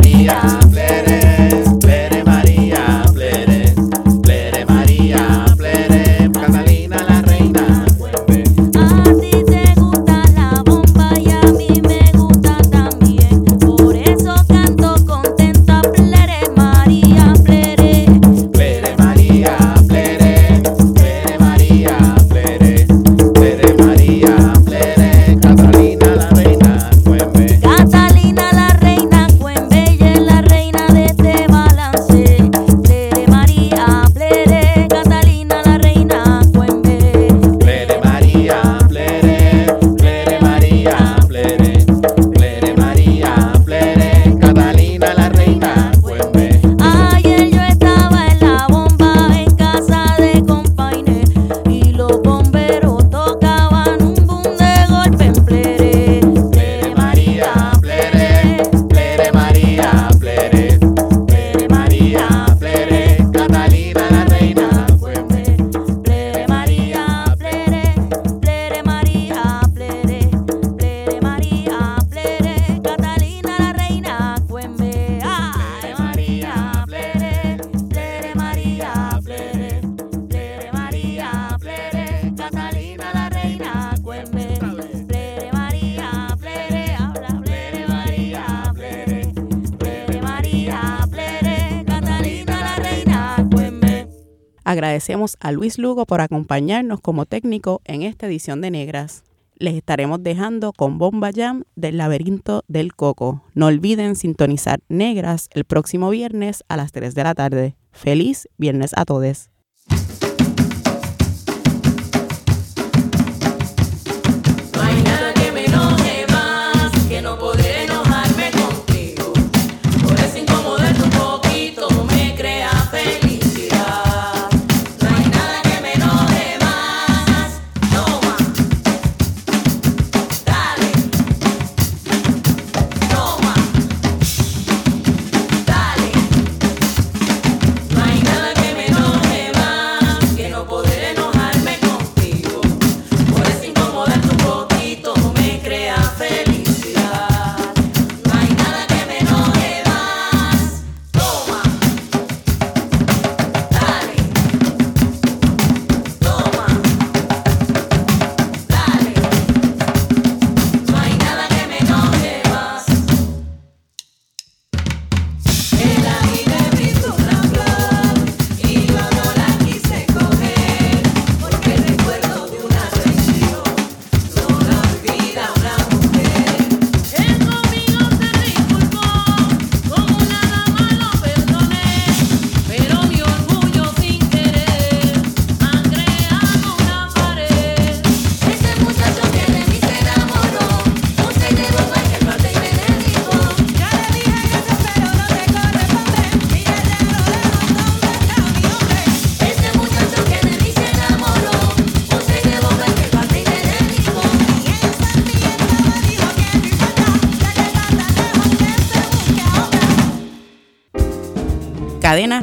Agradecemos 95.02 95.36
a 95.40 95.52
Luis 95.52 95.80
Lugo 95.80 96.06
por 96.06 96.22
acompañarnos 96.22 97.02
como 97.02 97.26
técnico 97.26 97.82
en 97.86 98.04
esta 98.04 98.28
edición 98.28 98.62
de 98.62 98.70
Negras. 98.70 99.24
Les 99.56 99.74
estaremos 99.74 100.22
dejando 100.22 100.74
con 100.74 101.00
Bomba 101.00 101.32
Jam 101.34 101.64
del 101.76 101.98
laberinto 101.98 102.64
del 102.68 102.94
coco. 102.94 103.42
No 103.56 103.66
olviden 103.66 104.16
sintonizar 104.16 104.80
Negras 104.90 105.50
el 105.54 105.66
próximo 105.66 106.12
viernes 106.12 106.64
a 106.68 106.78
las 106.78 106.92
3 106.92 107.16
de 107.16 107.24
la 107.24 107.34
tarde. 107.34 107.76
Feliz 107.92 108.48
viernes 108.60 108.92
a 108.96 109.06
todos. 109.06 109.51